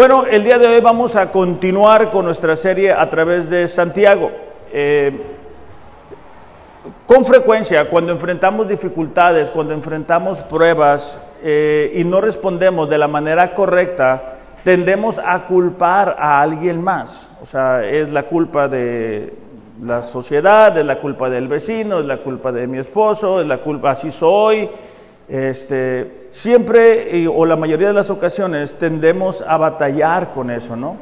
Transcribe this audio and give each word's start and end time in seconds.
Bueno, 0.00 0.24
el 0.24 0.42
día 0.44 0.58
de 0.58 0.66
hoy 0.66 0.80
vamos 0.80 1.14
a 1.14 1.30
continuar 1.30 2.10
con 2.10 2.24
nuestra 2.24 2.56
serie 2.56 2.90
a 2.90 3.10
través 3.10 3.50
de 3.50 3.68
Santiago. 3.68 4.30
Eh, 4.72 5.12
con 7.06 7.22
frecuencia, 7.22 7.86
cuando 7.90 8.10
enfrentamos 8.10 8.66
dificultades, 8.66 9.50
cuando 9.50 9.74
enfrentamos 9.74 10.40
pruebas 10.40 11.20
eh, 11.42 11.92
y 11.96 12.04
no 12.04 12.22
respondemos 12.22 12.88
de 12.88 12.96
la 12.96 13.08
manera 13.08 13.54
correcta, 13.54 14.36
tendemos 14.64 15.18
a 15.18 15.44
culpar 15.44 16.16
a 16.18 16.40
alguien 16.40 16.82
más. 16.82 17.28
O 17.42 17.44
sea, 17.44 17.84
es 17.84 18.10
la 18.10 18.22
culpa 18.22 18.68
de 18.68 19.34
la 19.84 20.02
sociedad, 20.02 20.78
es 20.78 20.86
la 20.86 20.98
culpa 20.98 21.28
del 21.28 21.46
vecino, 21.46 22.00
es 22.00 22.06
la 22.06 22.16
culpa 22.22 22.52
de 22.52 22.66
mi 22.66 22.78
esposo, 22.78 23.42
es 23.42 23.46
la 23.46 23.58
culpa, 23.58 23.90
así 23.90 24.10
soy, 24.10 24.66
este, 25.30 26.28
siempre 26.32 27.26
o 27.28 27.46
la 27.46 27.54
mayoría 27.56 27.88
de 27.88 27.94
las 27.94 28.10
ocasiones 28.10 28.76
tendemos 28.76 29.42
a 29.42 29.56
batallar 29.56 30.32
con 30.32 30.50
eso, 30.50 30.74
¿no? 30.74 30.96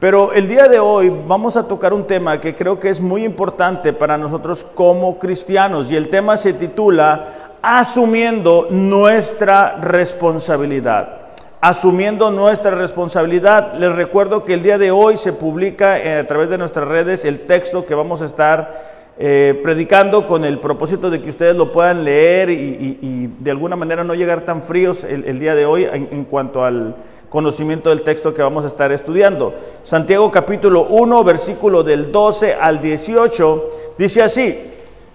Pero 0.00 0.32
el 0.32 0.48
día 0.48 0.66
de 0.66 0.80
hoy 0.80 1.12
vamos 1.28 1.56
a 1.56 1.68
tocar 1.68 1.92
un 1.92 2.06
tema 2.06 2.40
que 2.40 2.56
creo 2.56 2.80
que 2.80 2.88
es 2.88 3.00
muy 3.00 3.24
importante 3.24 3.92
para 3.92 4.18
nosotros 4.18 4.64
como 4.74 5.18
cristianos 5.18 5.92
y 5.92 5.96
el 5.96 6.08
tema 6.08 6.36
se 6.36 6.54
titula 6.54 7.58
Asumiendo 7.62 8.66
nuestra 8.70 9.76
responsabilidad. 9.76 11.20
Asumiendo 11.60 12.32
nuestra 12.32 12.72
responsabilidad. 12.72 13.74
Les 13.74 13.94
recuerdo 13.94 14.44
que 14.44 14.54
el 14.54 14.64
día 14.64 14.78
de 14.78 14.90
hoy 14.90 15.16
se 15.16 15.32
publica 15.32 16.00
eh, 16.00 16.18
a 16.18 16.26
través 16.26 16.50
de 16.50 16.58
nuestras 16.58 16.88
redes 16.88 17.24
el 17.24 17.46
texto 17.46 17.86
que 17.86 17.94
vamos 17.94 18.22
a 18.22 18.24
estar 18.24 18.91
eh, 19.18 19.60
predicando 19.62 20.26
con 20.26 20.44
el 20.44 20.58
propósito 20.58 21.10
de 21.10 21.20
que 21.20 21.28
ustedes 21.28 21.54
lo 21.54 21.70
puedan 21.70 22.02
leer 22.02 22.50
y, 22.50 23.30
de 23.38 23.50
alguna 23.50 23.76
manera 23.76 24.04
no 24.04 24.14
llegar 24.14 24.44
tan 24.44 24.62
fríos 24.62 25.04
el, 25.04 25.38
día 25.38 25.54
de 25.54 25.66
hoy 25.66 25.84
en, 25.84 26.24
cuanto 26.24 26.64
al 26.64 26.94
conocimiento 27.28 27.90
del 27.90 28.02
texto 28.02 28.32
que 28.32 28.42
vamos 28.42 28.64
a 28.64 28.68
estar 28.68 28.90
estudiando. 28.90 29.54
Santiago 29.82 30.30
capítulo 30.30 30.84
1, 30.84 31.24
versículo 31.24 31.82
del 31.82 32.10
12 32.10 32.54
al 32.54 32.80
18, 32.80 33.68
dice 33.98 34.22
así, 34.22 34.58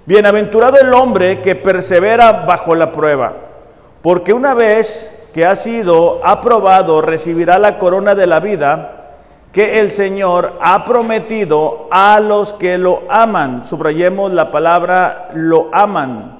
Bienaventurado 0.05 0.79
el 0.79 0.93
hombre 0.93 1.41
que 1.41 1.55
persevera 1.55 2.45
bajo 2.45 2.75
la 2.75 2.91
prueba, 2.91 3.33
porque 4.01 4.31
una 4.31 4.53
vez 4.53 5.11
que 5.33 5.45
ha 5.45 5.55
sido 5.55 6.21
aprobado 6.23 7.01
recibirá 7.01 7.59
la 7.59 7.77
corona 7.77 8.15
de 8.15 8.25
la 8.25 8.39
vida 8.39 8.96
que 9.57 9.79
el 9.79 9.89
Señor 9.89 10.53
ha 10.61 10.85
prometido 10.85 11.87
a 11.89 12.19
los 12.19 12.53
que 12.53 12.77
lo 12.77 13.05
aman. 13.09 13.65
Subrayemos 13.65 14.31
la 14.31 14.51
palabra 14.51 15.31
lo 15.33 15.69
aman. 15.71 16.37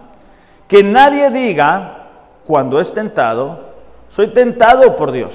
Que 0.68 0.84
nadie 0.84 1.32
diga 1.32 2.10
cuando 2.46 2.80
es 2.80 2.94
tentado, 2.94 3.72
soy 4.10 4.28
tentado 4.28 4.96
por 4.96 5.12
Dios. 5.12 5.34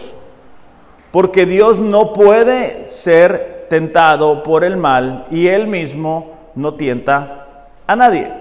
Porque 1.10 1.44
Dios 1.44 1.80
no 1.80 2.12
puede 2.12 2.86
ser 2.86 3.66
tentado 3.68 4.44
por 4.44 4.62
el 4.62 4.76
mal 4.76 5.26
y 5.28 5.48
él 5.48 5.66
mismo 5.66 6.36
no 6.54 6.74
tienta 6.74 7.66
a 7.84 7.96
nadie. 7.96 8.32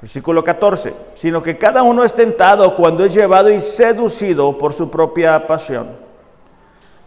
Versículo 0.00 0.42
14, 0.42 0.94
sino 1.14 1.44
que 1.44 1.56
cada 1.56 1.84
uno 1.84 2.02
es 2.02 2.12
tentado 2.12 2.74
cuando 2.74 3.04
es 3.04 3.14
llevado 3.14 3.50
y 3.50 3.60
seducido 3.60 4.58
por 4.58 4.74
su 4.74 4.90
propia 4.90 5.46
pasión. 5.46 6.09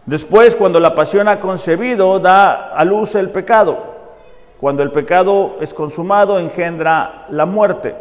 Después, 0.06 0.54
cuando 0.54 0.80
la 0.80 0.94
pasión 0.94 1.28
ha 1.28 1.40
concebido, 1.40 2.18
da 2.20 2.74
a 2.74 2.84
luz 2.84 3.14
el 3.14 3.30
pecado. 3.30 3.94
Cuando 4.60 4.82
el 4.82 4.90
pecado 4.90 5.56
es 5.60 5.72
consumado, 5.72 6.38
engendra 6.38 7.26
la 7.30 7.46
muerte. 7.46 7.94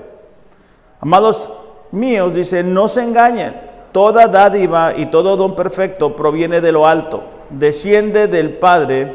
Amados 0.99 1.49
míos, 1.91 2.35
dice, 2.35 2.61
no 2.63 2.87
se 2.87 3.03
engañen. 3.03 3.55
Toda 3.93 4.27
dádiva 4.27 4.93
y 4.95 5.05
todo 5.05 5.37
don 5.37 5.55
perfecto 5.55 6.15
proviene 6.15 6.61
de 6.61 6.71
lo 6.71 6.87
alto, 6.87 7.23
desciende 7.49 8.27
del 8.27 8.57
Padre 8.57 9.13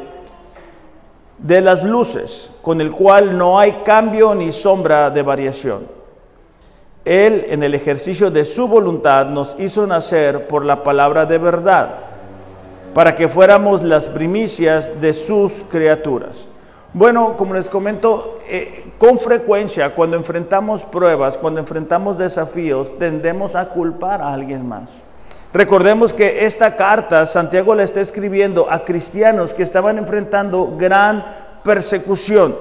de 1.37 1.61
las 1.61 1.83
luces, 1.83 2.53
con 2.63 2.81
el 2.81 2.93
cual 2.93 3.37
no 3.37 3.59
hay 3.59 3.83
cambio 3.85 4.35
ni 4.35 4.53
sombra 4.53 5.11
de 5.11 5.23
variación. 5.23 5.87
Él, 7.05 7.47
en 7.49 7.63
el 7.63 7.75
ejercicio 7.75 8.31
de 8.31 8.45
su 8.45 8.69
voluntad, 8.69 9.27
nos 9.27 9.57
hizo 9.59 9.87
nacer 9.87 10.47
por 10.47 10.65
la 10.65 10.83
palabra 10.83 11.27
de 11.27 11.39
verdad 11.39 12.08
para 12.95 13.15
que 13.15 13.29
fuéramos 13.29 13.83
las 13.83 14.07
primicias 14.07 15.01
de 15.01 15.13
sus 15.13 15.53
criaturas. 15.71 16.49
Bueno, 16.95 17.37
como 17.37 17.55
les 17.55 17.69
comento, 17.69 18.41
eh, 18.49 18.93
con 18.99 19.19
frecuencia 19.19 19.95
cuando 19.95 20.17
enfrentamos 20.17 20.85
pruebas, 20.85 21.37
cuando 21.37 21.61
enfrentamos 21.61 22.17
desafíos, 22.17 22.99
tendemos 22.99 23.55
a 23.55 23.69
culpar 23.69 24.23
a 24.23 24.33
alguien 24.33 24.67
más. 24.67 24.91
Recordemos 25.53 26.13
que 26.13 26.47
esta 26.47 26.77
carta 26.77 27.25
Santiago 27.27 27.75
la 27.75 27.83
está 27.83 28.01
escribiendo 28.01 28.71
a 28.71 28.85
cristianos 28.85 29.55
que 29.55 29.63
estaban 29.63 29.99
enfrentando 29.99 30.77
gran 30.79 31.25
persecución. 31.63 32.57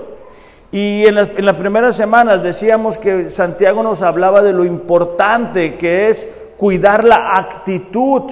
Y 0.72 1.06
en 1.06 1.16
las, 1.16 1.30
en 1.30 1.46
las 1.46 1.56
primeras 1.56 1.96
semanas 1.96 2.44
decíamos 2.44 2.98
que 2.98 3.30
Santiago 3.30 3.82
nos 3.82 4.02
hablaba 4.02 4.42
de 4.42 4.54
lo 4.54 4.66
importante 4.66 5.76
que 5.76 6.10
es 6.10 6.34
cuidar 6.58 7.06
la 7.06 7.38
actitud 7.38 8.24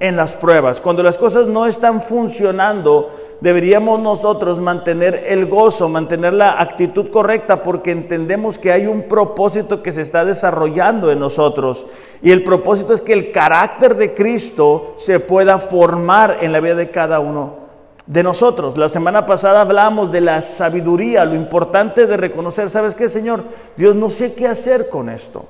en 0.00 0.16
las 0.16 0.34
pruebas. 0.34 0.80
Cuando 0.80 1.02
las 1.02 1.18
cosas 1.18 1.46
no 1.46 1.66
están 1.66 2.02
funcionando, 2.02 3.10
deberíamos 3.40 4.00
nosotros 4.00 4.60
mantener 4.60 5.24
el 5.26 5.46
gozo, 5.46 5.88
mantener 5.88 6.34
la 6.34 6.60
actitud 6.60 7.10
correcta, 7.10 7.62
porque 7.62 7.90
entendemos 7.90 8.58
que 8.58 8.72
hay 8.72 8.86
un 8.86 9.02
propósito 9.02 9.82
que 9.82 9.92
se 9.92 10.02
está 10.02 10.24
desarrollando 10.24 11.10
en 11.10 11.18
nosotros. 11.18 11.86
Y 12.22 12.30
el 12.30 12.44
propósito 12.44 12.94
es 12.94 13.00
que 13.00 13.12
el 13.12 13.32
carácter 13.32 13.96
de 13.96 14.14
Cristo 14.14 14.94
se 14.96 15.20
pueda 15.20 15.58
formar 15.58 16.38
en 16.40 16.52
la 16.52 16.60
vida 16.60 16.74
de 16.76 16.90
cada 16.90 17.20
uno 17.20 17.68
de 18.06 18.22
nosotros. 18.22 18.78
La 18.78 18.88
semana 18.88 19.26
pasada 19.26 19.60
hablamos 19.60 20.10
de 20.10 20.20
la 20.20 20.42
sabiduría, 20.42 21.24
lo 21.24 21.34
importante 21.34 22.06
de 22.06 22.16
reconocer, 22.16 22.70
¿sabes 22.70 22.94
qué, 22.94 23.08
Señor? 23.08 23.42
Dios, 23.76 23.94
no 23.94 24.10
sé 24.10 24.34
qué 24.34 24.46
hacer 24.48 24.88
con 24.88 25.10
esto. 25.10 25.44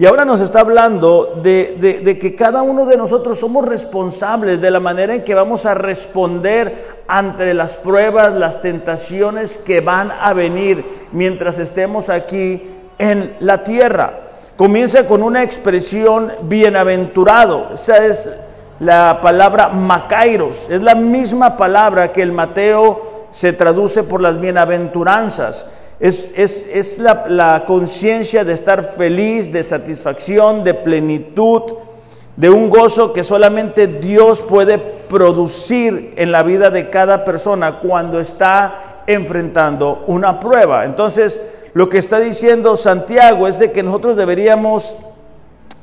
Y 0.00 0.06
ahora 0.06 0.24
nos 0.24 0.40
está 0.40 0.60
hablando 0.60 1.34
de, 1.42 2.16
que 2.18 2.34
cada 2.34 2.62
uno 2.62 2.86
de 2.86 2.96
nosotros 2.96 3.38
somos 3.38 3.66
responsables 3.66 4.58
de 4.58 4.70
la 4.70 4.80
manera 4.80 5.14
en 5.14 5.24
que 5.24 5.34
vamos 5.34 5.66
a 5.66 5.74
responder 5.74 7.02
ante 7.06 7.52
las 7.52 7.74
pruebas, 7.74 8.32
las 8.32 8.62
tentaciones 8.62 9.58
que 9.58 9.82
van 9.82 10.10
a 10.10 10.32
venir 10.32 11.06
mientras 11.12 11.58
estemos 11.58 12.08
aquí 12.08 12.62
en 12.98 13.34
la 13.40 13.62
tierra. 13.62 14.20
Comienza 14.56 15.06
con 15.06 15.22
una 15.22 15.42
expresión 15.42 16.32
bienaventurado. 16.44 17.72
Esa 17.74 18.06
es 18.06 18.34
la 18.78 19.18
palabra 19.20 19.68
macairos. 19.68 20.66
Es 20.70 20.80
la 20.80 20.94
misma 20.94 21.58
palabra 21.58 22.10
que 22.10 22.22
el 22.22 22.32
Mateo 22.32 23.26
se 23.32 23.52
traduce 23.52 24.02
por 24.02 24.22
las 24.22 24.40
bienaventuranzas. 24.40 25.66
Es, 26.00 26.98
la, 26.98 27.64
conciencia 27.66 28.42
de 28.42 28.54
estar 28.54 28.82
feliz, 28.96 29.52
de 29.52 29.62
satisfacción, 29.62 30.64
de 30.64 30.72
plenitud, 30.72 31.74
de 32.36 32.48
un 32.48 32.70
gozo 32.70 33.12
que 33.12 33.22
solamente 33.22 33.86
Dios 33.86 34.40
puede 34.40 34.78
producir 34.78 36.14
en 36.16 36.32
la 36.32 36.42
vida 36.42 36.70
de 36.70 36.88
cada 36.88 37.22
persona 37.22 37.80
cuando 37.80 38.18
está 38.18 39.02
enfrentando 39.06 40.04
una 40.06 40.40
prueba. 40.40 40.86
Entonces, 40.86 41.52
lo 41.74 41.90
que 41.90 41.98
está 41.98 42.18
diciendo 42.18 42.76
Santiago 42.78 43.46
es 43.46 43.58
de 43.58 43.70
que 43.70 43.82
nosotros 43.82 44.16
deberíamos 44.16 44.96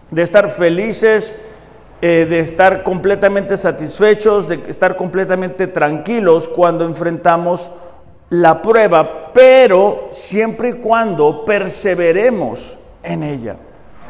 de 0.10 0.24
estar 0.24 0.50
felices, 0.50 1.36
eh, 2.02 2.26
de 2.28 2.40
estar 2.40 2.82
completamente 2.82 3.56
satisfechos, 3.56 4.48
de 4.48 4.64
estar 4.68 4.96
completamente 4.96 5.68
tranquilos 5.68 6.48
cuando 6.48 6.86
enfrentamos 6.86 7.70
la 8.30 8.62
prueba, 8.62 9.32
pero 9.34 10.10
siempre 10.12 10.70
y 10.70 10.74
cuando 10.74 11.46
perseveremos 11.46 12.78
en 13.04 13.24
ella. 13.24 13.56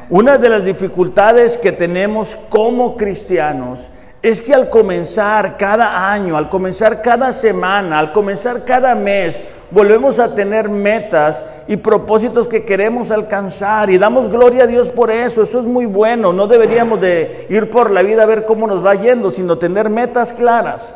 Una 0.10 0.38
de 0.38 0.50
las 0.50 0.64
dificultades 0.64 1.58
que 1.58 1.72
tenemos 1.72 2.36
como 2.50 2.96
cristianos 2.96 3.90
es 4.22 4.42
que 4.42 4.54
al 4.54 4.70
comenzar 4.70 5.58
cada 5.58 6.12
año, 6.12 6.38
al 6.38 6.50
comenzar 6.50 7.02
cada 7.02 7.32
semana, 7.32 8.00
al 8.00 8.12
comenzar 8.12 8.66
cada 8.66 8.96
mes, 8.96 9.44
volvemos 9.70 10.18
a 10.20 10.34
tener 10.34 10.70
metas 10.70 11.46
y 11.68 11.78
propósitos 11.78 12.48
que 12.48 12.66
queremos 12.66 13.12
alcanzar 13.12 13.90
y 13.90 13.98
damos 13.98 14.30
gloria 14.30 14.64
a 14.64 14.68
Dios 14.68 14.90
por 14.90 15.12
eso. 15.12 15.44
Eso 15.44 15.60
es 15.60 15.66
muy 15.66 15.86
bueno. 15.86 16.34
No 16.34 16.48
deberíamos 16.48 17.00
de 17.00 17.46
ir 17.50 17.70
por 17.70 17.92
la 17.92 18.02
vida 18.02 18.24
a 18.24 18.28
ver 18.28 18.46
cómo 18.46 18.66
nos 18.66 18.84
va 18.84 18.96
yendo, 18.96 19.30
sino 19.30 19.58
tener 19.58 19.90
metas 19.90 20.34
claras. 20.34 20.96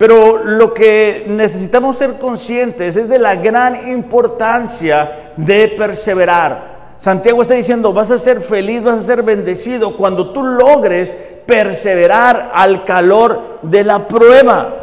Pero 0.00 0.42
lo 0.42 0.72
que 0.72 1.26
necesitamos 1.28 1.98
ser 1.98 2.14
conscientes 2.14 2.96
es 2.96 3.06
de 3.06 3.18
la 3.18 3.34
gran 3.34 3.86
importancia 3.90 5.32
de 5.36 5.68
perseverar. 5.76 6.94
Santiago 6.96 7.42
está 7.42 7.52
diciendo, 7.52 7.92
vas 7.92 8.10
a 8.10 8.18
ser 8.18 8.40
feliz, 8.40 8.82
vas 8.82 9.00
a 9.00 9.02
ser 9.02 9.22
bendecido 9.22 9.98
cuando 9.98 10.32
tú 10.32 10.42
logres 10.42 11.14
perseverar 11.44 12.50
al 12.54 12.86
calor 12.86 13.58
de 13.60 13.84
la 13.84 14.08
prueba. 14.08 14.79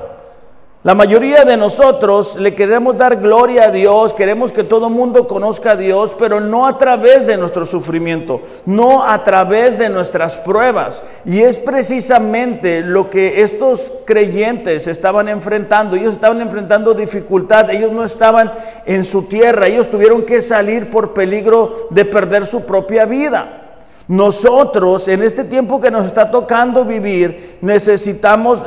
La 0.87 0.95
mayoría 0.95 1.43
de 1.43 1.57
nosotros 1.57 2.37
le 2.39 2.55
queremos 2.55 2.97
dar 2.97 3.17
gloria 3.17 3.65
a 3.65 3.71
Dios, 3.71 4.13
queremos 4.13 4.53
que 4.53 4.63
todo 4.63 4.87
el 4.87 4.93
mundo 4.93 5.27
conozca 5.27 5.71
a 5.71 5.75
Dios, 5.75 6.15
pero 6.17 6.39
no 6.39 6.65
a 6.65 6.77
través 6.77 7.27
de 7.27 7.35
nuestro 7.35 7.65
sufrimiento, 7.65 8.39
no 8.65 9.03
a 9.03 9.21
través 9.25 9.77
de 9.77 9.89
nuestras 9.89 10.35
pruebas. 10.35 11.03
Y 11.25 11.41
es 11.41 11.57
precisamente 11.57 12.79
lo 12.79 13.09
que 13.09 13.41
estos 13.41 13.91
creyentes 14.05 14.87
estaban 14.87 15.27
enfrentando. 15.27 15.97
Ellos 15.97 16.13
estaban 16.13 16.39
enfrentando 16.39 16.93
dificultad, 16.93 17.69
ellos 17.69 17.91
no 17.91 18.05
estaban 18.05 18.53
en 18.85 19.03
su 19.03 19.23
tierra, 19.23 19.67
ellos 19.67 19.91
tuvieron 19.91 20.21
que 20.21 20.41
salir 20.41 20.89
por 20.89 21.13
peligro 21.13 21.87
de 21.89 22.05
perder 22.05 22.45
su 22.45 22.61
propia 22.61 23.03
vida. 23.03 23.63
Nosotros, 24.07 25.09
en 25.09 25.21
este 25.21 25.43
tiempo 25.43 25.81
que 25.81 25.91
nos 25.91 26.05
está 26.05 26.31
tocando 26.31 26.85
vivir, 26.85 27.57
necesitamos 27.59 28.63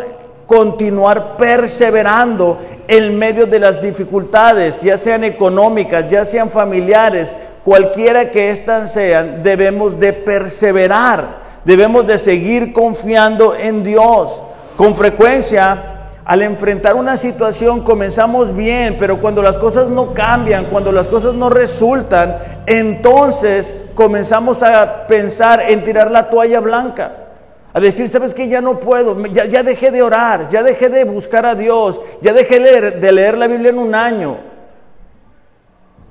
continuar 0.51 1.37
perseverando 1.37 2.59
en 2.89 3.17
medio 3.17 3.47
de 3.47 3.61
las 3.61 3.81
dificultades, 3.81 4.81
ya 4.81 4.99
sean 4.99 5.23
económicas, 5.23 6.11
ya 6.11 6.25
sean 6.25 6.51
familiares, 6.51 7.37
cualquiera 7.65 8.33
que 8.33 8.51
éstas 8.51 8.93
sean, 8.93 9.45
debemos 9.45 10.01
de 10.01 10.13
perseverar, 10.13 11.37
debemos 11.65 12.05
de 12.05 12.19
seguir 12.19 12.73
confiando 12.73 13.55
en 13.55 13.85
Dios. 13.85 14.43
Con 14.77 14.97
frecuencia, 14.97 16.09
al 16.25 16.43
enfrentar 16.43 16.97
una 16.97 17.17
situación 17.17 17.85
comenzamos 17.85 18.53
bien, 18.53 18.97
pero 18.99 19.21
cuando 19.21 19.43
las 19.43 19.57
cosas 19.57 19.87
no 19.87 20.15
cambian, 20.15 20.65
cuando 20.65 20.91
las 20.91 21.07
cosas 21.07 21.33
no 21.33 21.49
resultan, 21.49 22.39
entonces 22.67 23.91
comenzamos 23.95 24.65
a 24.65 25.07
pensar 25.07 25.63
en 25.71 25.85
tirar 25.85 26.11
la 26.11 26.29
toalla 26.29 26.59
blanca. 26.59 27.30
A 27.73 27.81
decir, 27.81 28.09
¿sabes 28.09 28.35
que 28.35 28.49
Ya 28.49 28.61
no 28.61 28.81
puedo, 28.81 29.25
ya, 29.27 29.45
ya, 29.45 29.63
dejé 29.63 29.91
de 29.91 30.03
orar, 30.03 30.49
ya 30.49 30.63
dejé 30.63 30.89
de 30.89 31.05
buscar 31.05 31.47
a 31.47 31.55
Dios, 31.55 32.01
ya 32.21 32.33
dejé 32.33 32.59
de 32.59 33.13
leer 33.13 33.39
la 33.39 33.47
Biblia 33.47 33.71
en 33.71 33.79
un 33.79 33.95
año. 33.95 34.39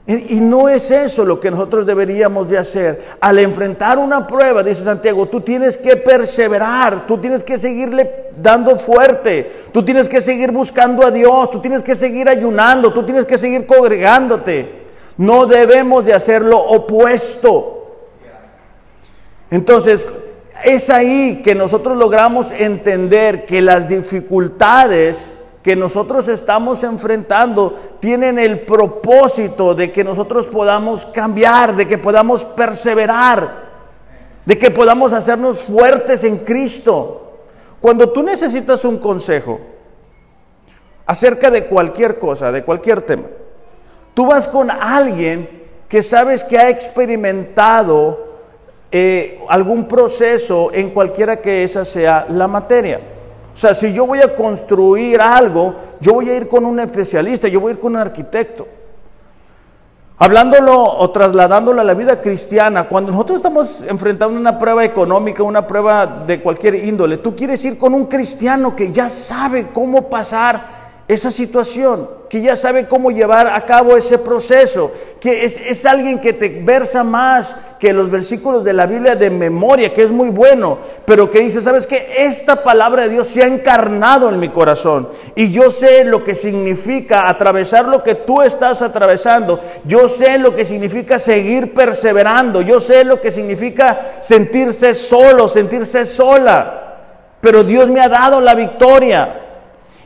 Y, 0.08 0.38
y 0.38 0.42
no 0.42 0.68
es 0.70 0.90
eso 0.90 1.24
lo 1.24 1.40
que 1.40 1.52
nosotros 1.52 1.86
deberíamos 1.86 2.50
de 2.50 2.58
hacer. 2.58 3.04
Al 3.20 3.38
enfrentar 3.38 4.00
una 4.00 4.26
prueba, 4.26 4.64
dice 4.64 4.84
Santiago, 4.84 5.28
tú 5.28 5.42
tienes 5.42 5.78
que 5.78 5.98
perseverar, 5.98 7.06
tú 7.06 7.20
tienes 7.20 7.44
que 7.44 7.58
seguirle 7.58 8.32
dando 8.36 8.80
fuerte, 8.80 9.52
tú 9.72 9.84
tienes 9.84 10.10
que 10.10 10.22
seguir 10.22 10.52
buscando 10.52 11.06
a 11.06 11.12
Dios, 11.12 11.52
tú 11.52 11.60
tienes 11.60 11.84
que 11.84 11.94
seguir 11.94 12.28
ayunando, 12.28 12.92
tú 12.92 13.04
tienes 13.04 13.26
que 13.26 13.38
seguir 13.38 13.68
congregándote. 13.68 14.80
No 15.18 15.46
debemos 15.46 16.06
de 16.06 16.14
hacer 16.14 16.42
lo 16.42 16.58
opuesto. 16.58 17.76
Entonces, 19.52 20.08
es 20.64 20.90
ahí 20.90 21.42
que 21.44 21.56
nosotros 21.56 21.98
logramos 21.98 22.52
entender 22.52 23.46
que 23.46 23.62
las 23.62 23.88
dificultades 23.88 25.34
que 25.64 25.76
nosotros 25.76 26.28
estamos 26.28 26.84
enfrentando 26.84 27.78
tienen 28.00 28.40
el 28.40 28.62
propósito 28.62 29.76
de 29.76 29.92
que 29.92 30.04
nosotros 30.04 30.48
podamos 30.48 31.06
cambiar, 31.06 31.76
de 31.76 31.86
que 31.86 31.98
podamos 31.98 32.44
perseverar, 32.44 33.70
de 34.46 34.58
que 34.58 34.72
podamos 34.72 35.12
hacernos 35.14 35.62
fuertes 35.62 36.24
en 36.24 36.38
Cristo. 36.40 37.40
Cuando 37.82 38.10
tú 38.10 38.24
necesitas 38.24 38.86
un 38.86 39.00
consejo 39.00 39.60
acerca 41.06 41.52
de 41.52 41.66
cualquier 41.66 42.18
cosa, 42.20 42.52
de 42.52 42.64
cualquier 42.64 43.02
tema, 43.02 43.28
tú 44.14 44.28
vas 44.28 44.48
con 44.48 44.72
alguien 44.72 45.68
que 45.90 46.04
sabes 46.04 46.44
que 46.44 46.58
ha 46.58 46.70
experimentado 46.70 48.29
eh, 48.92 49.40
algún 49.48 49.88
proceso 49.88 50.72
en 50.74 50.90
cualquiera 50.90 51.38
que 51.42 51.64
esa 51.64 51.86
sea 51.86 52.26
la 52.30 52.48
materia. 52.48 53.00
O 53.54 53.58
sea, 53.58 53.74
si 53.74 53.94
yo 53.94 54.08
voy 54.08 54.20
a 54.20 54.36
construir 54.36 55.22
algo, 55.22 55.76
yo 56.00 56.14
voy 56.14 56.30
a 56.30 56.36
ir 56.38 56.48
con 56.48 56.66
un 56.66 56.80
especialista, 56.80 57.48
yo 57.48 57.60
voy 57.60 57.72
a 57.72 57.74
ir 57.76 57.80
con 57.80 57.94
un 57.94 58.00
arquitecto. 58.00 58.68
Hablándolo 60.18 60.82
o 60.84 61.12
trasladándolo 61.12 61.82
a 61.82 61.84
la 61.84 61.94
vida 61.94 62.20
cristiana, 62.20 62.88
cuando 62.88 63.12
nosotros 63.12 63.38
estamos 63.38 63.84
enfrentando 63.88 64.38
una 64.38 64.58
prueba 64.58 64.84
económica, 64.84 65.44
una 65.44 65.66
prueba 65.66 66.06
de 66.26 66.42
cualquier 66.42 66.76
índole, 66.76 67.18
tú 67.18 67.36
quieres 67.36 67.64
ir 67.64 67.78
con 67.78 67.94
un 67.94 68.06
cristiano 68.06 68.76
que 68.76 68.92
ya 68.92 69.08
sabe 69.08 69.68
cómo 69.74 70.10
pasar 70.10 70.79
esa 71.10 71.32
situación, 71.32 72.08
que 72.30 72.40
ya 72.40 72.56
sabe 72.56 72.86
cómo 72.86 73.10
llevar 73.10 73.48
a 73.48 73.66
cabo 73.66 73.98
ese 73.98 74.20
proceso, 74.20 74.92
que 75.20 75.44
es, 75.44 75.84
alguien 75.84 76.20
que 76.20 76.34
te 76.34 76.62
versa 76.64 77.04
más 77.04 77.56
que 77.80 77.94
los 77.94 78.12
versículos 78.12 78.64
de 78.64 78.74
la 78.74 78.86
Biblia 78.86 79.16
de 79.16 79.32
memoria, 79.32 79.92
que 79.92 80.04
es 80.04 80.12
muy 80.12 80.30
bueno, 80.30 80.78
pero 81.06 81.32
que 81.32 81.40
dice, 81.40 81.64
¿sabes 81.64 81.88
qué? 81.88 82.14
Esta 82.16 82.64
palabra 82.64 83.04
de 83.04 83.10
Dios 83.10 83.26
se 83.26 83.42
ha 83.42 83.48
encarnado 83.48 84.30
en 84.30 84.40
mi 84.40 84.50
corazón 84.50 85.10
y 85.34 85.50
yo 85.50 85.72
sé 85.72 86.04
lo 86.04 86.24
que 86.24 86.36
significa 86.36 87.28
atravesar 87.28 87.86
lo 87.86 88.04
que 88.04 88.14
tú 88.14 88.44
estás 88.44 88.84
atravesando, 88.84 89.60
yo 89.86 90.08
sé 90.08 90.38
lo 90.38 90.56
que 90.56 90.64
significa 90.64 91.18
seguir 91.18 91.74
perseverando, 91.74 92.62
yo 92.62 92.80
sé 92.80 93.04
lo 93.04 93.20
que 93.20 93.32
significa 93.32 94.18
sentirse 94.20 94.94
solo, 94.94 95.48
sentirse 95.48 96.06
sola, 96.06 96.98
pero 97.42 97.64
Dios 97.64 97.90
me 97.90 98.00
ha 98.00 98.10
dado 98.10 98.40
la 98.40 98.54
victoria. 98.54 99.48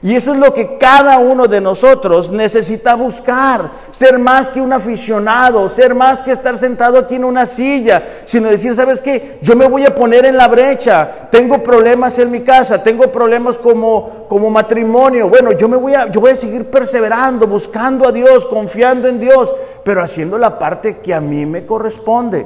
Y 0.06 0.18
eso 0.18 0.34
es 0.34 0.38
lo 0.38 0.54
que 0.54 0.78
cada 0.78 1.18
uno 1.18 1.48
de 1.48 1.62
nosotros 1.62 2.30
necesita 2.30 2.94
buscar, 2.94 3.72
ser 3.90 4.20
más 4.20 4.50
que 4.50 4.60
un 4.60 4.74
aficionado, 4.74 5.70
ser 5.70 5.96
más 5.96 6.22
que 6.22 6.32
estar 6.32 6.58
sentado 6.58 6.98
aquí 6.98 7.16
en 7.16 7.24
una 7.24 7.46
silla, 7.46 8.04
sino 8.26 8.50
decir, 8.50 8.76
¿sabes 8.76 9.00
qué? 9.00 9.40
Yo 9.42 9.56
me 9.56 9.66
voy 9.66 9.86
a 9.86 9.96
poner 9.96 10.26
en 10.26 10.36
la 10.36 10.50
brecha, 10.50 11.30
tengo 11.32 11.64
problemas 11.64 12.20
en 12.20 12.32
mi 12.32 12.42
casa, 12.42 12.84
tengo 12.84 13.10
problemas 13.14 13.58
como, 13.58 14.28
como 14.28 14.50
matrimonio, 14.50 15.30
bueno, 15.30 15.54
yo 15.54 15.70
me 15.70 15.78
voy 15.78 15.96
a, 15.96 16.12
yo 16.12 16.20
voy 16.20 16.32
a 16.32 16.36
seguir 16.36 16.70
perseverando, 16.70 17.48
buscando 17.48 18.06
a 18.06 18.12
Dios, 18.12 18.46
confiando 18.46 19.08
en 19.08 19.22
Dios, 19.22 19.56
pero 19.86 20.04
haciendo 20.04 20.38
la 20.38 20.60
parte 20.60 20.98
que 20.98 21.14
a 21.14 21.22
mí 21.22 21.46
me 21.46 21.66
corresponde, 21.66 22.46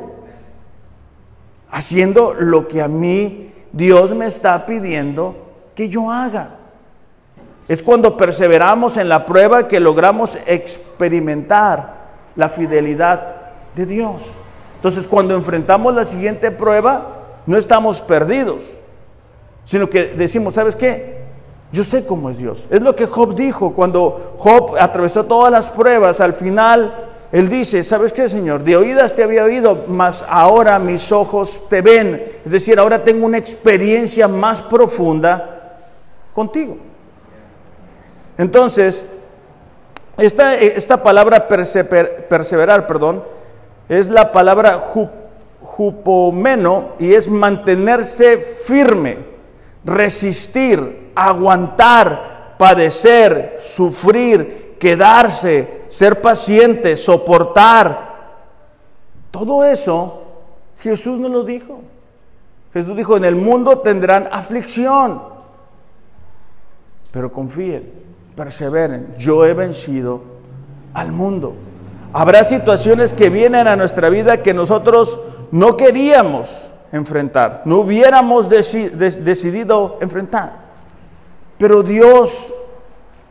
haciendo 1.71 2.35
lo 2.35 2.67
que 2.67 2.83
a 2.83 2.87
mí 2.87 3.51
Dios 3.71 4.13
me 4.13 4.27
está 4.27 4.63
pidiendo 4.67 5.35
que 5.73 5.89
yo 5.89 6.11
haga. 6.11 6.56
Es 7.67 7.83
cuando 7.83 8.15
perseveramos 8.15 8.97
en 8.97 9.09
la 9.09 9.25
prueba 9.25 9.67
que 9.67 9.79
logramos 9.79 10.37
experimentar 10.45 11.95
la 12.35 12.49
fidelidad 12.49 13.35
de 13.75 13.85
Dios. 13.85 14.23
Entonces, 14.75 15.07
cuando 15.07 15.35
enfrentamos 15.35 15.93
la 15.93 16.05
siguiente 16.05 16.51
prueba, 16.51 17.17
no 17.45 17.57
estamos 17.57 17.99
perdidos, 18.01 18.63
sino 19.65 19.89
que 19.89 20.05
decimos, 20.05 20.53
¿sabes 20.53 20.75
qué? 20.75 21.17
Yo 21.71 21.83
sé 21.83 22.05
cómo 22.05 22.29
es 22.29 22.37
Dios. 22.37 22.65
Es 22.69 22.81
lo 22.81 22.95
que 22.95 23.07
Job 23.07 23.35
dijo 23.35 23.73
cuando 23.73 24.35
Job 24.37 24.75
atravesó 24.79 25.25
todas 25.25 25.51
las 25.51 25.69
pruebas. 25.69 26.21
Al 26.21 26.33
final, 26.33 27.09
él 27.31 27.49
dice, 27.49 27.83
¿sabes 27.83 28.13
qué, 28.13 28.29
Señor? 28.29 28.63
De 28.63 28.77
oídas 28.77 29.15
te 29.15 29.23
había 29.23 29.43
oído, 29.43 29.83
mas 29.87 30.23
ahora 30.29 30.79
mis 30.79 31.11
ojos 31.11 31.67
te 31.67 31.81
ven. 31.81 32.23
Es 32.45 32.51
decir, 32.51 32.79
ahora 32.79 33.03
tengo 33.03 33.25
una 33.25 33.37
experiencia 33.37 34.29
más 34.29 34.61
profunda 34.61 35.79
contigo. 36.33 36.77
Entonces, 38.37 39.09
esta, 40.17 40.55
esta 40.55 41.03
palabra 41.03 41.47
perseverar, 41.47 42.87
perdón, 42.87 43.23
es 43.89 44.09
la 44.09 44.31
palabra 44.31 44.79
jupomeno 45.61 46.89
y 46.99 47.13
es 47.13 47.29
mantenerse 47.29 48.37
firme, 48.37 49.19
resistir, 49.85 51.11
aguantar, 51.15 52.55
padecer, 52.57 53.57
sufrir, 53.61 54.75
quedarse, 54.79 55.83
ser 55.87 56.21
paciente, 56.21 56.97
soportar. 56.97 58.07
Todo 59.31 59.63
eso 59.63 60.23
Jesús 60.79 61.19
nos 61.19 61.31
lo 61.31 61.43
dijo. 61.43 61.81
Jesús 62.73 62.95
dijo, 62.95 63.17
en 63.17 63.25
el 63.25 63.35
mundo 63.35 63.79
tendrán 63.79 64.29
aflicción, 64.31 65.21
pero 67.11 67.31
confíen, 67.31 68.06
perseveren. 68.37 69.15
Yo 69.17 69.45
he 69.45 69.53
vencido 69.55 70.21
al 70.93 71.11
mundo. 71.11 71.55
Habrá 72.13 72.43
situaciones 72.43 73.11
que 73.11 73.29
vienen 73.29 73.67
a 73.67 73.75
nuestra 73.75 74.09
vida 74.09 74.43
que 74.43 74.53
nosotros 74.53 75.19
no 75.51 75.75
queríamos 75.75 76.69
enfrentar, 76.91 77.63
no 77.65 77.77
hubiéramos 77.77 78.47
decidido 78.47 79.97
enfrentar. 80.01 80.53
Pero 81.57 81.81
Dios 81.81 82.53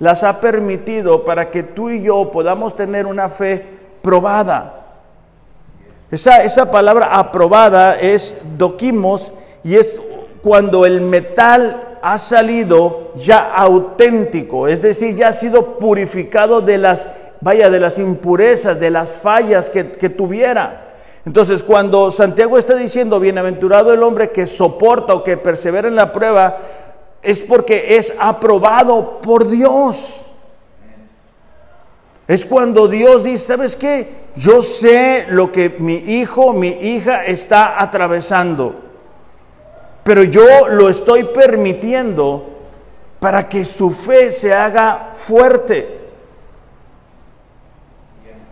las 0.01 0.25
ha 0.25 0.41
permitido 0.41 1.25
para 1.25 1.51
que 1.51 1.63
tú 1.63 1.89
y 1.89 2.03
yo 2.03 2.31
podamos 2.33 2.75
tener 2.75 3.07
una 3.07 3.29
fe 3.29 3.65
probada. 4.03 4.87
Esa, 6.11 6.43
esa 6.43 6.71
palabra 6.71 7.17
aprobada 7.17 7.99
es 7.99 8.43
doquimos 8.59 9.33
y 9.63 9.77
es 9.77 10.01
cuando 10.43 10.85
el 10.85 11.01
metal 11.01 11.86
ha 12.07 12.19
salido 12.19 13.11
ya 13.17 13.53
auténtico, 13.53 14.69
es 14.69 14.81
decir, 14.81 15.17
ya 15.17 15.29
ha 15.29 15.33
sido 15.33 15.77
purificado 15.77 16.61
de 16.61 16.79
las, 16.79 17.09
vaya, 17.41 17.69
de 17.69 17.81
las 17.81 17.99
impurezas, 17.99 18.79
de 18.79 18.93
las 18.93 19.19
fallas 19.19 19.69
que, 19.69 19.83
tuviera. 20.09 20.85
Entonces, 21.25 21.65
cuando 21.65 22.13
Santiago 22.13 22.59
está 22.59 22.77
diciendo, 22.77 23.19
bienaventurado 23.19 23.93
el 23.93 24.05
hombre 24.05 24.31
que 24.31 24.47
soporta 24.47 25.15
o 25.15 25.25
que 25.25 25.37
persevera 25.37 25.89
en 25.89 25.97
la 25.97 26.13
prueba, 26.13 26.59
es 27.25 27.39
porque 27.39 27.97
es 27.97 28.15
aprobado 28.21 29.21
por 29.21 29.49
Dios. 29.49 30.25
Es 32.29 32.45
cuando 32.45 32.87
Dios 32.87 33.25
dice, 33.25 33.47
¿sabes 33.47 33.75
qué? 33.75 34.27
Yo 34.37 34.63
sé 34.63 35.27
lo 35.29 35.51
que 35.51 35.71
mi 35.71 35.97
hijo, 35.97 36.53
mi 36.53 36.69
hija 36.69 37.25
está 37.25 37.83
atravesando, 37.83 38.86
pero 40.07 40.23
yo 40.23 40.69
lo 40.69 40.89
estoy 40.89 41.25
permitiendo 41.25 42.45
para 43.19 43.49
que 43.49 43.65
su 43.65 43.91
fe 43.91 44.31
se 44.31 44.55
haga 44.55 45.15
fuerte, 45.17 45.99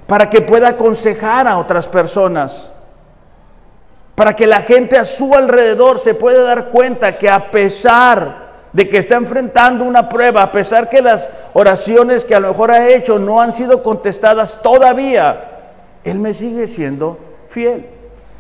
para 0.09 0.29
que 0.29 0.41
pueda 0.41 0.71
aconsejar 0.71 1.47
a 1.47 1.59
otras 1.59 1.87
personas, 1.87 2.73
para 4.17 4.35
que 4.35 4.49
la 4.49 4.63
gente 4.63 4.99
a 4.99 5.05
su 5.05 5.33
alrededor 5.33 6.01
se 6.01 6.15
pueda 6.15 6.43
dar 6.43 6.71
cuenta 6.71 7.19
que 7.19 7.31
a 7.31 7.53
pesar 7.53 8.49
de 8.73 8.89
que 8.89 8.99
está 8.99 9.15
enfrentando 9.15 9.85
una 9.85 10.09
prueba, 10.09 10.43
a 10.43 10.51
pesar 10.51 10.89
que 10.89 11.03
las 11.03 11.31
oraciones 11.53 12.25
que 12.25 12.35
a 12.35 12.41
lo 12.41 12.49
mejor 12.49 12.73
ha 12.73 12.89
hecho 12.89 13.21
no 13.21 13.41
han 13.41 13.53
sido 13.53 13.81
contestadas 13.85 14.61
todavía, 14.61 15.69
Él 16.03 16.19
me 16.19 16.35
sigue 16.35 16.67
siendo 16.67 17.17
fiel. 17.49 17.87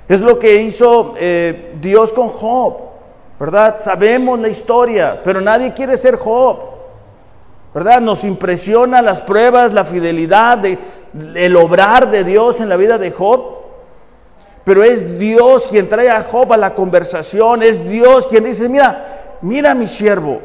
Es 0.08 0.20
lo 0.20 0.40
que 0.40 0.62
hizo 0.62 1.14
eh, 1.16 1.76
Dios 1.80 2.12
con 2.12 2.28
Job, 2.28 2.93
¿verdad? 3.38 3.76
Sabemos 3.78 4.38
la 4.38 4.48
historia, 4.48 5.20
pero 5.22 5.40
nadie 5.40 5.74
quiere 5.74 5.96
ser 5.96 6.16
Job, 6.16 6.58
¿verdad? 7.74 8.00
Nos 8.00 8.24
impresiona 8.24 9.02
las 9.02 9.20
pruebas, 9.22 9.72
la 9.74 9.84
fidelidad, 9.84 10.58
de, 10.58 10.78
el 11.34 11.56
obrar 11.56 12.10
de 12.10 12.24
Dios 12.24 12.60
en 12.60 12.68
la 12.68 12.76
vida 12.76 12.98
de 12.98 13.10
Job. 13.10 13.54
Pero 14.64 14.82
es 14.82 15.18
Dios 15.18 15.66
quien 15.66 15.88
trae 15.88 16.08
a 16.08 16.22
Job 16.22 16.52
a 16.52 16.56
la 16.56 16.74
conversación, 16.74 17.62
es 17.62 17.86
Dios 17.88 18.26
quien 18.26 18.44
dice, 18.44 18.68
mira, 18.68 19.36
mira 19.42 19.74
mi 19.74 19.86
siervo. 19.86 20.40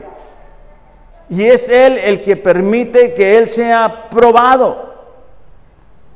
Y 1.29 1.46
es 1.46 1.69
Él 1.69 1.98
el 1.98 2.22
que 2.22 2.36
permite 2.36 3.13
que 3.13 3.38
Él 3.38 3.50
sea 3.50 4.10
probado. 4.10 4.89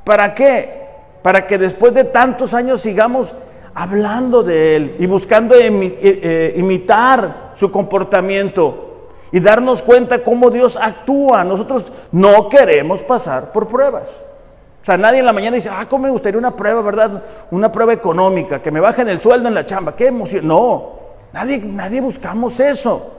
¿Para 0.03 0.33
qué? 0.33 0.83
Para 1.21 1.47
que 1.47 1.57
después 1.57 1.93
de 1.93 2.03
tantos 2.03 2.53
años 2.53 2.81
sigamos 2.81 3.33
hablando 3.75 4.43
de 4.43 4.75
Él 4.75 4.95
y 4.99 5.07
buscando 5.07 5.55
eh, 5.55 5.69
eh, 5.71 6.53
imitar 6.57 7.51
su 7.55 7.71
comportamiento 7.71 9.09
y 9.31 9.39
darnos 9.39 9.81
cuenta 9.81 10.23
cómo 10.23 10.49
Dios 10.49 10.77
actúa. 10.79 11.43
Nosotros 11.43 11.91
no 12.11 12.49
queremos 12.49 13.01
pasar 13.01 13.51
por 13.51 13.67
pruebas. 13.67 14.09
O 14.81 14.85
sea, 14.85 14.97
nadie 14.97 15.19
en 15.19 15.25
la 15.25 15.33
mañana 15.33 15.55
dice, 15.55 15.69
ah, 15.69 15.87
¿cómo 15.89 16.03
me 16.03 16.11
gustaría 16.11 16.37
una 16.37 16.55
prueba, 16.55 16.81
verdad? 16.81 17.23
Una 17.51 17.71
prueba 17.71 17.93
económica, 17.93 18.61
que 18.61 18.69
me 18.69 18.79
bajen 18.79 19.07
el 19.07 19.21
sueldo 19.21 19.47
en 19.47 19.55
la 19.55 19.65
chamba. 19.65 19.95
Qué 19.95 20.07
emoción. 20.07 20.45
No, 20.45 20.91
nadie, 21.31 21.59
nadie 21.59 22.01
buscamos 22.01 22.59
eso. 22.59 23.11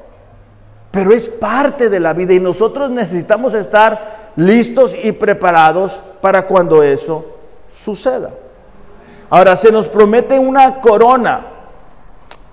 Pero 0.90 1.12
es 1.12 1.28
parte 1.28 1.88
de 1.88 1.98
la 1.98 2.12
vida 2.12 2.34
y 2.34 2.38
nosotros 2.38 2.90
necesitamos 2.90 3.54
estar 3.54 4.32
listos 4.36 4.94
y 5.02 5.10
preparados 5.12 6.00
para 6.20 6.46
cuando 6.46 6.82
eso 6.82 7.24
suceda. 7.68 8.30
Ahora, 9.30 9.56
se 9.56 9.72
nos 9.72 9.88
promete 9.88 10.38
una 10.38 10.80
corona. 10.80 11.46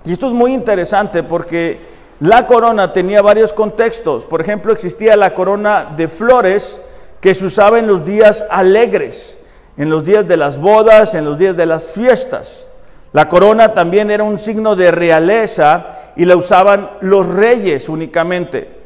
Y 0.04 0.12
esto 0.12 0.26
es 0.26 0.32
muy 0.32 0.52
interesante 0.52 1.22
porque 1.22 1.78
la 2.20 2.46
corona 2.46 2.92
tenía 2.92 3.22
varios 3.22 3.52
contextos. 3.52 4.24
Por 4.24 4.40
ejemplo, 4.40 4.72
existía 4.72 5.16
la 5.16 5.34
corona 5.34 5.92
de 5.96 6.08
flores 6.08 6.80
que 7.20 7.34
se 7.34 7.46
usaba 7.46 7.78
en 7.78 7.86
los 7.86 8.04
días 8.04 8.44
alegres, 8.50 9.38
en 9.76 9.90
los 9.90 10.04
días 10.04 10.26
de 10.26 10.36
las 10.36 10.60
bodas, 10.60 11.14
en 11.14 11.24
los 11.24 11.38
días 11.38 11.56
de 11.56 11.66
las 11.66 11.86
fiestas. 11.88 12.66
La 13.12 13.28
corona 13.28 13.74
también 13.74 14.10
era 14.10 14.24
un 14.24 14.38
signo 14.38 14.74
de 14.74 14.90
realeza 14.90 16.12
y 16.16 16.24
la 16.24 16.36
usaban 16.36 16.92
los 17.00 17.26
reyes 17.26 17.88
únicamente. 17.88 18.82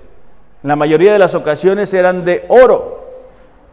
En 0.62 0.68
la 0.68 0.76
mayoría 0.76 1.12
de 1.12 1.18
las 1.18 1.34
ocasiones 1.34 1.94
eran 1.94 2.24
de 2.24 2.44
oro. 2.48 3.04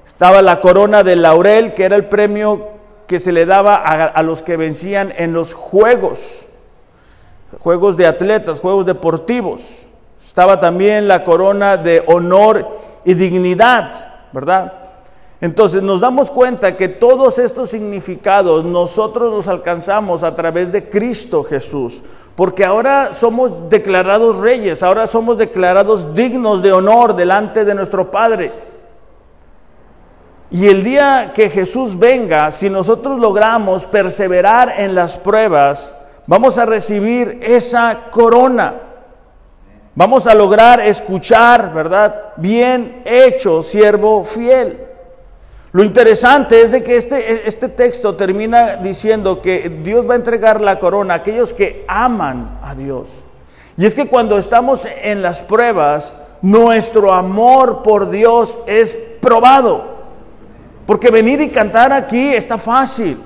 Estaba 0.05 0.41
la 0.41 0.62
corona 0.62 1.03
de 1.03 1.15
laurel, 1.15 1.74
que 1.74 1.86
era 1.86 1.96
el 1.96 2.05
premio 2.05 2.73
que 3.08 3.20
se 3.20 3.32
le 3.32 3.46
daba 3.46 3.76
a, 3.76 4.24
los 4.24 4.42
que 4.42 4.58
vencían 4.58 5.14
en 5.18 5.34
los 5.34 5.54
juegos, 5.54 6.48
juegos 7.60 7.98
de 7.98 8.08
atletas, 8.08 8.60
juegos 8.60 8.86
deportivos. 8.86 9.86
Estaba 10.26 10.60
también 10.60 11.08
la 11.08 11.24
corona 11.24 11.78
de 11.78 12.04
honor 12.08 12.68
y 13.06 13.14
dignidad. 13.14 14.14
¿verdad? 14.34 14.74
Entonces 15.40 15.84
nos 15.84 16.02
damos 16.02 16.32
cuenta 16.32 16.76
que 16.76 16.90
todos 16.90 17.38
estos 17.38 17.70
significados 17.70 18.66
nosotros 18.66 19.32
los 19.32 19.48
alcanzamos 19.48 20.24
a 20.24 20.36
través 20.36 20.72
de 20.72 20.90
Cristo 20.90 21.44
Jesús, 21.44 22.02
porque 22.36 22.66
ahora 22.66 23.14
somos 23.14 23.70
declarados 23.70 24.38
reyes, 24.38 24.82
ahora 24.82 25.06
somos 25.06 25.38
declarados 25.38 26.16
dignos 26.16 26.64
de 26.64 26.72
honor 26.72 27.16
delante 27.16 27.64
de 27.64 27.76
nuestro 27.76 28.10
Padre. 28.10 28.73
Y 30.54 30.68
el 30.68 30.84
día 30.84 31.32
que 31.34 31.50
Jesús 31.50 31.98
venga, 31.98 32.52
si 32.52 32.70
nosotros 32.70 33.18
logramos 33.18 33.88
perseverar 33.88 34.72
en 34.78 34.94
las 34.94 35.18
pruebas, 35.18 35.92
vamos 36.28 36.60
a 36.60 36.68
recibir 36.68 37.40
esa 37.42 37.98
corona. 38.12 38.76
Vamos 39.96 40.28
a 40.28 40.36
lograr 40.36 40.80
escuchar, 40.80 41.74
¿verdad? 41.74 42.34
Bien 42.38 43.02
hecho, 43.04 43.64
siervo 43.64 44.24
fiel. 44.26 44.78
Lo 45.72 45.84
interesante 45.84 46.62
es 46.62 46.72
de 46.72 46.84
que 46.84 46.98
este, 46.98 47.48
este 47.48 47.68
texto 47.68 48.14
termina 48.14 48.76
diciendo 48.76 49.42
que 49.42 49.82
Dios 49.84 50.08
va 50.08 50.14
a 50.14 50.18
entregar 50.18 50.62
la 50.62 50.78
corona 50.78 51.16
a 51.16 51.18
aquellos 51.18 51.52
que 51.52 51.84
aman 51.88 52.60
a 52.62 52.76
Dios. 52.76 53.24
Y 53.76 53.88
es 53.88 53.96
que 53.96 54.06
cuando 54.06 54.38
estamos 54.38 54.86
en 55.02 55.24
las 55.24 55.42
pruebas, 55.42 56.14
nuestro 56.44 57.12
amor 57.12 57.82
por 57.82 58.12
Dios 58.12 58.60
es 58.68 58.96
probado. 59.20 59.93
Porque 60.86 61.10
venir 61.10 61.42
y 61.42 61.50
cantar 61.50 61.94
aquí 61.94 62.34
está 62.34 62.58
fácil. 62.58 63.18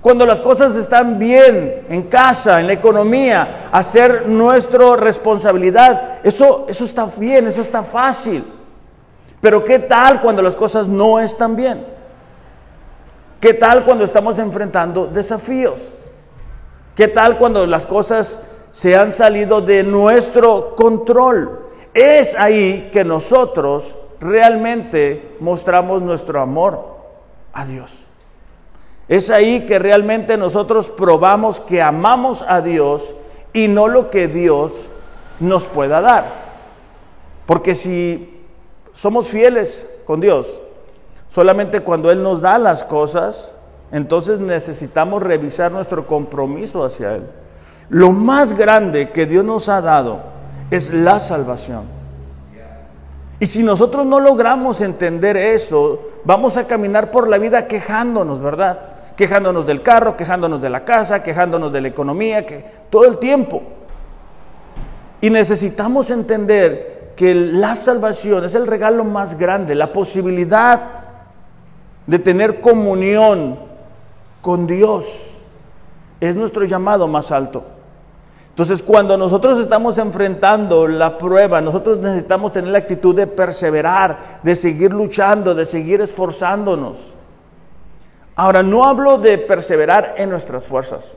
Cuando 0.00 0.26
las 0.26 0.40
cosas 0.40 0.74
están 0.74 1.18
bien 1.18 1.86
en 1.88 2.02
casa, 2.02 2.60
en 2.60 2.66
la 2.66 2.72
economía, 2.72 3.68
hacer 3.70 4.26
nuestra 4.26 4.96
responsabilidad, 4.96 6.18
eso, 6.24 6.66
eso 6.68 6.84
está 6.84 7.06
bien, 7.16 7.46
eso 7.46 7.60
está 7.60 7.84
fácil. 7.84 8.44
Pero 9.40 9.64
¿qué 9.64 9.78
tal 9.78 10.20
cuando 10.20 10.42
las 10.42 10.56
cosas 10.56 10.88
no 10.88 11.20
están 11.20 11.54
bien? 11.54 11.86
¿Qué 13.40 13.54
tal 13.54 13.84
cuando 13.84 14.04
estamos 14.04 14.38
enfrentando 14.38 15.06
desafíos? 15.06 15.90
¿Qué 16.96 17.08
tal 17.08 17.38
cuando 17.38 17.66
las 17.66 17.86
cosas 17.86 18.44
se 18.70 18.96
han 18.96 19.12
salido 19.12 19.60
de 19.60 19.82
nuestro 19.82 20.74
control? 20.76 21.60
Es 21.94 22.36
ahí 22.36 22.90
que 22.92 23.04
nosotros 23.04 23.96
realmente 24.22 25.36
mostramos 25.40 26.00
nuestro 26.00 26.40
amor 26.40 26.96
a 27.52 27.66
Dios. 27.66 28.06
Es 29.08 29.28
ahí 29.30 29.66
que 29.66 29.78
realmente 29.78 30.38
nosotros 30.38 30.90
probamos 30.90 31.60
que 31.60 31.82
amamos 31.82 32.44
a 32.46 32.60
Dios 32.60 33.14
y 33.52 33.68
no 33.68 33.88
lo 33.88 34.10
que 34.10 34.28
Dios 34.28 34.88
nos 35.40 35.66
pueda 35.66 36.00
dar. 36.00 36.24
Porque 37.46 37.74
si 37.74 38.40
somos 38.92 39.28
fieles 39.28 39.88
con 40.06 40.20
Dios, 40.20 40.62
solamente 41.28 41.80
cuando 41.80 42.10
Él 42.10 42.22
nos 42.22 42.40
da 42.40 42.58
las 42.58 42.84
cosas, 42.84 43.54
entonces 43.90 44.38
necesitamos 44.38 45.22
revisar 45.22 45.72
nuestro 45.72 46.06
compromiso 46.06 46.84
hacia 46.84 47.16
Él. 47.16 47.26
Lo 47.88 48.12
más 48.12 48.56
grande 48.56 49.10
que 49.10 49.26
Dios 49.26 49.44
nos 49.44 49.68
ha 49.68 49.80
dado 49.80 50.20
es 50.70 50.94
la 50.94 51.18
salvación. 51.18 52.01
Y 53.42 53.48
si 53.48 53.64
nosotros 53.64 54.06
no 54.06 54.20
logramos 54.20 54.80
entender 54.82 55.36
eso, 55.36 56.10
vamos 56.22 56.56
a 56.56 56.68
caminar 56.68 57.10
por 57.10 57.26
la 57.26 57.38
vida 57.38 57.66
quejándonos, 57.66 58.40
¿verdad? 58.40 58.78
quejándonos 59.16 59.66
del 59.66 59.82
carro, 59.82 60.16
quejándonos 60.16 60.62
de 60.62 60.70
la 60.70 60.84
casa, 60.84 61.24
quejándonos 61.24 61.72
de 61.72 61.80
la 61.80 61.88
economía, 61.88 62.46
que 62.46 62.64
todo 62.88 63.04
el 63.04 63.18
tiempo. 63.18 63.60
Y 65.20 65.28
necesitamos 65.28 66.10
entender 66.10 67.14
que 67.16 67.34
la 67.34 67.74
salvación 67.74 68.44
es 68.44 68.54
el 68.54 68.64
regalo 68.64 69.02
más 69.02 69.36
grande, 69.36 69.74
la 69.74 69.92
posibilidad 69.92 70.80
de 72.06 72.20
tener 72.20 72.60
comunión 72.60 73.58
con 74.40 74.68
Dios 74.68 75.42
es 76.20 76.36
nuestro 76.36 76.64
llamado 76.64 77.08
más 77.08 77.32
alto. 77.32 77.64
Entonces, 78.52 78.82
cuando 78.82 79.16
nosotros 79.16 79.58
estamos 79.58 79.96
enfrentando 79.96 80.86
la 80.86 81.16
prueba, 81.16 81.62
nosotros 81.62 81.98
necesitamos 82.00 82.52
tener 82.52 82.70
la 82.70 82.78
actitud 82.78 83.16
de 83.16 83.26
perseverar, 83.26 84.40
de 84.42 84.54
seguir 84.54 84.92
luchando, 84.92 85.54
de 85.54 85.64
seguir 85.64 86.02
esforzándonos. 86.02 87.14
Ahora, 88.36 88.62
no 88.62 88.84
hablo 88.84 89.16
de 89.16 89.38
perseverar 89.38 90.16
en 90.18 90.28
nuestras 90.28 90.66
fuerzas. 90.66 91.12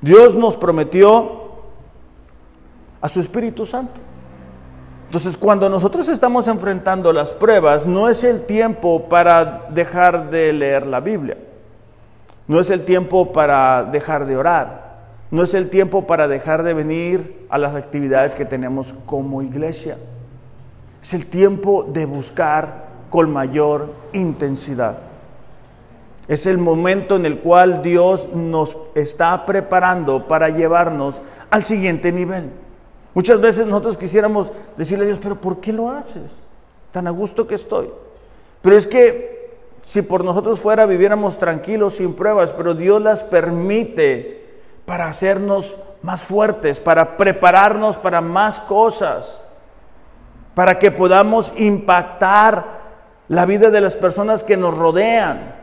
Dios 0.00 0.34
nos 0.34 0.56
prometió 0.56 1.42
a 3.02 3.10
su 3.10 3.20
Espíritu 3.20 3.66
Santo. 3.66 4.00
Entonces, 5.04 5.36
cuando 5.36 5.68
nosotros 5.68 6.08
estamos 6.08 6.48
enfrentando 6.48 7.12
las 7.12 7.34
pruebas, 7.34 7.84
no 7.84 8.08
es 8.08 8.24
el 8.24 8.46
tiempo 8.46 9.06
para 9.10 9.66
dejar 9.68 10.30
de 10.30 10.54
leer 10.54 10.86
la 10.86 11.00
Biblia. 11.00 11.36
No 12.46 12.58
es 12.58 12.70
el 12.70 12.86
tiempo 12.86 13.32
para 13.32 13.84
dejar 13.84 14.24
de 14.24 14.38
orar. 14.38 14.91
No 15.32 15.42
es 15.42 15.54
el 15.54 15.70
tiempo 15.70 16.06
para 16.06 16.28
dejar 16.28 16.62
de 16.62 16.74
venir 16.74 17.46
a 17.48 17.56
las 17.56 17.74
actividades 17.74 18.34
que 18.34 18.44
tenemos 18.44 18.94
como 19.06 19.40
iglesia. 19.40 19.96
Es 21.02 21.14
el 21.14 21.24
tiempo 21.24 21.86
de 21.90 22.04
buscar 22.04 22.84
con 23.08 23.32
mayor 23.32 23.94
intensidad. 24.12 24.98
Es 26.28 26.44
el 26.44 26.58
momento 26.58 27.16
en 27.16 27.24
el 27.24 27.38
cual 27.38 27.80
Dios 27.80 28.28
nos 28.34 28.76
está 28.94 29.46
preparando 29.46 30.28
para 30.28 30.50
llevarnos 30.50 31.22
al 31.48 31.64
siguiente 31.64 32.12
nivel. 32.12 32.50
Muchas 33.14 33.40
veces 33.40 33.66
nosotros 33.66 33.96
quisiéramos 33.96 34.52
decirle 34.76 35.04
a 35.04 35.08
Dios, 35.08 35.18
pero 35.22 35.40
¿por 35.40 35.60
qué 35.60 35.72
lo 35.72 35.88
haces? 35.88 36.42
Tan 36.90 37.06
a 37.06 37.10
gusto 37.10 37.46
que 37.46 37.54
estoy. 37.54 37.88
Pero 38.60 38.76
es 38.76 38.86
que 38.86 39.56
si 39.80 40.02
por 40.02 40.24
nosotros 40.24 40.60
fuera 40.60 40.84
viviéramos 40.84 41.38
tranquilos 41.38 41.94
sin 41.94 42.12
pruebas, 42.12 42.52
pero 42.52 42.74
Dios 42.74 43.00
las 43.00 43.22
permite 43.22 44.41
para 44.84 45.06
hacernos 45.06 45.76
más 46.02 46.24
fuertes, 46.24 46.80
para 46.80 47.16
prepararnos 47.16 47.96
para 47.96 48.20
más 48.20 48.60
cosas, 48.60 49.42
para 50.54 50.78
que 50.78 50.90
podamos 50.90 51.52
impactar 51.56 52.82
la 53.28 53.46
vida 53.46 53.70
de 53.70 53.80
las 53.80 53.96
personas 53.96 54.44
que 54.44 54.56
nos 54.56 54.76
rodean. 54.76 55.62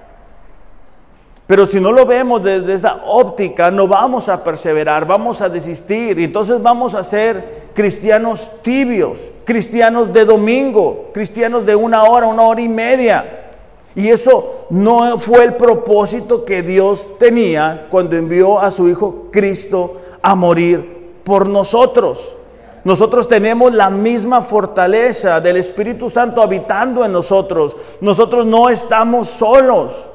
Pero 1.46 1.66
si 1.66 1.80
no 1.80 1.92
lo 1.92 2.06
vemos 2.06 2.44
desde 2.44 2.76
esa 2.76 3.02
óptica, 3.06 3.72
no 3.72 3.88
vamos 3.88 4.30
a 4.30 4.44
perseverar, 4.44 5.06
vamos 5.06 5.42
a 5.42 5.50
desistir. 5.50 6.20
Y 6.20 6.26
entonces 6.26 6.62
vamos 6.62 6.94
a 6.94 7.04
ser 7.04 7.70
cristianos 7.74 8.50
tibios, 8.62 9.32
cristianos 9.46 10.14
de 10.14 10.26
domingo, 10.26 11.10
cristianos 11.12 11.66
de 11.66 11.76
una 11.76 12.04
hora, 12.04 12.28
una 12.28 12.44
hora 12.44 12.62
y 12.62 12.70
media. 12.70 13.39
Y 13.96 14.10
eso 14.10 14.66
no 14.70 15.20
fue 15.20 15.44
el 15.44 15.56
propósito 15.56 16.46
que 16.46 16.62
Dios 16.62 17.08
tenía 17.18 17.88
cuando 17.90 18.16
envió 18.16 18.60
a 18.60 18.72
su 18.72 18.88
Hijo 18.88 19.28
Cristo 19.32 19.98
a 20.22 20.36
morir 20.36 21.22
por 21.24 21.48
nosotros. 21.48 22.36
Nosotros 22.84 23.28
tenemos 23.28 23.74
la 23.74 23.90
misma 23.90 24.42
fortaleza 24.42 25.42
del 25.42 25.58
Espíritu 25.58 26.10
Santo 26.10 26.42
habitando 26.42 27.04
en 27.04 27.12
nosotros. 27.12 27.76
Nosotros 28.00 28.46
no 28.46 28.70
estamos 28.70 29.28
solos. 29.28 30.10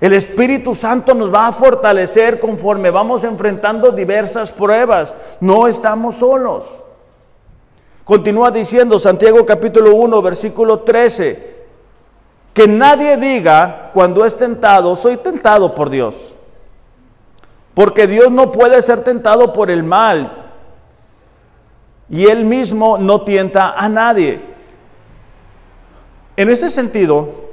El 0.00 0.14
Espíritu 0.14 0.74
Santo 0.74 1.14
nos 1.14 1.32
va 1.32 1.46
a 1.46 1.52
fortalecer 1.52 2.40
conforme 2.40 2.90
vamos 2.90 3.22
enfrentando 3.22 3.92
diversas 3.92 4.50
pruebas. 4.50 5.14
No 5.40 5.68
estamos 5.68 6.16
solos. 6.16 6.82
Continúa 8.04 8.50
diciendo 8.50 8.98
Santiago 8.98 9.46
capítulo 9.46 9.94
1, 9.94 10.22
versículo 10.22 10.80
13, 10.80 11.49
que 12.52 12.66
nadie 12.66 13.16
diga 13.16 13.90
cuando 13.92 14.24
es 14.24 14.36
tentado, 14.36 14.96
soy 14.96 15.16
tentado 15.16 15.74
por 15.74 15.90
Dios. 15.90 16.34
Porque 17.74 18.06
Dios 18.06 18.30
no 18.30 18.50
puede 18.50 18.82
ser 18.82 19.04
tentado 19.04 19.52
por 19.52 19.70
el 19.70 19.82
mal. 19.82 20.50
Y 22.08 22.26
Él 22.26 22.44
mismo 22.44 22.98
no 22.98 23.22
tienta 23.22 23.70
a 23.70 23.88
nadie. 23.88 24.40
En 26.36 26.50
ese 26.50 26.70
sentido, 26.70 27.50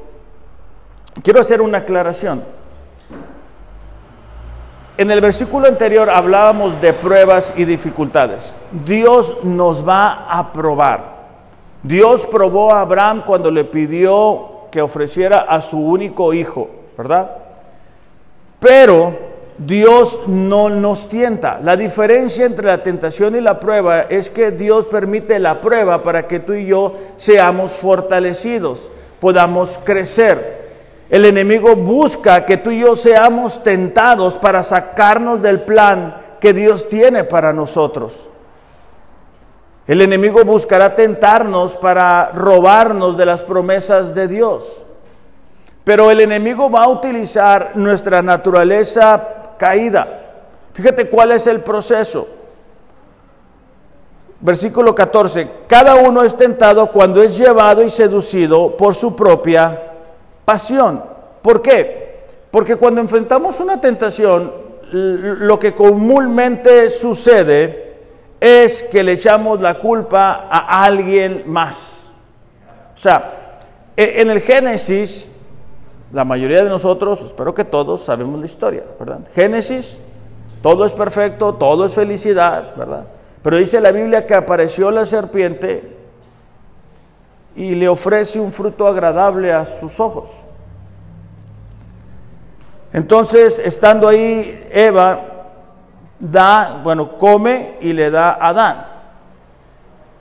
Quiero 1.24 1.42
hacer 1.42 1.62
una 1.62 1.80
aclaración. 1.80 2.44
En 4.98 5.12
el 5.12 5.22
versículo 5.22 5.68
anterior 5.68 6.10
hablábamos 6.10 6.80
de 6.82 6.94
pruebas 6.94 7.54
y 7.56 7.66
dificultades. 7.66 8.56
Dios 8.86 9.38
nos 9.44 9.88
va 9.88 10.28
a 10.30 10.52
probar. 10.52 11.18
Dios 11.84 12.26
probó 12.28 12.74
a 12.74 12.82
Abraham 12.82 13.24
cuando 13.26 13.52
le 13.52 13.64
pidió 13.64 14.57
que 14.78 14.82
ofreciera 14.84 15.40
a 15.40 15.60
su 15.60 15.80
único 15.80 16.36
hijo, 16.36 16.70
¿verdad? 16.96 17.32
Pero 18.60 19.18
Dios 19.58 20.20
no 20.28 20.70
nos 20.70 21.10
tienta. 21.10 21.60
La 21.64 21.76
diferencia 21.76 22.46
entre 22.46 22.68
la 22.68 22.84
tentación 22.84 23.36
y 23.36 23.42
la 23.42 23.60
prueba 23.60 24.02
es 24.02 24.30
que 24.30 24.52
Dios 24.52 24.86
permite 24.86 25.40
la 25.40 25.62
prueba 25.62 26.04
para 26.04 26.28
que 26.28 26.40
tú 26.40 26.54
y 26.54 26.68
yo 26.68 26.94
seamos 27.18 27.72
fortalecidos, 27.72 28.92
podamos 29.20 29.80
crecer. 29.84 30.68
El 31.10 31.26
enemigo 31.26 31.76
busca 31.76 32.46
que 32.46 32.58
tú 32.58 32.70
y 32.70 32.82
yo 32.82 32.96
seamos 32.96 33.64
tentados 33.64 34.38
para 34.38 34.62
sacarnos 34.62 35.42
del 35.42 35.62
plan 35.62 36.18
que 36.40 36.54
Dios 36.54 36.88
tiene 36.88 37.24
para 37.24 37.52
nosotros. 37.52 38.27
El 39.88 40.02
enemigo 40.02 40.44
buscará 40.44 40.94
tentarnos 40.94 41.78
para 41.78 42.32
robarnos 42.32 43.16
de 43.18 43.26
las 43.26 43.42
promesas 43.42 44.14
de 44.14 44.28
Dios. 44.28 44.84
Pero 45.86 46.12
el 46.12 46.20
enemigo 46.20 46.70
va 46.70 46.84
a 46.84 46.90
utilizar 46.90 47.72
nuestra 47.76 48.22
naturaleza 48.22 49.54
caída. 49.58 50.26
Fíjate 50.74 51.08
cuál 51.08 51.32
es 51.32 51.48
el 51.48 51.62
proceso. 51.62 52.28
Versículo 54.42 54.94
14. 54.94 55.48
Cada 55.68 55.96
uno 55.96 56.22
es 56.22 56.36
tentado 56.36 56.92
cuando 56.92 57.24
es 57.24 57.38
llevado 57.38 57.82
y 57.82 57.90
seducido 57.90 58.76
por 58.76 58.94
su 58.94 59.16
propia 59.16 59.94
pasión. 60.44 61.02
¿Por 61.42 61.62
qué? 61.62 62.26
Porque 62.52 62.76
cuando 62.76 63.00
enfrentamos 63.00 63.62
una 63.62 63.80
tentación, 63.80 64.52
lo 64.92 65.58
que 65.58 65.74
comúnmente 65.74 66.90
sucede 66.90 67.87
es 68.40 68.84
que 68.84 69.04
le 69.04 69.14
echamos 69.14 69.60
la 69.62 69.80
culpa 69.80 70.48
a 70.50 70.84
alguien 70.84 71.44
más. 71.48 72.10
O 72.96 72.98
sea, 72.98 73.34
e, 73.96 74.22
en 74.22 74.30
el 74.30 74.42
Génesis, 74.42 75.30
la 76.12 76.24
mayoría 76.24 76.64
de 76.64 76.70
nosotros, 76.70 77.22
espero 77.22 77.54
que 77.54 77.64
todos, 77.64 78.04
sabemos 78.04 78.40
la 78.40 78.46
historia, 78.46 78.84
¿verdad? 79.00 79.20
Génesis, 79.34 80.00
todo 80.62 80.86
es 80.86 80.94
perfecto, 80.94 81.56
todo 81.56 81.86
es 81.86 81.94
felicidad, 81.94 82.76
¿verdad? 82.76 83.06
Pero 83.42 83.58
dice 83.58 83.82
la 83.82 83.92
Biblia 83.92 84.26
que 84.26 84.34
apareció 84.34 84.92
la 84.92 85.06
serpiente 85.06 85.96
y 87.56 87.76
le 87.76 87.88
ofrece 87.88 88.40
un 88.40 88.52
fruto 88.52 88.88
agradable 88.88 89.52
a 89.52 89.66
sus 89.66 90.00
ojos. 90.00 90.44
Entonces, 92.94 93.60
estando 93.60 94.08
ahí, 94.08 94.68
Eva 94.72 95.37
da, 96.20 96.82
bueno, 96.84 97.18
come 97.18 97.76
y 97.82 97.94
le 97.94 98.10
da 98.10 98.32
a 98.32 98.50
Adán. 98.50 98.86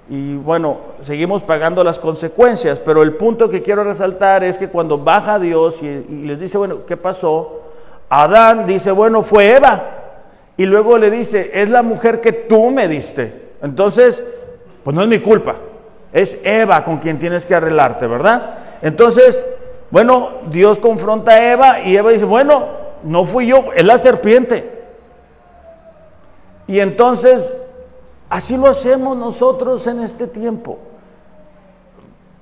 Y 0.09 0.37
bueno, 0.37 0.79
seguimos 1.01 1.43
pagando 1.43 1.83
las 1.83 1.99
consecuencias, 1.99 2.79
pero 2.79 3.03
el 3.03 3.15
punto 3.15 3.49
que 3.49 3.63
quiero 3.63 3.83
resaltar 3.83 4.45
es 4.45 4.57
que 4.57 4.69
cuando 4.69 4.99
baja 4.99 5.39
Dios 5.39 5.83
y, 5.83 5.87
y 5.87 6.23
les 6.23 6.39
dice, 6.39 6.59
bueno, 6.59 6.87
¿qué 6.87 6.97
pasó? 6.97 7.63
Adán 8.09 8.67
dice, 8.67 8.93
bueno, 8.93 9.23
fue 9.23 9.57
Eva. 9.57 9.83
Y 10.57 10.65
luego 10.65 10.97
le 10.97 11.11
dice, 11.11 11.51
es 11.55 11.69
la 11.69 11.83
mujer 11.83 12.21
que 12.21 12.33
tú 12.33 12.71
me 12.71 12.89
diste. 12.89 13.51
Entonces, 13.63 14.25
pues 14.85 14.95
no 14.95 15.03
es 15.03 15.09
mi 15.09 15.19
culpa. 15.19 15.57
Es 16.13 16.39
Eva 16.45 16.85
con 16.85 16.99
quien 16.99 17.19
tienes 17.19 17.45
que 17.45 17.55
arreglarte, 17.55 18.07
¿verdad? 18.07 18.59
Entonces, 18.83 19.45
bueno, 19.91 20.31
Dios 20.51 20.79
confronta 20.79 21.33
a 21.33 21.53
Eva 21.53 21.81
y 21.81 21.97
Eva 21.97 22.13
dice, 22.13 22.25
bueno, 22.25 22.69
no 23.03 23.25
fui 23.25 23.49
yo, 23.49 23.67
es 23.75 23.85
la 23.85 23.99
serpiente. 23.99 24.76
Y 26.67 26.81
entonces, 26.81 27.57
así 28.29 28.57
lo 28.57 28.67
hacemos 28.67 29.17
nosotros 29.17 29.87
en 29.87 30.01
este 30.01 30.27
tiempo. 30.27 30.79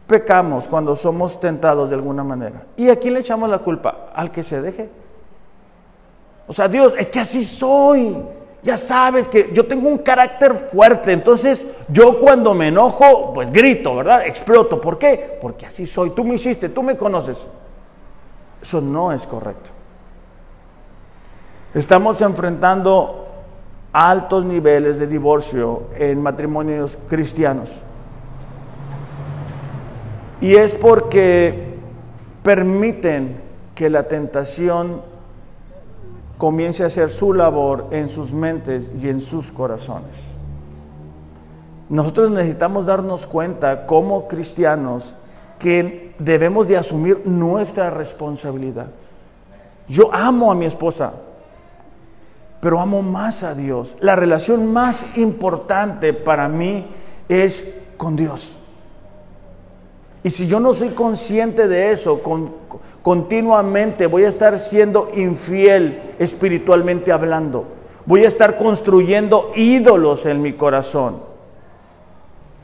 Pecamos 0.06 0.68
cuando 0.68 0.96
somos 0.96 1.40
tentados 1.40 1.90
de 1.90 1.96
alguna 1.96 2.24
manera. 2.24 2.66
¿Y 2.76 2.88
a 2.88 2.96
quién 2.96 3.14
le 3.14 3.20
echamos 3.20 3.48
la 3.48 3.58
culpa? 3.58 4.10
Al 4.14 4.30
que 4.30 4.42
se 4.42 4.60
deje. 4.60 4.88
O 6.46 6.52
sea, 6.52 6.68
Dios, 6.68 6.94
es 6.98 7.10
que 7.10 7.20
así 7.20 7.44
soy 7.44 8.16
ya 8.64 8.78
sabes 8.78 9.28
que 9.28 9.50
yo 9.52 9.66
tengo 9.66 9.88
un 9.88 9.98
carácter 9.98 10.54
fuerte, 10.54 11.12
entonces 11.12 11.66
yo 11.88 12.18
cuando 12.18 12.54
me 12.54 12.68
enojo, 12.68 13.34
pues 13.34 13.50
grito, 13.52 13.94
¿verdad? 13.94 14.26
Exploto. 14.26 14.80
¿Por 14.80 14.98
qué? 14.98 15.38
Porque 15.40 15.66
así 15.66 15.86
soy. 15.86 16.10
Tú 16.10 16.24
me 16.24 16.36
hiciste, 16.36 16.70
tú 16.70 16.82
me 16.82 16.96
conoces. 16.96 17.46
Eso 18.62 18.80
no 18.80 19.12
es 19.12 19.26
correcto. 19.26 19.68
Estamos 21.74 22.22
enfrentando 22.22 23.23
altos 23.94 24.44
niveles 24.44 24.98
de 24.98 25.06
divorcio 25.06 25.84
en 25.96 26.20
matrimonios 26.20 26.98
cristianos. 27.08 27.70
Y 30.40 30.56
es 30.56 30.74
porque 30.74 31.76
permiten 32.42 33.36
que 33.74 33.88
la 33.88 34.08
tentación 34.08 35.00
comience 36.36 36.82
a 36.82 36.88
hacer 36.88 37.08
su 37.08 37.32
labor 37.32 37.86
en 37.92 38.08
sus 38.08 38.32
mentes 38.32 38.92
y 39.00 39.08
en 39.08 39.20
sus 39.20 39.52
corazones. 39.52 40.34
Nosotros 41.88 42.32
necesitamos 42.32 42.86
darnos 42.86 43.26
cuenta 43.26 43.86
como 43.86 44.26
cristianos 44.26 45.14
que 45.60 46.14
debemos 46.18 46.66
de 46.66 46.76
asumir 46.76 47.22
nuestra 47.24 47.90
responsabilidad. 47.90 48.88
Yo 49.86 50.12
amo 50.12 50.50
a 50.50 50.56
mi 50.56 50.66
esposa, 50.66 51.12
pero 52.64 52.80
amo 52.80 53.02
más 53.02 53.42
a 53.42 53.54
Dios. 53.54 53.94
La 54.00 54.16
relación 54.16 54.72
más 54.72 55.18
importante 55.18 56.14
para 56.14 56.48
mí 56.48 56.86
es 57.28 57.74
con 57.98 58.16
Dios. 58.16 58.56
Y 60.22 60.30
si 60.30 60.46
yo 60.46 60.60
no 60.60 60.72
soy 60.72 60.88
consciente 60.88 61.68
de 61.68 61.92
eso, 61.92 62.22
con, 62.22 62.54
continuamente 63.02 64.06
voy 64.06 64.24
a 64.24 64.28
estar 64.28 64.58
siendo 64.58 65.10
infiel 65.14 66.14
espiritualmente 66.18 67.12
hablando. 67.12 67.66
Voy 68.06 68.24
a 68.24 68.28
estar 68.28 68.56
construyendo 68.56 69.52
ídolos 69.54 70.24
en 70.24 70.40
mi 70.40 70.54
corazón. 70.54 71.20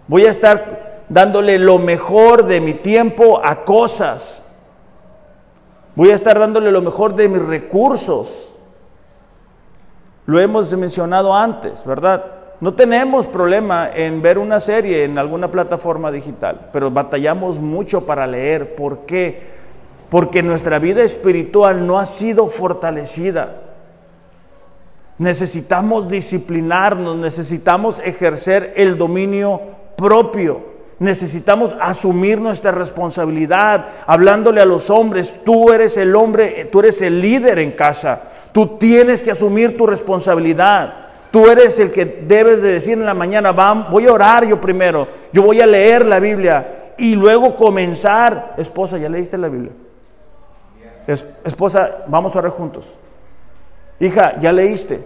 Voy 0.08 0.24
a 0.24 0.30
estar 0.30 1.02
dándole 1.10 1.58
lo 1.58 1.78
mejor 1.78 2.46
de 2.46 2.62
mi 2.62 2.72
tiempo 2.72 3.42
a 3.44 3.66
cosas. 3.66 4.46
Voy 5.94 6.10
a 6.10 6.14
estar 6.14 6.38
dándole 6.38 6.72
lo 6.72 6.80
mejor 6.80 7.14
de 7.14 7.28
mis 7.28 7.42
recursos. 7.42 8.49
Lo 10.30 10.38
hemos 10.38 10.70
mencionado 10.76 11.34
antes, 11.34 11.84
¿verdad? 11.84 12.24
No 12.60 12.74
tenemos 12.74 13.26
problema 13.26 13.90
en 13.92 14.22
ver 14.22 14.38
una 14.38 14.60
serie 14.60 15.02
en 15.02 15.18
alguna 15.18 15.50
plataforma 15.50 16.12
digital, 16.12 16.68
pero 16.72 16.88
batallamos 16.88 17.58
mucho 17.58 18.06
para 18.06 18.28
leer. 18.28 18.76
¿Por 18.76 19.06
qué? 19.06 19.48
Porque 20.08 20.40
nuestra 20.44 20.78
vida 20.78 21.02
espiritual 21.02 21.84
no 21.84 21.98
ha 21.98 22.06
sido 22.06 22.46
fortalecida. 22.46 23.56
Necesitamos 25.18 26.08
disciplinarnos, 26.08 27.16
necesitamos 27.16 27.98
ejercer 27.98 28.74
el 28.76 28.96
dominio 28.96 29.60
propio. 29.96 30.60
Necesitamos 31.00 31.76
asumir 31.80 32.40
nuestra 32.40 32.70
responsabilidad, 32.70 33.84
hablándole 34.06 34.60
a 34.60 34.66
los 34.66 34.90
hombres, 34.90 35.34
tú 35.44 35.72
eres 35.72 35.96
el 35.96 36.14
hombre, 36.14 36.68
tú 36.70 36.78
eres 36.78 37.02
el 37.02 37.20
líder 37.20 37.58
en 37.58 37.72
casa, 37.72 38.29
tú 38.52 38.78
tienes 38.78 39.22
que 39.22 39.30
asumir 39.30 39.76
tu 39.76 39.86
responsabilidad. 39.86 40.94
Tú 41.30 41.48
eres 41.48 41.78
el 41.78 41.92
que 41.92 42.04
debes 42.04 42.60
de 42.60 42.72
decir 42.72 42.94
en 42.94 43.06
la 43.06 43.14
mañana, 43.14 43.52
voy 43.90 44.06
a 44.06 44.12
orar 44.12 44.46
yo 44.46 44.60
primero, 44.60 45.06
yo 45.32 45.42
voy 45.42 45.60
a 45.60 45.66
leer 45.66 46.04
la 46.04 46.18
Biblia 46.18 46.92
y 46.98 47.14
luego 47.14 47.54
comenzar. 47.56 48.54
Esposa, 48.56 48.98
¿ya 48.98 49.08
leíste 49.08 49.38
la 49.38 49.48
Biblia? 49.48 49.72
esposa, 51.44 52.04
vamos 52.06 52.36
a 52.36 52.38
orar 52.38 52.52
juntos. 52.52 52.86
Hija, 53.98 54.38
¿ya 54.38 54.52
leíste? 54.52 55.00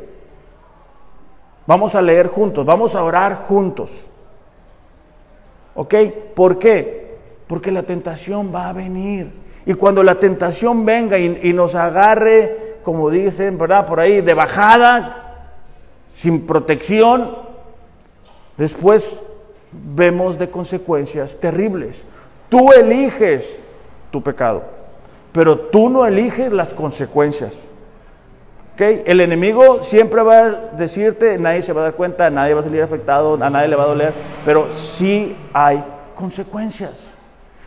Vamos 1.67 1.95
a 1.95 2.03
leer 2.03 2.29
juntos, 2.29 2.67
vamos 2.67 2.95
a 2.95 3.03
orar 3.03 3.37
juntos. 3.49 3.91
¿Ok? 5.75 5.95
¿Por 6.35 6.59
qué? 6.59 7.17
Porque 7.47 7.73
la 7.73 7.85
tentación 7.85 8.55
va 8.55 8.69
a 8.69 8.73
venir. 8.73 9.33
Y 9.67 9.75
cuando 9.75 10.03
la 10.03 10.21
tentación 10.21 10.85
venga 10.85 11.19
y, 11.19 11.41
y 11.43 11.53
nos 11.53 11.75
agarre, 11.75 12.74
como 12.85 13.11
dicen, 13.11 13.59
¿verdad? 13.59 13.87
Por 13.87 13.99
ahí, 13.99 14.21
de 14.21 14.35
bajada, 14.35 15.49
sin 16.13 16.47
protección, 16.47 17.37
después 18.57 19.17
vemos 19.73 20.39
de 20.39 20.49
consecuencias 20.49 21.39
terribles. 21.41 22.05
Tú 22.49 22.71
eliges 22.73 23.59
tu 24.11 24.23
pecado, 24.23 24.63
pero 25.33 25.59
tú 25.59 25.89
no 25.89 26.07
eliges 26.07 26.53
las 26.53 26.73
consecuencias. 26.73 27.69
¿Okay? 28.75 29.03
El 29.07 29.21
enemigo 29.21 29.83
siempre 29.83 30.23
va 30.23 30.39
a 30.39 30.51
decirte, 30.51 31.39
nadie 31.39 31.63
se 31.63 31.73
va 31.73 31.81
a 31.81 31.85
dar 31.85 31.95
cuenta, 31.95 32.29
nadie 32.31 32.55
va 32.55 32.61
a 32.61 32.65
salir 32.65 32.83
afectado, 32.83 33.35
a 33.43 33.51
nadie 33.51 33.69
le 33.69 33.77
va 33.77 33.85
a 33.85 33.89
doler, 33.89 34.13
pero 34.45 34.69
sí 34.77 35.37
hay 35.53 35.83
consecuencias. 36.15 37.14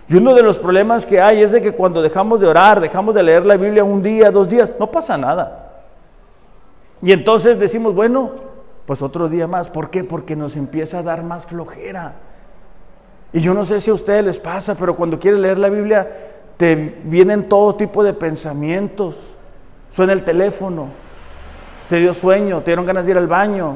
Y 0.10 0.15
uno 0.15 0.34
de 0.34 0.43
los 0.43 0.58
problemas 0.58 1.06
que 1.06 1.20
hay 1.20 1.41
es 1.41 1.52
de 1.52 1.62
que 1.62 1.74
cuando 1.74 2.02
dejamos 2.02 2.39
de 2.39 2.48
orar, 2.48 2.80
dejamos 2.80 3.13
de 3.13 3.24
leer 3.24 3.46
la 3.46 3.58
Biblia 3.58 3.84
un 3.84 4.02
día, 4.02 4.32
dos 4.32 4.48
días, 4.48 4.74
no 4.80 4.89
pasa 4.89 5.17
nada. 5.17 5.84
Y 7.02 7.12
entonces 7.12 7.60
decimos, 7.60 7.93
bueno, 7.93 8.32
pues 8.86 9.02
otro 9.02 9.28
día 9.28 9.48
más. 9.48 9.70
¿Por 9.70 9.89
qué? 9.89 10.06
Porque 10.06 10.36
nos 10.36 10.56
empieza 10.56 11.00
a 11.00 11.04
dar 11.04 11.24
más 11.24 11.46
flojera. 11.46 12.13
Y 13.34 13.41
yo 13.41 13.54
no 13.54 13.65
sé 13.65 13.82
si 13.82 13.91
a 13.91 13.93
ustedes 13.93 14.24
les 14.24 14.39
pasa, 14.39 14.76
pero 14.76 14.96
cuando 14.96 15.20
quieres 15.20 15.41
leer 15.41 15.60
la 15.60 15.70
Biblia, 15.70 16.08
te 16.56 16.98
vienen 17.04 17.50
todo 17.50 17.76
tipo 17.76 18.02
de 18.02 18.13
pensamientos. 18.13 19.17
Suena 19.91 20.13
el 20.13 20.24
teléfono, 20.24 20.88
te 21.89 21.98
dio 21.98 22.13
sueño, 22.13 22.60
te 22.62 22.72
dieron 22.72 22.86
ganas 22.86 23.06
de 23.06 23.12
ir 23.12 23.17
al 23.17 23.28
baño. 23.28 23.76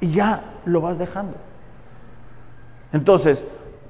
Y 0.00 0.10
ya 0.10 0.42
lo 0.64 0.80
vas 0.80 0.98
dejando. 0.98 1.36
Entonces, 2.92 3.44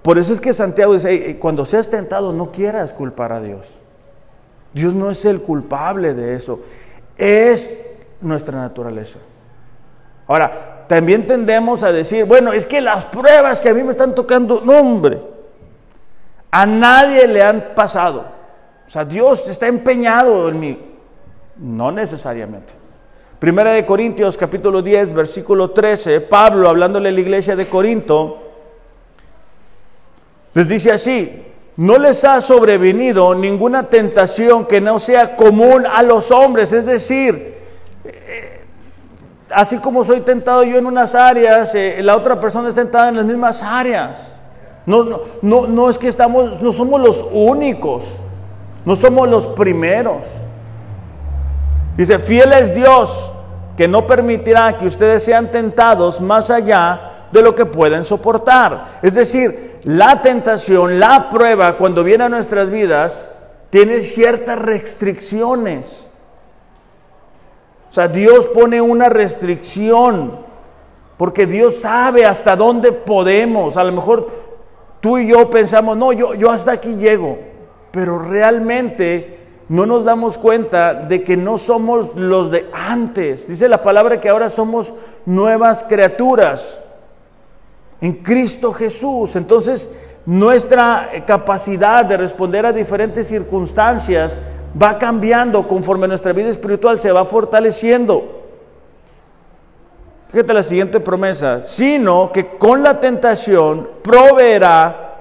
por 0.09 0.17
eso 0.17 0.33
es 0.33 0.41
que 0.41 0.55
Santiago 0.55 0.95
dice, 0.95 1.39
cuando 1.39 1.67
seas 1.67 1.91
tentado, 1.91 2.33
no 2.33 2.51
quieras 2.51 2.95
culpar 2.95 3.31
a 3.31 3.43
Dios. 3.43 3.79
Dios 4.73 4.95
no 4.95 5.11
es 5.11 5.23
el 5.27 5.43
culpable 5.43 6.15
de 6.15 6.35
eso. 6.35 6.61
Es 7.19 7.71
nuestra 8.23 8.59
naturaleza. 8.59 9.19
Ahora, 10.27 10.87
también 10.89 11.27
tendemos 11.27 11.83
a 11.83 11.93
decir, 11.93 12.25
bueno, 12.25 12.55
es 12.55 12.65
que 12.65 12.81
las 12.81 13.05
pruebas 13.05 13.61
que 13.61 13.69
a 13.69 13.75
mí 13.75 13.83
me 13.83 13.91
están 13.91 14.15
tocando, 14.15 14.63
no 14.65 14.79
hombre, 14.79 15.21
a 16.51 16.65
nadie 16.65 17.29
le 17.29 17.43
han 17.43 17.75
pasado. 17.75 18.25
O 18.87 18.91
sea, 18.91 19.05
Dios 19.05 19.47
está 19.47 19.67
empeñado 19.67 20.49
en 20.49 20.59
mí. 20.59 20.87
No 21.59 21.93
necesariamente. 21.93 22.73
Primera 23.39 23.73
de 23.73 23.85
Corintios 23.85 24.39
capítulo 24.39 24.81
10, 24.81 25.13
versículo 25.13 25.73
13, 25.73 26.23
Pablo 26.23 26.67
hablándole 26.67 27.11
a 27.11 27.13
la 27.13 27.21
iglesia 27.21 27.55
de 27.57 27.69
Corinto, 27.69 28.48
les 30.55 30.69
dice 30.69 30.93
así, 30.93 31.45
no 31.77 31.99
les 31.99 32.25
ha 32.25 32.41
sobrevenido 32.41 33.35
ninguna 33.35 33.85
tentación 33.85 34.67
que 34.67 34.81
no 34.81 34.99
sea 34.99 35.37
común 35.37 35.85
a 35.87 36.03
los 36.03 36.31
hombres, 36.31 36.73
es 36.73 36.85
decir, 36.87 37.59
así 39.51 39.79
como 39.79 40.05
soy 40.05 40.21
tentado 40.21 40.63
yo 40.63 40.79
en 40.79 40.87
unas 40.87 41.15
áreas, 41.15 41.75
eh, 41.75 42.01
la 42.03 42.17
otra 42.17 42.41
persona 42.41 42.69
es 42.69 42.75
tentada 42.75 43.09
en 43.09 43.17
las 43.17 43.25
mismas 43.25 43.63
áreas. 43.63 44.35
No, 44.87 45.05
no, 45.05 45.21
no, 45.43 45.67
no 45.67 45.91
es 45.91 45.99
que 45.99 46.09
estamos, 46.09 46.63
no 46.63 46.73
somos 46.73 47.01
los 47.01 47.25
únicos, 47.33 48.05
no 48.85 48.97
somos 48.97 49.29
los 49.29 49.47
primeros. 49.49 50.27
Dice, 51.97 52.19
fiel 52.19 52.53
es 52.53 52.75
Dios, 52.75 53.33
que 53.77 53.89
no 53.89 54.07
permitirá 54.07 54.79
que 54.79 54.87
ustedes 54.87 55.23
sean 55.23 55.51
tentados 55.51 56.21
más 56.21 56.51
allá 56.51 57.27
de 57.31 57.43
lo 57.43 57.55
que 57.55 57.67
pueden 57.67 58.05
soportar. 58.05 58.99
Es 59.03 59.15
decir, 59.15 59.68
la 59.89 60.21
tentación, 60.21 61.01
la 61.01 61.31
prueba, 61.31 61.79
cuando 61.79 62.05
viene 62.05 62.25
a 62.25 62.29
nuestras 62.29 62.69
vidas, 62.69 63.31
tiene 63.71 64.03
ciertas 64.03 64.59
restricciones. 64.59 66.07
O 67.89 67.95
sea, 67.95 68.07
Dios 68.07 68.49
pone 68.49 68.83
una 68.83 69.09
restricción, 69.09 70.41
porque 71.17 71.47
Dios 71.47 71.77
sabe 71.77 72.27
hasta 72.27 72.55
dónde 72.55 72.93
podemos. 72.93 73.79
A 73.79 73.85
lo 73.85 73.93
mejor 73.93 74.29
tú 75.01 75.17
y 75.17 75.29
yo 75.29 75.49
pensamos, 75.49 75.97
no, 75.97 76.13
yo, 76.13 76.35
yo 76.35 76.51
hasta 76.51 76.73
aquí 76.73 76.97
llego, 76.97 77.39
pero 77.91 78.19
realmente 78.19 79.39
no 79.71 79.87
nos 79.87 80.05
damos 80.05 80.37
cuenta 80.37 80.93
de 80.93 81.25
que 81.25 81.39
no 81.39 81.57
somos 81.57 82.15
los 82.15 82.51
de 82.51 82.69
antes. 82.75 83.49
Dice 83.49 83.71
la 83.71 83.83
palabra 83.83 84.21
que 84.21 84.29
ahora 84.29 84.51
somos 84.51 84.93
nuevas 85.25 85.83
criaturas 85.83 86.79
en 88.01 88.13
Cristo 88.15 88.73
Jesús. 88.73 89.37
Entonces, 89.37 89.91
nuestra 90.27 91.11
capacidad 91.27 92.05
de 92.05 92.17
responder 92.17 92.67
a 92.67 92.73
diferentes 92.73 93.27
circunstancias 93.27 94.39
va 94.81 94.99
cambiando 94.99 95.67
conforme 95.67 96.07
nuestra 96.07 96.33
vida 96.33 96.51
espiritual 96.51 96.99
se 96.99 97.11
va 97.13 97.25
fortaleciendo. 97.25 98.45
Fíjate 100.31 100.53
la 100.53 100.63
siguiente 100.63 101.01
promesa, 101.01 101.63
sino 101.63 102.31
que 102.31 102.59
con 102.59 102.83
la 102.83 103.01
tentación 103.01 103.89
proveerá 104.03 105.15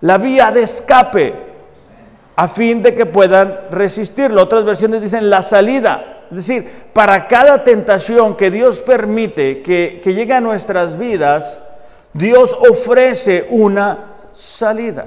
la 0.00 0.18
vía 0.18 0.52
de 0.52 0.62
escape 0.62 1.34
a 2.36 2.46
fin 2.46 2.82
de 2.82 2.94
que 2.94 3.06
puedan 3.06 3.58
resistirlo. 3.72 4.42
Otras 4.42 4.64
versiones 4.64 5.02
dicen 5.02 5.28
la 5.28 5.42
salida. 5.42 6.26
Es 6.30 6.36
decir, 6.36 6.70
para 6.92 7.26
cada 7.26 7.64
tentación 7.64 8.36
que 8.36 8.50
Dios 8.50 8.78
permite 8.78 9.62
que, 9.62 10.00
que 10.02 10.14
llegue 10.14 10.32
a 10.32 10.40
nuestras 10.40 10.96
vidas, 10.96 11.60
Dios 12.14 12.56
ofrece 12.58 13.46
una 13.50 14.14
salida 14.32 15.06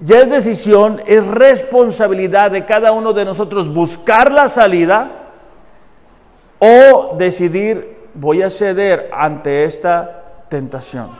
ya 0.00 0.20
es 0.20 0.30
decisión, 0.30 1.02
es 1.06 1.26
responsabilidad 1.26 2.50
de 2.50 2.64
cada 2.64 2.92
uno 2.92 3.12
de 3.12 3.26
nosotros 3.26 3.72
buscar 3.72 4.32
la 4.32 4.48
salida 4.48 5.10
o 6.58 7.16
decidir 7.18 7.98
voy 8.14 8.42
a 8.42 8.48
ceder 8.48 9.10
ante 9.12 9.64
esta 9.64 10.44
tentación. 10.48 11.10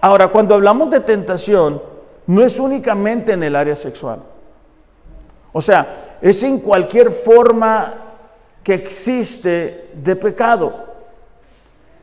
Ahora, 0.00 0.28
cuando 0.28 0.54
hablamos 0.54 0.90
de 0.90 1.00
tentación, 1.00 1.82
no 2.26 2.42
es 2.42 2.58
únicamente 2.58 3.32
en 3.32 3.42
el 3.42 3.54
área 3.54 3.76
sexual. 3.76 4.20
O 5.52 5.60
sea, 5.60 6.16
es 6.22 6.42
en 6.42 6.60
cualquier 6.60 7.10
forma 7.10 7.94
que 8.62 8.74
existe 8.74 9.90
de 9.94 10.16
pecado. 10.16 10.87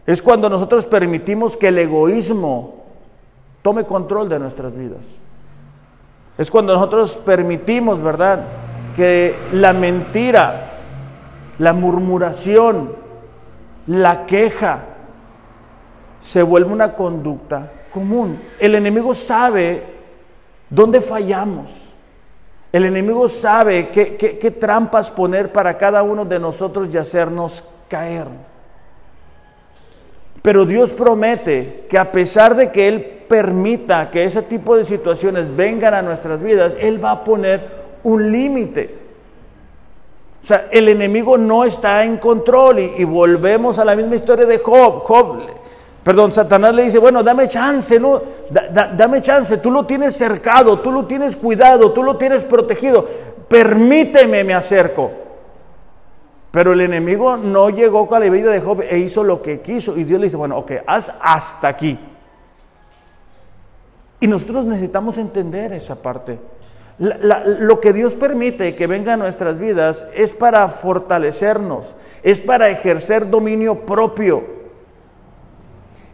Es 0.05 0.21
cuando 0.21 0.49
nosotros 0.49 0.85
permitimos 0.85 1.57
que 1.57 1.69
el 1.69 1.79
egoísmo 1.79 2.75
tome 3.61 3.85
control 3.85 4.29
de 4.29 4.39
nuestras 4.39 4.75
vidas. 4.75 5.19
Es 6.37 6.51
cuando 6.51 6.73
nosotros 6.73 7.15
permitimos, 7.25 8.01
¿verdad? 8.01 8.41
Que 8.95 9.35
la 9.51 9.73
mentira, 9.73 10.79
la 11.57 11.73
murmuración, 11.73 12.93
la 13.87 14.25
queja, 14.25 14.83
se 16.19 16.43
vuelva 16.43 16.73
una 16.73 16.93
conducta 16.93 17.71
común. 17.91 18.39
El 18.59 18.75
enemigo 18.75 19.15
sabe 19.15 19.83
dónde 20.69 21.01
fallamos. 21.01 21.89
El 22.71 22.85
enemigo 22.85 23.29
sabe 23.29 23.89
qué, 23.89 24.17
qué 24.17 24.51
trampas 24.51 25.09
poner 25.09 25.51
para 25.51 25.77
cada 25.77 26.03
uno 26.03 26.25
de 26.25 26.39
nosotros 26.39 26.93
y 26.93 26.97
hacernos 26.97 27.63
caer. 27.87 28.27
Pero 30.45 30.63
Dios 30.63 30.91
promete 30.91 31.85
que 31.89 31.97
a 31.97 32.11
pesar 32.11 32.55
de 32.55 32.71
que 32.71 32.87
Él 32.87 33.01
permita 33.27 34.11
que 34.11 34.25
ese 34.25 34.43
tipo 34.43 34.77
de 34.77 34.83
situaciones 34.83 35.55
vengan 35.55 35.95
a 35.95 36.03
nuestras 36.03 36.43
vidas, 36.43 36.77
Él 36.79 37.03
va 37.03 37.09
a 37.09 37.23
poner 37.23 37.67
un 38.03 38.31
límite. 38.31 38.95
O 40.43 40.45
sea, 40.45 40.67
el 40.69 40.87
enemigo 40.87 41.35
no 41.35 41.65
está 41.65 42.03
en 42.03 42.17
control 42.17 42.77
y, 42.77 43.03
volvemos 43.05 43.79
a 43.79 43.85
la 43.85 43.95
misma 43.95 44.17
historia 44.17 44.45
de 44.45 44.59
Job. 44.59 44.99
Job, 44.99 45.47
perdón, 46.03 46.31
Satanás 46.31 46.75
le 46.75 46.83
dice, 46.83 46.99
bueno, 46.99 47.23
dame 47.23 47.47
chance, 47.47 47.99
¿no? 47.99 48.21
dame 48.51 49.23
chance, 49.23 49.57
tú 49.57 49.71
lo 49.71 49.87
tienes 49.87 50.15
cercado, 50.15 50.79
tú 50.79 50.91
lo 50.91 51.07
tienes 51.07 51.35
cuidado, 51.35 51.91
tú 51.91 52.03
lo 52.03 52.17
tienes 52.17 52.43
protegido, 52.43 53.03
permíteme, 53.49 54.43
me 54.43 54.53
acerco. 54.53 55.24
Pero 56.55 56.71
el 56.71 56.79
enemigo 56.79 57.35
no 57.35 57.69
llegó 57.69 58.07
con 58.07 58.21
la 58.21 58.29
vida 58.29 58.49
de 58.49 58.61
Job 58.61 58.81
e 58.89 58.99
hizo 58.99 59.25
lo 59.25 59.41
que 59.41 59.59
quiso. 59.59 59.97
Y 59.97 60.05
Dios 60.05 60.21
le 60.21 60.27
dice, 60.27 60.37
bueno, 60.37 60.57
ok, 60.57 60.71
haz 60.87 61.11
hasta 61.21 61.67
aquí. 61.67 61.99
Y 64.21 64.27
nosotros 64.27 64.63
necesitamos 64.63 65.17
entender 65.17 65.73
esa 65.73 66.01
parte 66.01 66.39
lo 66.97 67.81
que 67.81 67.91
Dios 67.91 68.13
permite 68.13 68.75
que 68.75 68.87
venga 68.87 69.13
a 69.13 69.17
nuestras 69.17 69.57
vidas 69.57 70.05
es 70.13 70.31
para 70.31 70.69
fortalecernos, 70.69 71.95
es 72.23 72.39
para 72.39 72.69
ejercer 72.69 73.29
dominio 73.29 73.85
propio, 73.85 74.43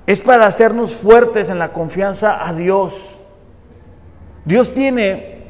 es 0.08 0.20
para 0.22 0.48
hacernos 0.48 0.96
fuertes 0.96 1.50
en 1.50 1.60
la 1.60 1.72
confianza 1.72 2.48
a 2.48 2.54
Dios. 2.54 3.20
Dios 4.44 4.74
tiene 4.74 5.44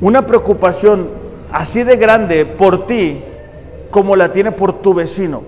una 0.00 0.26
preocupación 0.26 1.23
así 1.54 1.84
de 1.84 1.96
grande 1.96 2.44
por 2.44 2.86
ti 2.86 3.22
como 3.90 4.16
la 4.16 4.32
tiene 4.32 4.50
por 4.50 4.82
tu 4.82 4.92
vecino, 4.92 5.42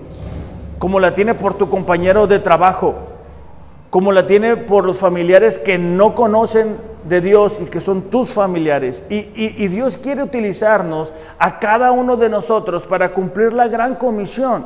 como 0.79 1.01
la 1.01 1.13
tiene 1.13 1.35
por 1.35 1.55
tu 1.55 1.69
compañero 1.69 2.27
de 2.27 2.39
trabajo, 2.39 2.95
como 3.89 4.13
la 4.13 4.25
tiene 4.25 4.55
por 4.55 4.85
los 4.85 4.99
familiares 4.99 5.59
que 5.59 5.77
no 5.77 6.15
conocen 6.15 6.77
de 7.03 7.19
Dios 7.19 7.59
y 7.61 7.65
que 7.65 7.81
son 7.81 8.03
tus 8.03 8.29
familiares. 8.29 9.03
Y, 9.09 9.67
Dios 9.67 9.97
quiere 9.97 10.23
utilizarnos 10.23 11.11
a 11.39 11.59
cada 11.59 11.91
uno 11.91 12.15
de 12.15 12.29
nosotros 12.29 12.87
para 12.87 13.13
cumplir 13.13 13.51
la 13.51 13.67
gran 13.67 13.95
comisión. 13.95 14.65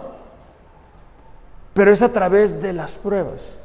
Pero 1.73 1.91
es 1.91 2.04
a 2.04 2.10
través 2.10 2.62
de 2.62 2.73
las 2.73 2.93
pruebas 2.93 3.58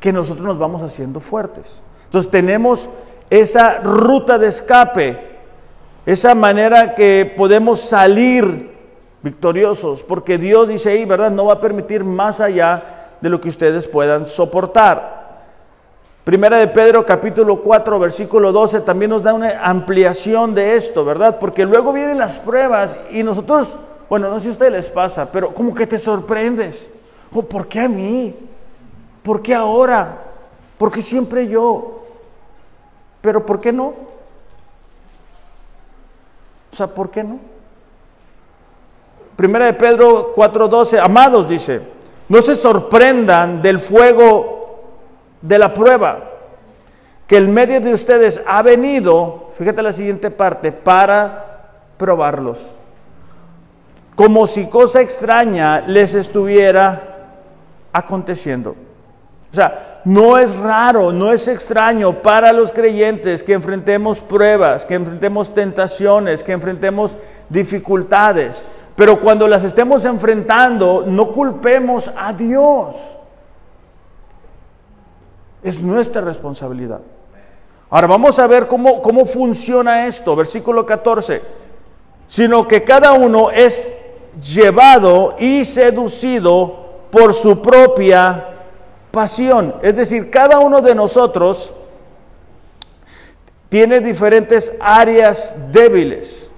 que 0.00 0.12
nosotros 0.12 0.46
nos 0.46 0.58
vamos 0.58 0.82
haciendo 0.82 1.18
fuertes. 1.20 1.80
Entonces 2.04 2.30
tenemos 2.30 2.90
esa 3.30 3.78
ruta 3.78 4.36
de 4.36 4.48
escape, 4.48 5.29
esa 6.06 6.34
manera 6.34 6.94
que 6.94 7.32
podemos 7.36 7.80
salir 7.80 8.70
victoriosos, 9.22 10.02
porque 10.02 10.38
Dios 10.38 10.68
dice 10.68 10.90
ahí, 10.90 11.04
¿verdad? 11.04 11.30
No 11.30 11.46
va 11.46 11.54
a 11.54 11.60
permitir 11.60 12.04
más 12.04 12.40
allá 12.40 13.10
de 13.20 13.28
lo 13.28 13.40
que 13.40 13.50
ustedes 13.50 13.86
puedan 13.86 14.24
soportar. 14.24 15.20
Primera 16.24 16.58
de 16.58 16.68
Pedro 16.68 17.04
capítulo 17.04 17.62
4 17.62 17.98
versículo 17.98 18.52
12 18.52 18.80
también 18.80 19.10
nos 19.10 19.22
da 19.22 19.34
una 19.34 19.62
ampliación 19.62 20.54
de 20.54 20.76
esto, 20.76 21.04
¿verdad? 21.04 21.38
Porque 21.38 21.64
luego 21.64 21.92
vienen 21.92 22.18
las 22.18 22.38
pruebas 22.38 22.98
y 23.10 23.22
nosotros, 23.22 23.68
bueno, 24.08 24.28
no 24.28 24.36
sé 24.36 24.42
si 24.42 24.48
a 24.48 24.52
ustedes 24.52 24.72
les 24.72 24.90
pasa, 24.90 25.30
pero 25.30 25.52
como 25.52 25.74
que 25.74 25.86
te 25.86 25.98
sorprendes. 25.98 26.90
Oh, 27.32 27.42
¿Por 27.42 27.68
qué 27.68 27.80
a 27.80 27.88
mí? 27.88 28.34
¿Por 29.22 29.42
qué 29.42 29.54
ahora? 29.54 30.18
¿Por 30.78 30.90
qué 30.90 31.02
siempre 31.02 31.46
yo? 31.46 32.04
Pero 33.20 33.44
¿por 33.44 33.60
qué 33.60 33.72
no? 33.72 33.94
O 36.72 36.76
sea, 36.76 36.86
¿por 36.86 37.10
qué 37.10 37.24
no? 37.24 37.38
Primera 39.36 39.66
de 39.66 39.74
Pedro 39.74 40.34
4:12, 40.34 40.98
amados 41.00 41.48
dice, 41.48 41.80
no 42.28 42.42
se 42.42 42.54
sorprendan 42.54 43.62
del 43.62 43.78
fuego 43.78 44.82
de 45.40 45.58
la 45.58 45.72
prueba, 45.72 46.30
que 47.26 47.36
el 47.36 47.48
medio 47.48 47.80
de 47.80 47.94
ustedes 47.94 48.42
ha 48.46 48.62
venido, 48.62 49.50
fíjate 49.56 49.82
la 49.82 49.92
siguiente 49.92 50.30
parte, 50.30 50.72
para 50.72 51.70
probarlos. 51.96 52.76
Como 54.14 54.46
si 54.46 54.66
cosa 54.66 55.00
extraña 55.00 55.80
les 55.80 56.14
estuviera 56.14 57.38
aconteciendo. 57.92 58.76
O 59.52 59.54
sea, 59.54 60.00
no 60.04 60.38
es 60.38 60.56
raro, 60.56 61.12
no 61.12 61.32
es 61.32 61.48
extraño 61.48 62.22
para 62.22 62.52
los 62.52 62.70
creyentes 62.70 63.42
que 63.42 63.52
enfrentemos 63.52 64.20
pruebas, 64.20 64.86
que 64.86 64.94
enfrentemos 64.94 65.52
tentaciones, 65.52 66.44
que 66.44 66.52
enfrentemos 66.52 67.18
dificultades. 67.48 68.64
Pero 68.94 69.18
cuando 69.18 69.48
las 69.48 69.64
estemos 69.64 70.04
enfrentando, 70.04 71.04
no 71.06 71.32
culpemos 71.32 72.10
a 72.16 72.32
Dios. 72.32 72.96
Es 75.62 75.80
nuestra 75.80 76.20
responsabilidad. 76.20 77.00
Ahora 77.90 78.06
vamos 78.06 78.38
a 78.38 78.46
ver 78.46 78.68
cómo, 78.68 79.02
cómo 79.02 79.26
funciona 79.26 80.06
esto, 80.06 80.36
versículo 80.36 80.86
14. 80.86 81.42
Sino 82.28 82.68
que 82.68 82.84
cada 82.84 83.14
uno 83.14 83.50
es 83.50 84.00
llevado 84.40 85.34
y 85.40 85.64
seducido 85.64 87.08
por 87.10 87.34
su 87.34 87.60
propia 87.60 88.59
pasión. 89.10 89.74
Es 89.82 89.96
decir, 89.96 90.30
cada 90.30 90.58
uno 90.58 90.80
de 90.80 90.94
nosotros 90.94 91.72
tiene 93.68 94.00
diferentes 94.00 94.72
áreas 94.80 95.54
débiles. 95.70 96.48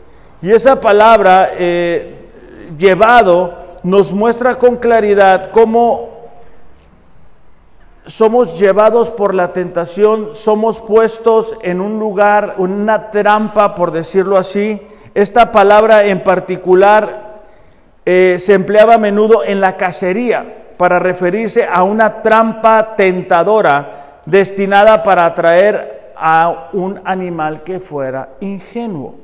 Y 0.40 0.50
esa 0.50 0.80
palabra 0.80 1.50
eh, 1.54 2.16
llevado 2.78 3.58
nos 3.82 4.12
muestra 4.12 4.56
con 4.56 4.76
claridad 4.76 5.50
cómo 5.50 6.10
somos 8.06 8.58
llevados 8.58 9.10
por 9.10 9.34
la 9.34 9.52
tentación, 9.52 10.30
somos 10.34 10.80
puestos 10.80 11.56
en 11.62 11.80
un 11.80 12.00
lugar, 12.00 12.56
una 12.58 13.12
trampa, 13.12 13.74
por 13.74 13.92
decirlo 13.92 14.36
así. 14.36 14.82
Esta 15.14 15.52
palabra 15.52 16.04
en 16.04 16.24
particular 16.24 17.42
eh, 18.04 18.38
se 18.40 18.54
empleaba 18.54 18.94
a 18.94 18.98
menudo 18.98 19.44
en 19.44 19.60
la 19.60 19.76
cacería 19.76 20.61
para 20.82 20.98
referirse 20.98 21.64
a 21.64 21.84
una 21.84 22.22
trampa 22.22 22.96
tentadora 22.96 24.22
destinada 24.26 25.00
para 25.04 25.26
atraer 25.26 26.12
a 26.16 26.70
un 26.72 27.00
animal 27.04 27.62
que 27.62 27.78
fuera 27.78 28.30
ingenuo. 28.40 29.14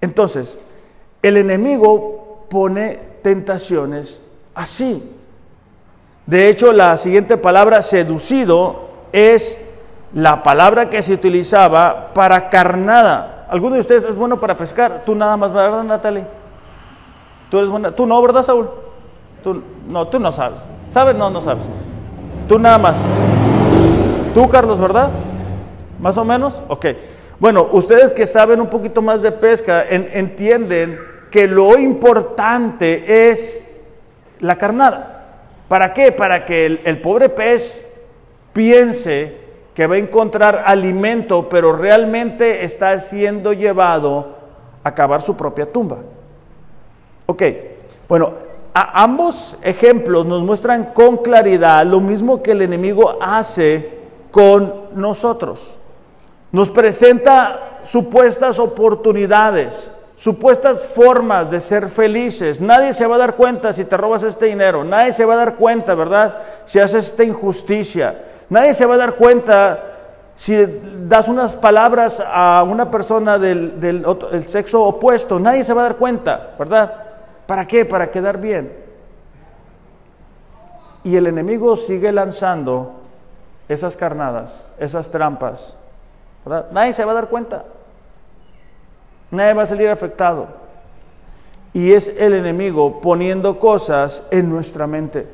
Entonces, 0.00 0.60
el 1.20 1.36
enemigo 1.36 2.46
pone 2.48 2.96
tentaciones 3.24 4.20
así. 4.54 5.12
De 6.26 6.48
hecho, 6.48 6.72
la 6.72 6.96
siguiente 6.96 7.36
palabra, 7.36 7.82
seducido, 7.82 8.90
es 9.10 9.60
la 10.14 10.44
palabra 10.44 10.88
que 10.88 11.02
se 11.02 11.12
utilizaba 11.12 12.14
para 12.14 12.50
carnada. 12.50 13.48
¿Alguno 13.50 13.74
de 13.74 13.80
ustedes 13.80 14.04
es 14.04 14.14
bueno 14.14 14.38
para 14.38 14.56
pescar? 14.56 15.02
Tú 15.04 15.16
nada 15.16 15.36
más, 15.36 15.52
¿verdad, 15.52 15.82
Natalie? 15.82 16.24
Tú. 17.50 17.80
Tú 17.96 18.06
no, 18.06 18.22
¿verdad, 18.22 18.44
Saúl? 18.44 18.85
No, 19.88 20.08
tú 20.08 20.18
no 20.18 20.32
sabes. 20.32 20.60
¿Sabes? 20.88 21.14
No, 21.16 21.30
no 21.30 21.40
sabes. 21.40 21.64
Tú 22.48 22.58
nada 22.58 22.78
más. 22.78 22.96
Tú, 24.34 24.48
Carlos, 24.48 24.78
¿verdad? 24.78 25.10
¿Más 26.00 26.16
o 26.18 26.24
menos? 26.24 26.62
Ok. 26.68 26.86
Bueno, 27.38 27.68
ustedes 27.72 28.12
que 28.12 28.26
saben 28.26 28.60
un 28.60 28.68
poquito 28.68 29.02
más 29.02 29.20
de 29.20 29.32
pesca 29.32 29.84
entienden 29.88 30.98
que 31.30 31.46
lo 31.46 31.78
importante 31.78 33.30
es 33.30 33.62
la 34.40 34.56
carnada. 34.56 35.16
¿Para 35.68 35.92
qué? 35.92 36.12
Para 36.12 36.44
que 36.44 36.66
el, 36.66 37.00
pobre 37.00 37.28
pez 37.28 37.92
piense 38.52 39.36
que 39.74 39.86
va 39.86 39.96
a 39.96 39.98
encontrar 39.98 40.62
alimento, 40.66 41.48
pero 41.48 41.72
realmente 41.76 42.64
está 42.64 42.98
siendo 43.00 43.52
llevado 43.52 44.36
a 44.82 44.94
cavar 44.94 45.22
su 45.22 45.36
propia 45.36 45.70
tumba. 45.70 45.98
Ok, 47.26 47.42
bueno, 48.08 48.45
ambos 48.82 49.56
ejemplos 49.62 50.26
nos 50.26 50.42
muestran 50.42 50.92
con 50.92 51.18
claridad 51.18 51.86
lo 51.86 52.00
mismo 52.00 52.42
que 52.42 52.52
el 52.52 52.62
enemigo 52.62 53.18
hace 53.20 54.00
con 54.30 54.72
nosotros. 54.94 55.60
Nos 56.52 56.70
presenta 56.70 57.80
supuestas 57.84 58.58
oportunidades 58.58 59.92
supuestas 60.16 60.88
formas 60.88 61.50
de 61.50 61.60
ser 61.60 61.88
felices. 61.88 62.60
Nadie 62.60 62.94
se 62.94 63.06
va 63.06 63.16
a 63.16 63.18
dar 63.18 63.36
cuenta 63.36 63.72
si 63.72 63.84
te 63.84 63.96
robas 63.96 64.22
este 64.22 64.46
dinero, 64.46 64.82
nadie 64.82 65.12
se 65.12 65.24
va 65.24 65.34
a 65.34 65.36
dar 65.36 65.54
cuenta, 65.56 65.94
¿verdad? 65.94 66.38
Si 66.64 66.78
haces 66.78 67.06
esta 67.08 67.22
injusticia, 67.22 68.18
nadie 68.48 68.74
se 68.74 68.86
va 68.86 68.94
a 68.94 68.98
dar 68.98 69.14
cuenta 69.14 69.92
si 70.34 70.54
das 71.06 71.28
unas 71.28 71.56
palabras 71.56 72.22
a 72.26 72.62
una 72.62 72.90
persona 72.90 73.38
del, 73.38 74.04
sexo 74.46 74.82
opuesto, 74.82 75.38
nadie 75.38 75.64
se 75.64 75.72
va 75.72 75.82
a 75.82 75.84
dar 75.84 75.96
cuenta, 75.96 76.50
¿verdad? 76.58 77.05
¿Para 77.46 77.66
qué? 77.66 77.84
Para 77.84 78.10
quedar 78.10 78.40
bien. 78.40 78.72
Y 81.04 81.16
el 81.16 81.26
enemigo 81.26 81.76
sigue 81.76 82.12
lanzando 82.12 82.94
esas 83.68 83.96
carnadas, 83.96 84.66
esas 84.78 85.10
trampas, 85.10 85.76
Nadie 86.70 86.94
se 86.94 87.04
va 87.04 87.10
a 87.10 87.14
dar 87.16 87.28
cuenta. 87.28 87.64
Nadie 89.32 89.54
va 89.54 89.64
a 89.64 89.66
salir 89.66 89.88
afectado. 89.88 90.46
Y 91.72 91.92
es 91.92 92.08
el 92.16 92.34
enemigo 92.34 93.00
poniendo 93.00 93.58
cosas 93.58 94.24
en 94.30 94.48
nuestra 94.48 94.86
mente. 94.86 95.26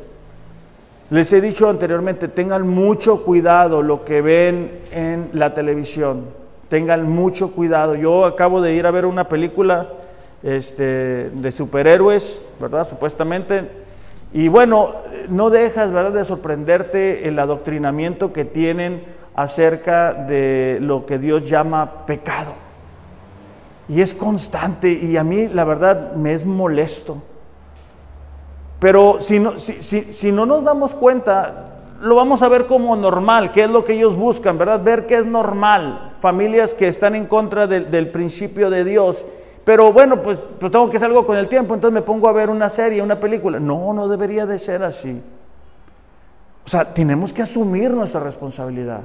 Les 1.11 1.31
he 1.35 1.43
dicho 1.43 1.69
anteriormente, 1.69 2.29
tengan 2.29 2.67
mucho 2.67 3.25
cuidado 3.25 3.83
lo 3.83 4.05
que 4.07 4.23
ven 4.23 4.81
en 4.91 5.29
la 5.35 5.53
televisión. 5.53 6.25
Tengan 6.71 7.11
mucho 7.11 7.53
cuidado. 7.53 7.95
Yo 7.95 8.25
acabo 8.25 8.63
de 8.63 8.73
ir 8.73 8.87
a 8.87 8.91
ver 8.91 9.05
una 9.05 9.29
película 9.29 9.89
este, 10.43 11.31
de 11.31 11.53
superhéroes, 11.53 12.45
¿verdad? 12.61 12.87
Supuestamente. 12.87 13.69
Y 14.33 14.49
bueno, 14.49 14.95
no 15.29 15.51
dejas, 15.51 15.93
¿verdad?, 15.93 16.13
de 16.13 16.25
sorprenderte 16.25 17.29
el 17.29 17.39
adoctrinamiento 17.39 18.33
que 18.33 18.45
tienen 18.45 19.05
acerca 19.35 20.15
de 20.15 20.79
lo 20.81 21.07
que 21.07 21.19
Dios 21.19 21.49
llama 21.49 22.07
pecado. 22.07 22.55
Y 23.89 24.01
es 24.01 24.15
constante 24.15 24.91
y 24.91 25.17
a 25.17 25.25
mí 25.25 25.49
la 25.49 25.65
verdad 25.65 26.15
me 26.15 26.33
es 26.33 26.47
molesto. 26.47 27.23
Pero 28.79 29.21
si 29.21 29.39
no, 29.39 29.59
si, 29.59 30.33
no 30.33 30.47
nos 30.47 30.65
damos 30.65 30.95
cuenta, 30.95 31.67
lo 32.01 32.17
vamos 32.17 32.43
a 32.43 32.49
ver 32.49 32.67
como 32.67 32.97
normal, 32.97 33.53
que 33.53 33.65
es 33.65 33.71
lo 33.71 33.85
que 33.85 33.93
ellos 33.93 34.17
buscan, 34.17 34.59
¿verdad? 34.59 34.83
Ver 34.83 35.07
que 35.07 35.19
es 35.19 35.27
normal. 35.27 36.17
Familias 36.21 36.75
que 36.75 36.89
están 36.89 37.15
en 37.15 37.27
contra 37.27 37.67
del 37.67 38.11
principio 38.11 38.71
de 38.71 38.85
Dios. 38.85 39.25
Pero 39.65 39.93
bueno, 39.93 40.23
pues, 40.23 40.39
pues, 40.59 40.73
tengo 40.73 40.91
que 40.91 40.97
hacer 40.97 41.09
algo 41.09 41.25
con 41.25 41.37
el 41.37 41.49
tiempo, 41.49 41.75
entonces 41.75 41.95
me 41.95 42.03
pongo 42.03 42.29
a 42.29 42.33
ver 42.33 42.51
una 42.51 42.69
serie, 42.69 43.03
una 43.03 43.21
película. 43.21 43.61
No, 43.61 43.93
no 43.93 44.09
debería 44.09 44.45
de 44.47 44.59
ser 44.59 44.83
así. 44.83 45.21
O 46.65 46.69
sea, 46.69 46.93
tenemos 46.93 47.33
que 47.33 47.43
asumir 47.43 47.93
nuestra 47.93 48.21
responsabilidad. 48.21 49.01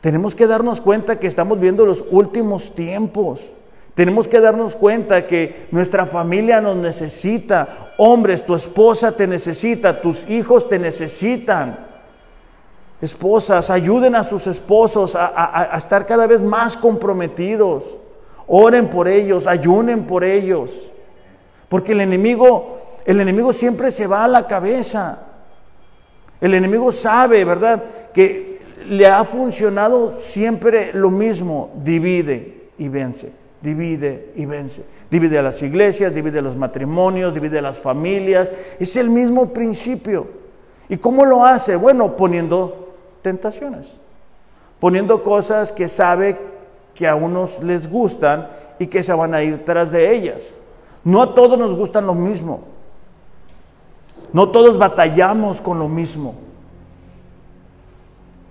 Tenemos 0.00 0.34
que 0.34 0.46
darnos 0.46 0.80
cuenta 0.80 1.18
que 1.18 1.26
estamos 1.26 1.58
viendo 1.58 1.84
los 1.84 2.04
últimos 2.10 2.74
tiempos. 2.74 3.52
Tenemos 3.94 4.28
que 4.28 4.40
darnos 4.40 4.76
cuenta 4.76 5.26
que 5.26 5.66
nuestra 5.72 6.06
familia 6.06 6.60
nos 6.60 6.76
necesita. 6.76 7.66
Hombres, 7.96 8.46
tu 8.46 8.54
esposa 8.54 9.10
te 9.10 9.26
necesita, 9.26 10.00
tus 10.00 10.28
hijos 10.30 10.68
te 10.68 10.78
necesitan. 10.78 11.78
Esposas, 13.02 13.70
ayuden 13.70 14.14
a 14.14 14.22
sus 14.22 14.46
esposos 14.46 15.16
a, 15.16 15.72
estar 15.76 16.06
cada 16.06 16.28
vez 16.28 16.40
más 16.40 16.76
comprometidos. 16.76 17.96
Oren 18.48 18.88
por 18.88 19.06
ellos, 19.06 19.46
ayunen 19.46 20.04
por 20.04 20.24
ellos. 20.24 20.90
Porque 21.68 21.92
el 21.92 22.00
enemigo, 22.00 22.80
el 23.04 23.20
enemigo 23.20 23.52
siempre 23.52 23.90
se 23.90 24.06
va 24.06 24.24
a 24.24 24.28
la 24.28 24.46
cabeza. 24.46 25.18
El 26.40 26.54
enemigo 26.54 26.90
sabe, 26.90 27.44
¿verdad? 27.44 27.84
Que 28.12 28.60
le 28.86 29.06
ha 29.06 29.24
funcionado 29.24 30.18
siempre 30.20 30.92
lo 30.92 31.10
mismo, 31.10 31.70
divide 31.84 32.70
y 32.78 32.88
vence 32.88 33.32
divide 33.60 34.32
y 34.36 34.46
vence. 34.46 34.84
Divide 35.10 35.38
a 35.38 35.42
las 35.42 35.62
iglesias, 35.62 36.14
divide 36.14 36.38
a 36.38 36.42
los 36.42 36.56
matrimonios, 36.56 37.34
divide 37.34 37.58
a 37.58 37.62
las 37.62 37.78
familias. 37.78 38.52
Es 38.78 38.96
el 38.96 39.10
mismo 39.10 39.52
principio. 39.52 40.26
¿Y 40.88 40.96
cómo 40.98 41.24
lo 41.24 41.44
hace? 41.44 41.76
Bueno, 41.76 42.16
poniendo 42.16 42.94
tentaciones, 43.22 43.98
poniendo 44.80 45.22
cosas 45.22 45.72
que 45.72 45.88
sabe 45.88 46.36
que 46.98 47.06
a 47.06 47.14
unos 47.14 47.62
les 47.62 47.88
gustan 47.88 48.48
y 48.80 48.88
que 48.88 49.04
se 49.04 49.12
van 49.12 49.32
a 49.32 49.42
ir 49.44 49.64
tras 49.64 49.92
de 49.92 50.16
ellas. 50.16 50.56
No 51.04 51.22
a 51.22 51.32
todos 51.32 51.56
nos 51.56 51.76
gustan 51.76 52.06
lo 52.06 52.14
mismo. 52.14 52.64
No 54.32 54.48
todos 54.48 54.78
batallamos 54.78 55.60
con 55.60 55.78
lo 55.78 55.88
mismo. 55.88 56.34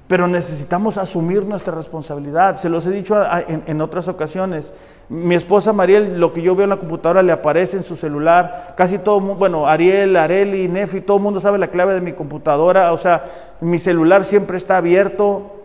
Pero 0.08 0.30
necesitamos 0.30 0.98
asumir 0.98 1.44
nuestra 1.44 1.76
responsabilidad. 1.76 2.56
Se 2.56 2.70
los 2.70 2.86
he 2.86 2.92
dicho 2.92 3.18
en, 3.50 3.82
otras 3.82 4.08
ocasiones. 4.08 4.74
Mi 5.10 5.36
esposa 5.36 5.74
Mariel, 5.74 6.22
lo 6.22 6.32
que 6.32 6.42
yo 6.42 6.56
veo 6.56 6.64
en 6.64 6.70
la 6.70 6.78
computadora 6.78 7.22
le 7.22 7.34
aparece 7.34 7.76
en 7.76 7.84
su 7.84 7.98
celular. 7.98 8.76
Casi 8.78 8.98
todo 8.98 9.20
mundo, 9.20 9.36
bueno, 9.36 9.68
Ariel, 9.68 10.16
Areli, 10.16 10.70
Nefi, 10.70 11.02
todo 11.02 11.18
el 11.18 11.24
mundo 11.24 11.42
sabe 11.42 11.58
la 11.58 11.68
clave 11.68 11.94
de 11.94 12.00
mi 12.00 12.14
computadora. 12.14 12.94
O 12.94 12.98
sea, 12.98 13.26
mi 13.60 13.78
celular 13.78 14.24
siempre 14.24 14.56
está 14.56 14.78
abierto. 14.78 15.57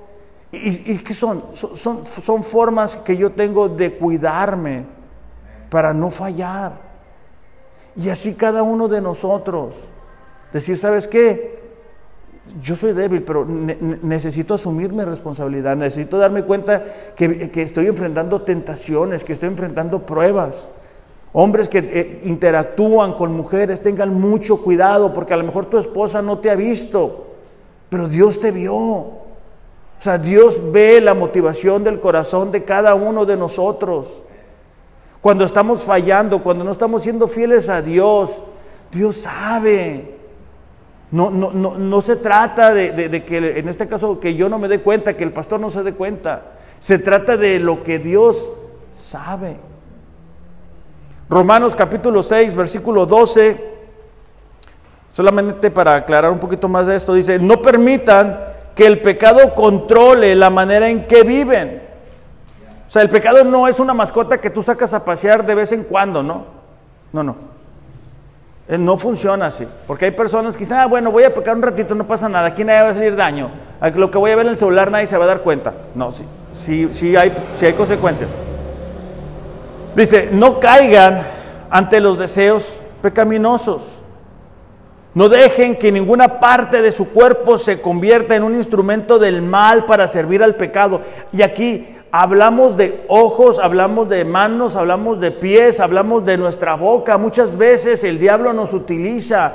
¿Y, 0.52 0.98
qué 0.98 1.14
son? 1.14 1.44
son? 1.54 2.04
Son 2.06 2.44
formas 2.44 2.96
que 2.96 3.16
yo 3.16 3.32
tengo 3.32 3.68
de 3.68 3.96
cuidarme 3.96 4.84
para 5.70 5.94
no 5.94 6.10
fallar. 6.10 6.72
Y 7.96 8.10
así 8.10 8.34
cada 8.34 8.62
uno 8.62 8.86
de 8.86 9.00
nosotros. 9.00 9.74
Decir, 10.52 10.76
¿sabes 10.76 11.08
qué? 11.08 11.62
yo 12.60 12.76
soy 12.76 12.92
débil, 12.92 13.22
pero 13.22 13.46
necesito 13.46 14.54
asumir 14.54 14.92
mi 14.92 15.04
responsabilidad, 15.04 15.76
necesito 15.76 16.18
darme 16.18 16.42
cuenta 16.42 16.84
que, 17.16 17.50
estoy 17.54 17.86
enfrentando 17.86 18.42
tentaciones, 18.42 19.24
que 19.24 19.32
estoy 19.32 19.48
enfrentando 19.48 20.04
pruebas. 20.04 20.70
Hombres 21.32 21.68
que 21.68 21.78
eh, 21.78 22.20
interactúan 22.24 23.14
con 23.14 23.32
mujeres, 23.32 23.80
tengan 23.80 24.12
mucho 24.12 24.60
cuidado, 24.62 25.14
porque 25.14 25.32
a 25.32 25.36
lo 25.36 25.44
mejor 25.44 25.66
tu 25.66 25.78
esposa 25.78 26.20
no 26.20 26.40
te 26.40 26.50
ha 26.50 26.54
visto, 26.54 27.28
pero 27.88 28.08
Dios 28.08 28.38
te 28.38 28.50
vio. 28.50 29.21
O 30.02 30.04
sea, 30.04 30.18
Dios 30.18 30.58
ve 30.72 31.00
la 31.00 31.14
motivación 31.14 31.84
del 31.84 32.00
corazón 32.00 32.50
de 32.50 32.64
cada 32.64 32.96
uno 32.96 33.24
de 33.24 33.36
nosotros. 33.36 34.08
Cuando 35.20 35.44
estamos 35.44 35.84
fallando, 35.84 36.42
cuando 36.42 36.64
no 36.64 36.72
estamos 36.72 37.04
siendo 37.04 37.28
fieles 37.28 37.68
a 37.68 37.80
Dios, 37.80 38.36
Dios 38.90 39.18
sabe. 39.18 40.16
No, 41.12 41.30
no, 41.30 41.52
no, 41.52 41.78
no 41.78 42.00
se 42.00 42.16
trata 42.16 42.74
de, 42.74 43.24
que, 43.24 43.60
en 43.60 43.68
este 43.68 43.86
caso, 43.86 44.18
que 44.18 44.34
yo 44.34 44.48
no 44.48 44.58
me 44.58 44.66
dé 44.66 44.80
cuenta, 44.80 45.16
que 45.16 45.22
el 45.22 45.32
pastor 45.32 45.60
no 45.60 45.70
se 45.70 45.84
dé 45.84 45.92
cuenta. 45.92 46.54
Se 46.80 46.98
trata 46.98 47.36
de 47.36 47.60
lo 47.60 47.84
que 47.84 48.00
Dios 48.00 48.50
sabe. 48.92 49.56
Romanos 51.30 51.76
capítulo 51.76 52.24
6, 52.24 52.56
versículo 52.56 53.06
12, 53.06 53.56
solamente 55.08 55.70
para 55.70 55.94
aclarar 55.94 56.32
un 56.32 56.40
poquito 56.40 56.68
más 56.68 56.88
de 56.88 56.96
esto, 56.96 57.14
dice, 57.14 57.38
no 57.38 57.62
permitan 57.62 58.51
que 58.74 58.86
el 58.86 59.00
pecado 59.00 59.54
controle 59.54 60.34
la 60.34 60.50
manera 60.50 60.88
en 60.88 61.06
que 61.06 61.22
viven. 61.22 61.82
O 62.86 62.90
sea, 62.90 63.02
el 63.02 63.08
pecado 63.08 63.44
no 63.44 63.68
es 63.68 63.80
una 63.80 63.94
mascota 63.94 64.38
que 64.38 64.50
tú 64.50 64.62
sacas 64.62 64.92
a 64.94 65.04
pasear 65.04 65.46
de 65.46 65.54
vez 65.54 65.72
en 65.72 65.84
cuando, 65.84 66.22
¿no? 66.22 66.44
No, 67.12 67.22
no. 67.22 67.36
Eh, 68.68 68.78
no 68.78 68.96
funciona 68.96 69.46
así, 69.46 69.66
porque 69.86 70.06
hay 70.06 70.10
personas 70.12 70.56
que 70.56 70.64
dicen, 70.64 70.78
ah, 70.78 70.86
bueno, 70.86 71.10
voy 71.10 71.24
a 71.24 71.34
pecar 71.34 71.56
un 71.56 71.62
ratito, 71.62 71.94
no 71.94 72.06
pasa 72.06 72.28
nada, 72.28 72.46
aquí 72.46 72.64
nadie 72.64 72.82
va 72.82 72.88
a 72.90 72.94
salir 72.94 73.16
daño, 73.16 73.50
lo 73.96 74.10
que 74.10 74.18
voy 74.18 74.30
a 74.30 74.36
ver 74.36 74.46
en 74.46 74.52
el 74.52 74.58
celular 74.58 74.90
nadie 74.90 75.08
se 75.08 75.18
va 75.18 75.24
a 75.24 75.28
dar 75.28 75.40
cuenta. 75.40 75.74
No, 75.94 76.12
sí, 76.12 76.24
sí, 76.52 76.88
sí, 76.92 77.16
hay, 77.16 77.32
sí 77.58 77.66
hay 77.66 77.72
consecuencias. 77.72 78.40
Dice, 79.96 80.30
no 80.32 80.60
caigan 80.60 81.22
ante 81.70 82.00
los 82.00 82.18
deseos 82.18 82.76
pecaminosos. 83.02 84.01
No 85.14 85.28
dejen 85.28 85.76
que 85.76 85.92
ninguna 85.92 86.40
parte 86.40 86.80
de 86.80 86.90
su 86.90 87.10
cuerpo 87.10 87.58
se 87.58 87.80
convierta 87.80 88.34
en 88.34 88.42
un 88.42 88.56
instrumento 88.56 89.18
del 89.18 89.42
mal 89.42 89.84
para 89.84 90.08
servir 90.08 90.42
al 90.42 90.54
pecado. 90.54 91.02
Y 91.32 91.42
aquí 91.42 91.86
Hablamos 92.14 92.76
de 92.76 93.06
ojos, 93.08 93.58
hablamos 93.58 94.06
de 94.06 94.26
manos, 94.26 94.76
hablamos 94.76 95.18
de 95.18 95.30
pies, 95.30 95.80
hablamos 95.80 96.26
de 96.26 96.36
nuestra 96.36 96.74
boca. 96.74 97.16
Muchas 97.16 97.56
veces 97.56 98.04
el 98.04 98.18
diablo 98.18 98.52
nos 98.52 98.74
utiliza. 98.74 99.54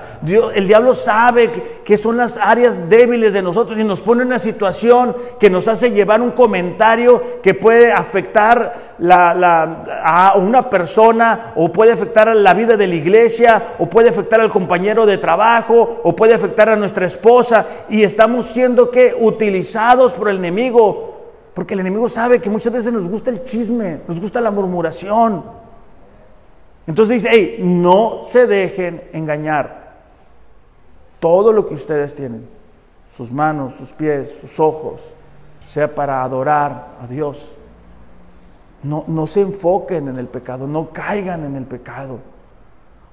el 0.55 0.65
diablo 0.65 0.95
sabe 0.95 1.51
que 1.85 1.97
son 1.97 2.17
las 2.17 2.35
áreas 2.35 2.89
débiles 2.89 3.31
de 3.31 3.43
nosotros 3.43 3.77
y 3.77 3.83
nos 3.83 3.99
pone 3.99 4.23
en 4.23 4.29
una 4.29 4.39
situación 4.39 5.15
que 5.39 5.51
nos 5.51 5.67
hace 5.67 5.91
llevar 5.91 6.19
un 6.19 6.31
comentario 6.31 7.41
que 7.43 7.53
puede 7.53 7.91
afectar 7.91 8.95
a 9.07 10.33
una 10.37 10.67
persona 10.67 11.53
o 11.57 11.71
puede 11.71 11.91
afectar 11.91 12.27
a 12.27 12.33
la 12.33 12.55
vida 12.55 12.75
de 12.75 12.87
la 12.87 12.95
iglesia 12.95 13.75
o 13.77 13.85
puede 13.85 14.09
afectar 14.09 14.41
al 14.41 14.49
compañero 14.49 15.05
de 15.05 15.19
trabajo 15.19 16.01
o 16.01 16.15
puede 16.15 16.33
afectar 16.33 16.69
a 16.69 16.75
nuestra 16.75 17.05
esposa 17.05 17.67
y 17.87 18.01
estamos 18.01 18.47
siendo 18.47 18.89
que 18.89 19.13
utilizados 19.15 20.13
por 20.13 20.29
el 20.29 20.37
enemigo 20.37 21.16
porque 21.57 21.73
el 21.73 21.79
enemigo 21.79 22.07
sabe 22.07 22.39
que 22.39 22.51
muchas 22.51 22.71
veces 22.71 22.93
nos 22.93 23.09
gusta 23.09 23.31
el 23.31 23.41
chisme, 23.41 24.01
nos 24.07 24.21
gusta 24.21 24.39
la 24.39 24.51
murmuración. 24.51 25.43
Entonces 26.85 27.23
dice, 27.23 27.29
hey, 27.31 27.59
no 27.63 28.19
se 28.27 28.45
dejen 28.45 29.01
engañar. 29.11 29.95
Todo 31.19 31.51
lo 31.51 31.65
que 31.65 31.73
ustedes 31.73 32.13
tienen, 32.13 32.47
sus 33.11 33.31
manos, 33.31 33.73
sus 33.73 33.91
pies, 33.91 34.37
sus 34.39 34.59
ojos, 34.59 35.11
sea 35.67 35.95
para 35.95 36.21
adorar 36.21 36.91
a 37.01 37.07
Dios. 37.07 37.55
No, 38.83 39.03
no 39.07 39.25
se 39.25 39.41
enfoquen 39.41 40.09
en 40.09 40.19
el 40.19 40.27
pecado, 40.27 40.67
no 40.67 40.91
caigan 40.91 41.43
en 41.43 41.55
el 41.55 41.65
pecado. 41.65 42.19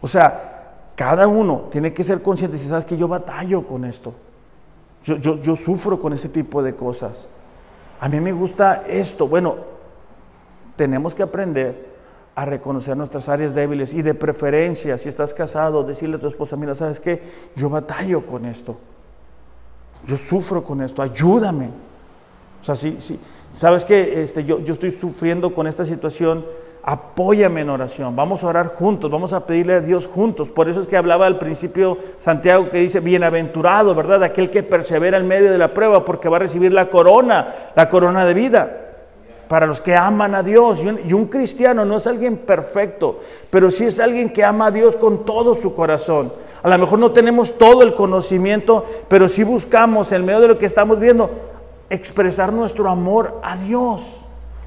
O 0.03 0.07
sea, 0.07 0.91
cada 0.95 1.27
uno 1.29 1.69
tiene 1.71 1.95
que 1.95 2.05
ser 2.05 2.21
consciente, 2.21 2.59
si 2.59 2.69
sabes 2.69 2.85
que 2.85 2.99
yo 2.99 3.09
batallo 3.09 3.67
con 3.67 3.87
esto, 3.87 4.13
yo, 5.03 5.17
yo, 5.17 5.41
yo 5.41 5.57
sufro 5.57 5.99
con 5.99 6.13
ese 6.13 6.29
tipo 6.29 6.63
de 6.63 6.75
cosas. 6.75 7.31
A 8.05 8.09
mí 8.11 8.21
me 8.21 8.33
gusta 8.33 8.85
esto. 8.87 9.27
Bueno, 9.27 9.57
tenemos 10.77 11.15
que 11.15 11.23
aprender 11.23 11.87
a 12.35 12.45
reconocer 12.45 12.99
nuestras 12.99 13.31
áreas 13.31 13.55
débiles 13.55 13.95
y 13.95 14.03
de 14.03 14.13
preferencia, 14.13 14.99
si 14.99 15.09
estás 15.09 15.33
casado, 15.33 15.83
decirle 15.85 16.17
a 16.17 16.21
tu 16.21 16.27
esposa, 16.27 16.55
mira, 16.55 16.75
¿sabes 16.75 17.01
qué? 17.01 17.23
Yo 17.57 17.71
batallo 17.71 18.27
con 18.27 18.45
esto. 18.45 18.77
Yo 20.07 20.19
sufro 20.19 20.63
con 20.63 20.83
esto, 20.83 21.01
ayúdame. 21.01 21.71
O 22.61 22.65
sea, 22.67 22.77
si, 22.77 23.19
¿Sabes 23.57 23.87
qué? 23.87 24.23
Este, 24.23 24.45
yo, 24.45 24.59
yo 24.61 24.75
estoy 24.75 24.91
sufriendo 24.91 25.55
con 25.55 25.67
esta 25.67 25.87
situación 25.87 26.45
apóyame 26.87 27.63
en 27.63 27.71
oración, 27.71 28.15
vamos 28.15 28.45
a 28.45 28.49
orar 28.49 28.67
juntos, 28.67 29.11
vamos 29.11 29.33
a 29.33 29.47
pedirle 29.47 29.75
a 29.75 29.81
Dios 29.81 30.07
juntos. 30.07 30.51
Por 30.51 30.69
eso 30.69 30.81
es 30.81 30.87
que 30.87 30.99
hablaba 30.99 31.27
al 31.27 31.39
principio 31.39 31.97
Santiago 32.19 32.69
que 32.69 32.79
dice, 32.79 33.01
bienaventurado, 33.01 33.95
¿verdad? 33.95 34.23
Aquel 34.23 34.51
que 34.51 34.63
persevera 34.63 35.17
en 35.17 35.27
medio 35.27 35.51
de 35.51 35.57
la 35.57 35.73
prueba 35.73 36.05
porque 36.05 36.29
va 36.29 36.37
a 36.37 36.41
recibir 36.41 36.73
la 36.73 36.91
corona, 36.91 37.73
la 37.75 37.89
corona 37.89 38.27
de 38.27 38.35
vida. 38.35 38.81
Para 39.49 39.67
los 39.67 39.81
que 39.81 39.95
aman 39.95 40.35
a 40.35 40.43
Dios. 40.43 40.83
Y 40.83 40.89
un, 40.89 41.01
y 41.07 41.13
un 41.13 41.27
cristiano 41.27 41.85
no 41.85 41.99
es 41.99 42.07
alguien 42.07 42.39
perfecto, 42.39 43.21
pero 43.51 43.71
sí 43.71 43.85
es 43.85 44.01
alguien 44.01 44.31
que 44.31 44.43
ama 44.43 44.67
a 44.67 44.71
Dios 44.71 44.97
con 44.97 45.25
todo 45.25 45.55
su 45.55 45.75
corazón. 45.75 46.33
A 46.63 46.69
lo 46.69 46.79
mejor 46.79 46.99
no 46.99 47.13
tenemos 47.13 47.57
todo 47.57 47.83
el 47.83 47.95
conocimiento, 47.95 48.85
pero 49.09 49.29
sí 49.29 49.45
buscamos 49.45 50.13
en 50.13 50.25
medio 50.25 50.41
de 50.41 50.49
lo 50.49 50.59
que 50.59 50.67
estamos 50.67 50.99
viendo 50.99 51.31
expresar 51.91 52.53
nuestro 52.53 52.89
amor 52.89 53.39
a 53.43 53.57
Dios. 53.57 54.24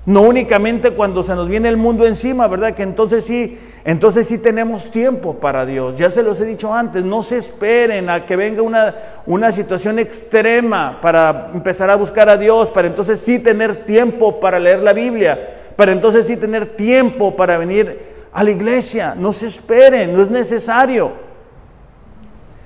No 0.07 0.21
únicamente 0.21 0.91
cuando 0.91 1.21
se 1.21 1.35
nos 1.35 1.49
viene 1.49 1.67
el 1.67 1.75
mundo 1.75 2.07
encima, 2.07 2.47
¿verdad? 2.47 2.73
Que 2.73 2.83
entonces 2.83 3.25
sí, 3.25 3.59
entonces 3.83 4.25
sí 4.25 4.37
tenemos 4.37 4.89
tiempo 4.89 5.33
para 5.33 5.65
Dios. 5.65 5.97
Ya 5.97 6.09
se 6.09 6.23
los 6.23 6.39
he 6.39 6.45
dicho 6.45 6.73
antes, 6.73 7.03
no 7.03 7.23
se 7.23 7.35
esperen 7.35 8.09
a 8.09 8.25
que 8.25 8.37
venga 8.37 8.61
una, 8.61 8.95
una 9.25 9.51
situación 9.51 9.99
extrema 9.99 11.01
para 11.01 11.51
empezar 11.53 11.89
a 11.89 11.97
buscar 11.97 12.29
a 12.29 12.37
Dios, 12.37 12.69
para 12.71 12.87
entonces 12.87 13.19
sí 13.19 13.39
tener 13.39 13.83
tiempo 13.83 14.39
para 14.39 14.59
leer 14.59 14.79
la 14.79 14.93
Biblia, 14.93 15.73
para 15.75 15.91
entonces 15.91 16.25
sí 16.25 16.37
tener 16.37 16.77
tiempo 16.77 17.35
para 17.35 17.57
venir 17.57 17.99
a 18.31 18.45
la 18.45 18.51
iglesia. 18.51 19.13
No 19.13 19.33
se 19.33 19.47
esperen, 19.47 20.13
no 20.13 20.21
es 20.21 20.29
necesario. 20.29 21.11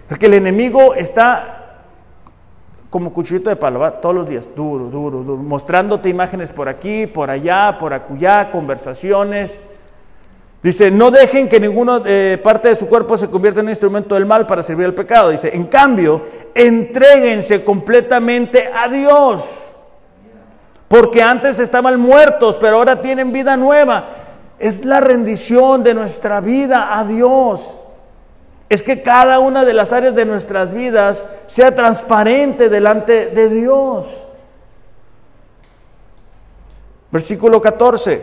Porque 0.08 0.28
el 0.28 0.36
enemigo 0.36 0.94
está 0.94 1.61
como 2.92 3.14
cuchillito 3.14 3.50
de 3.50 3.56
palo, 3.56 3.80
¿va? 3.80 4.02
todos 4.02 4.14
los 4.14 4.28
días, 4.28 4.50
duro, 4.54 4.90
duro, 4.90 5.24
duro, 5.24 5.42
mostrándote 5.42 6.10
imágenes 6.10 6.52
por 6.52 6.68
aquí, 6.68 7.08
por 7.08 7.30
allá, 7.30 7.78
por 7.80 7.94
acullá, 7.94 8.52
conversaciones. 8.52 9.62
Dice, 10.62 10.92
no 10.92 11.10
dejen 11.10 11.48
que 11.48 11.58
ninguna 11.58 12.02
eh, 12.06 12.38
parte 12.44 12.68
de 12.68 12.76
su 12.76 12.88
cuerpo 12.88 13.18
se 13.18 13.30
convierta 13.30 13.62
en 13.62 13.68
un 13.68 13.72
instrumento 13.72 14.14
del 14.14 14.26
mal 14.26 14.46
para 14.46 14.62
servir 14.62 14.86
al 14.86 14.94
pecado. 14.94 15.30
Dice, 15.30 15.56
en 15.56 15.64
cambio, 15.64 16.22
entréguense 16.54 17.64
completamente 17.64 18.70
a 18.76 18.90
Dios. 18.90 19.74
Porque 20.90 21.24
antes 21.24 21.60
estaban 21.60 21.98
muertos, 21.98 22.58
pero 22.60 22.76
ahora 22.76 23.00
tienen 23.00 23.32
vida 23.32 23.56
nueva. 23.56 24.10
Es 24.60 24.84
la 24.84 25.00
rendición 25.00 25.82
de 25.82 25.94
nuestra 25.94 26.42
vida 26.42 27.00
a 27.00 27.06
Dios 27.06 27.81
es 28.72 28.82
que 28.82 29.02
cada 29.02 29.40
una 29.40 29.66
de 29.66 29.74
las 29.74 29.92
áreas 29.92 30.16
de 30.16 30.24
nuestras 30.24 30.74
vidas 30.74 31.26
sea 31.46 31.76
transparente 31.76 32.70
delante 32.70 33.26
de 33.28 33.50
Dios. 33.50 34.24
Versículo 37.12 37.60
14. 37.60 38.22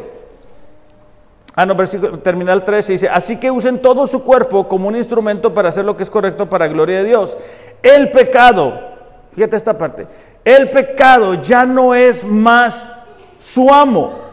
Ah, 1.54 1.66
no, 1.66 1.74
versículo 1.74 2.20
terminal 2.20 2.64
13 2.64 2.92
dice, 2.92 3.08
así 3.10 3.36
que 3.36 3.50
usen 3.50 3.82
todo 3.82 4.06
su 4.06 4.24
cuerpo 4.24 4.66
como 4.66 4.88
un 4.88 4.96
instrumento 4.96 5.52
para 5.52 5.68
hacer 5.68 5.84
lo 5.84 5.94
que 5.98 6.04
es 6.04 6.08
correcto 6.08 6.48
para 6.48 6.66
gloria 6.66 7.02
de 7.02 7.04
Dios. 7.04 7.36
El 7.82 8.10
pecado, 8.10 8.72
fíjate 9.34 9.54
esta 9.54 9.76
parte, 9.76 10.06
el 10.46 10.70
pecado 10.70 11.34
ya 11.34 11.66
no 11.66 11.94
es 11.94 12.24
más 12.24 12.82
su 13.38 13.70
amo 13.70 14.27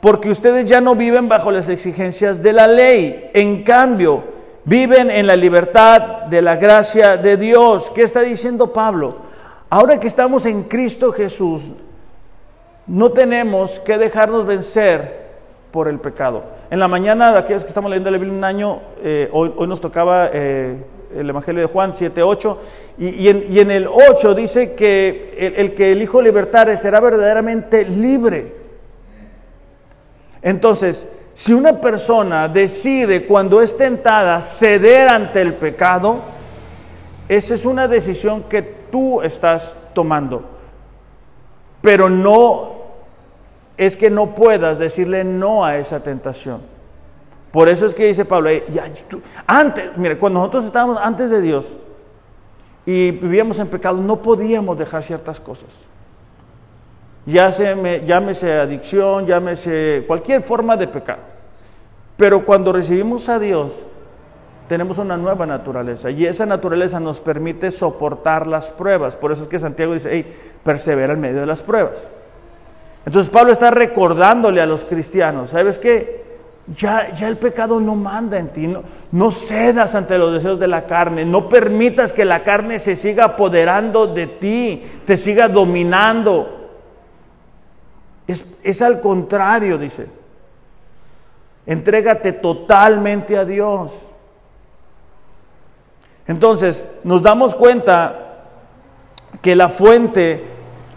porque 0.00 0.30
ustedes 0.30 0.66
ya 0.66 0.80
no 0.80 0.94
viven 0.94 1.28
bajo 1.28 1.50
las 1.50 1.68
exigencias 1.68 2.42
de 2.42 2.52
la 2.52 2.66
ley, 2.66 3.30
en 3.34 3.64
cambio, 3.64 4.22
viven 4.64 5.10
en 5.10 5.26
la 5.26 5.34
libertad 5.34 6.26
de 6.26 6.42
la 6.42 6.56
gracia 6.56 7.16
de 7.16 7.36
Dios. 7.36 7.90
¿Qué 7.94 8.02
está 8.02 8.20
diciendo 8.20 8.72
Pablo? 8.72 9.16
Ahora 9.70 9.98
que 9.98 10.06
estamos 10.06 10.46
en 10.46 10.64
Cristo 10.64 11.12
Jesús, 11.12 11.62
no 12.86 13.10
tenemos 13.10 13.80
que 13.80 13.98
dejarnos 13.98 14.46
vencer 14.46 15.28
por 15.72 15.88
el 15.88 15.98
pecado. 15.98 16.44
En 16.70 16.78
la 16.78 16.88
mañana, 16.88 17.32
de 17.32 17.38
aquellos 17.38 17.64
que 17.64 17.68
estamos 17.68 17.90
leyendo 17.90 18.10
la 18.10 18.18
Biblia 18.18 18.38
un 18.38 18.44
año, 18.44 18.80
eh, 19.02 19.28
hoy, 19.32 19.52
nos 19.66 19.80
tocaba 19.80 20.30
eh, 20.32 20.76
el 21.14 21.28
Evangelio 21.28 21.62
de 21.62 21.66
Juan 21.66 21.92
7, 21.92 22.22
8, 22.22 22.58
y, 22.98 23.28
en, 23.28 23.70
el 23.70 23.86
8 23.86 24.34
dice 24.34 24.74
que 24.74 25.34
el, 25.36 25.54
el 25.56 25.74
que 25.74 25.92
el 25.92 26.02
Hijo 26.02 26.22
libertare 26.22 26.76
será 26.76 27.00
verdaderamente 27.00 27.84
libre. 27.84 28.57
Entonces, 30.42 31.08
si 31.34 31.52
una 31.52 31.80
persona 31.80 32.48
decide 32.48 33.24
cuando 33.26 33.62
es 33.62 33.76
tentada 33.76 34.42
ceder 34.42 35.08
ante 35.08 35.40
el 35.40 35.54
pecado, 35.54 36.20
esa 37.28 37.54
es 37.54 37.64
una 37.64 37.86
decisión 37.86 38.44
que 38.44 38.62
tú 38.62 39.22
estás 39.22 39.76
tomando. 39.94 40.44
Pero 41.80 42.08
no 42.08 42.72
es 43.76 43.96
que 43.96 44.10
no 44.10 44.34
puedas 44.34 44.78
decirle 44.78 45.22
no 45.22 45.64
a 45.64 45.76
esa 45.78 46.02
tentación. 46.02 46.60
Por 47.52 47.68
eso 47.68 47.86
es 47.86 47.94
que 47.94 48.06
dice 48.06 48.24
Pablo, 48.24 48.50
antes, 49.46 49.96
mire, 49.96 50.18
cuando 50.18 50.40
nosotros 50.40 50.64
estábamos 50.64 50.98
antes 51.00 51.30
de 51.30 51.40
Dios 51.40 51.76
y 52.84 53.12
vivíamos 53.12 53.58
en 53.58 53.68
pecado, 53.68 53.98
no 53.98 54.20
podíamos 54.20 54.76
dejar 54.76 55.02
ciertas 55.02 55.38
cosas 55.40 55.86
me 57.76 58.04
llámese 58.06 58.52
adicción, 58.54 59.26
llámese 59.26 60.04
cualquier 60.06 60.42
forma 60.42 60.76
de 60.76 60.88
pecado. 60.88 61.22
Pero 62.16 62.44
cuando 62.44 62.72
recibimos 62.72 63.28
a 63.28 63.38
Dios, 63.38 63.72
tenemos 64.68 64.98
una 64.98 65.16
nueva 65.16 65.46
naturaleza 65.46 66.10
y 66.10 66.26
esa 66.26 66.46
naturaleza 66.46 67.00
nos 67.00 67.20
permite 67.20 67.70
soportar 67.70 68.46
las 68.46 68.70
pruebas. 68.70 69.16
Por 69.16 69.32
eso 69.32 69.42
es 69.42 69.48
que 69.48 69.58
Santiago 69.58 69.94
dice, 69.94 70.10
hey, 70.12 70.36
persevera 70.62 71.14
en 71.14 71.20
medio 71.20 71.40
de 71.40 71.46
las 71.46 71.62
pruebas. 71.62 72.08
Entonces 73.06 73.32
Pablo 73.32 73.52
está 73.52 73.70
recordándole 73.70 74.60
a 74.60 74.66
los 74.66 74.84
cristianos, 74.84 75.50
¿sabes 75.50 75.78
qué? 75.78 76.28
Ya, 76.76 77.14
ya 77.14 77.28
el 77.28 77.38
pecado 77.38 77.80
no 77.80 77.94
manda 77.94 78.38
en 78.38 78.48
ti, 78.48 78.66
no, 78.66 78.82
no 79.12 79.30
cedas 79.30 79.94
ante 79.94 80.18
los 80.18 80.34
deseos 80.34 80.60
de 80.60 80.68
la 80.68 80.84
carne, 80.84 81.24
no 81.24 81.48
permitas 81.48 82.12
que 82.12 82.26
la 82.26 82.42
carne 82.42 82.78
se 82.78 82.94
siga 82.96 83.24
apoderando 83.24 84.06
de 84.06 84.26
ti, 84.26 84.82
te 85.06 85.16
siga 85.16 85.48
dominando. 85.48 86.57
Es, 88.28 88.82
al 88.82 89.00
contrario, 89.00 89.78
dice. 89.78 90.06
Entrégate 91.64 92.32
totalmente 92.32 93.38
a 93.38 93.46
Dios. 93.46 93.92
Entonces, 96.26 96.98
nos 97.04 97.22
damos 97.22 97.54
cuenta 97.54 98.44
que 99.40 99.56
la 99.56 99.70
fuente 99.70 100.44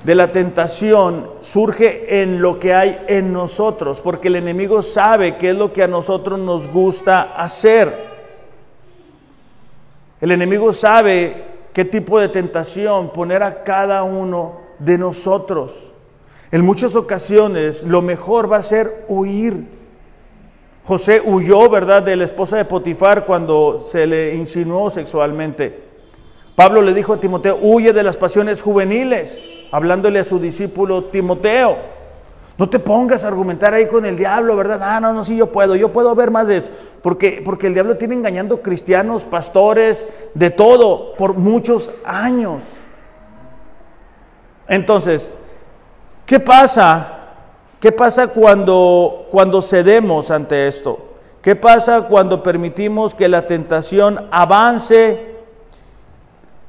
de 0.03 0.15
la 0.15 0.33
tentación 0.33 1.29
surge 1.39 2.21
en 2.21 2.41
lo 2.41 2.59
que 2.59 2.73
hay 2.73 3.05
en 3.07 3.31
nosotros, 3.31 4.01
porque 4.01 4.27
el 4.27 4.35
enemigo 4.35 4.81
sabe 4.81 5.37
qué 5.37 5.51
es 5.51 5.55
lo 5.55 5.71
que 5.71 5.83
a 5.83 5.87
nosotros 5.87 6.37
nos 6.37 6.67
gusta 6.67 7.21
hacer. 7.21 7.93
El 10.19 10.31
enemigo 10.31 10.73
sabe 10.73 11.45
qué 11.71 11.85
tipo 11.85 12.19
de 12.19 12.27
tentación 12.27 13.13
poner 13.13 13.41
a 13.41 13.63
cada 13.63 14.03
uno 14.03 14.59
de 14.79 14.97
nosotros. 14.97 15.90
En 16.51 16.65
muchas 16.65 16.95
ocasiones 16.95 17.83
lo 17.83 18.01
mejor 18.01 18.51
va 18.51 18.57
a 18.57 18.63
ser 18.63 19.05
huir. 19.07 19.67
José 20.83 21.21
huyó, 21.23 21.69
¿verdad?, 21.69 22.03
de 22.03 22.15
la 22.15 22.25
esposa 22.25 22.57
de 22.57 22.65
Potifar 22.65 23.25
cuando 23.25 23.79
se 23.79 24.05
le 24.05 24.35
insinuó 24.35 24.89
sexualmente. 24.89 25.91
Pablo 26.55 26.81
le 26.81 26.93
dijo 26.93 27.13
a 27.13 27.19
Timoteo, 27.19 27.57
huye 27.61 27.93
de 27.93 28.03
las 28.03 28.17
pasiones 28.17 28.61
juveniles, 28.61 29.43
hablándole 29.71 30.19
a 30.19 30.23
su 30.23 30.39
discípulo 30.39 31.05
Timoteo. 31.05 31.77
No 32.57 32.69
te 32.69 32.79
pongas 32.79 33.23
a 33.23 33.29
argumentar 33.29 33.73
ahí 33.73 33.87
con 33.87 34.05
el 34.05 34.17
diablo, 34.17 34.55
¿verdad? 34.55 34.79
Ah, 34.83 34.99
no, 34.99 35.13
no, 35.13 35.23
sí, 35.23 35.37
yo 35.37 35.51
puedo, 35.51 35.75
yo 35.75 35.91
puedo 35.93 36.13
ver 36.13 36.29
más 36.29 36.47
de 36.47 36.57
esto. 36.57 36.69
Porque, 37.01 37.41
porque 37.43 37.67
el 37.67 37.73
diablo 37.73 37.97
tiene 37.97 38.15
engañando 38.15 38.61
cristianos, 38.61 39.23
pastores, 39.23 40.07
de 40.33 40.49
todo, 40.49 41.13
por 41.15 41.35
muchos 41.35 41.93
años. 42.03 42.81
Entonces, 44.67 45.33
¿Qué 46.31 46.39
pasa? 46.39 47.07
¿Qué 47.77 47.91
pasa 47.91 48.29
cuando, 48.29 49.27
cuando 49.29 49.61
cedemos 49.61 50.31
ante 50.31 50.65
esto? 50.65 50.97
¿Qué 51.41 51.57
pasa 51.57 52.03
cuando 52.03 52.41
permitimos 52.41 53.13
que 53.13 53.27
la 53.27 53.45
tentación 53.45 54.29
avance? 54.31 55.35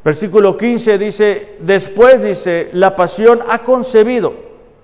Versículo 0.04 0.56
15 0.56 0.98
dice, 0.98 1.58
después 1.60 2.24
dice, 2.24 2.70
la 2.72 2.96
pasión 2.96 3.38
ha 3.48 3.60
concebido, 3.60 4.34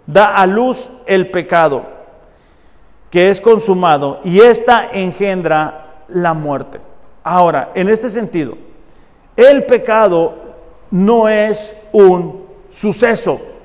da 0.07 0.37
a 0.37 0.47
luz 0.47 0.89
el 1.07 1.29
pecado, 1.33 1.83
que 3.11 3.31
es 3.31 3.41
consumado, 3.41 4.21
y 4.23 4.43
esta 4.43 4.91
engendra 4.93 6.05
la 6.07 6.35
muerte. 6.35 6.79
Ahora, 7.25 7.73
en 7.75 7.89
este 7.89 8.09
sentido, 8.09 8.57
el 9.35 9.65
pecado 9.65 10.37
no 10.93 11.29
es 11.29 11.77
un 11.91 12.45
suceso 12.71 13.58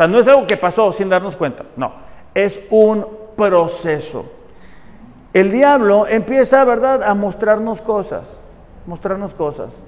sea, 0.00 0.08
no 0.08 0.18
es 0.18 0.28
algo 0.28 0.46
que 0.46 0.56
pasó 0.56 0.92
sin 0.92 1.08
darnos 1.08 1.36
cuenta, 1.36 1.64
no, 1.76 1.92
es 2.34 2.60
un 2.70 3.06
proceso. 3.36 4.24
El 5.32 5.50
diablo 5.50 6.06
empieza, 6.06 6.64
¿verdad?, 6.64 7.02
a 7.02 7.14
mostrarnos 7.14 7.80
cosas, 7.80 8.40
mostrarnos 8.86 9.34
cosas. 9.34 9.82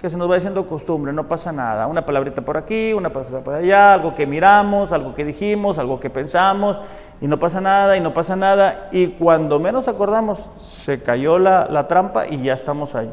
que 0.00 0.10
se 0.10 0.16
nos 0.18 0.30
va 0.30 0.34
diciendo 0.34 0.68
costumbre, 0.68 1.12
no 1.12 1.26
pasa 1.26 1.52
nada. 1.52 1.86
Una 1.86 2.04
palabrita 2.04 2.42
por 2.42 2.58
aquí, 2.58 2.92
una 2.92 3.08
palabrita 3.08 3.40
por 3.40 3.54
allá, 3.54 3.94
algo 3.94 4.14
que 4.14 4.26
miramos, 4.26 4.92
algo 4.92 5.14
que 5.14 5.24
dijimos, 5.24 5.78
algo 5.78 5.98
que 5.98 6.10
pensamos, 6.10 6.78
y 7.20 7.26
no 7.26 7.38
pasa 7.38 7.62
nada, 7.62 7.96
y 7.96 8.00
no 8.00 8.12
pasa 8.12 8.36
nada. 8.36 8.88
Y 8.92 9.08
cuando 9.08 9.58
menos 9.58 9.88
acordamos, 9.88 10.50
se 10.60 11.02
cayó 11.02 11.38
la, 11.38 11.66
la 11.70 11.88
trampa 11.88 12.28
y 12.28 12.42
ya 12.42 12.52
estamos 12.52 12.94
ahí. 12.94 13.10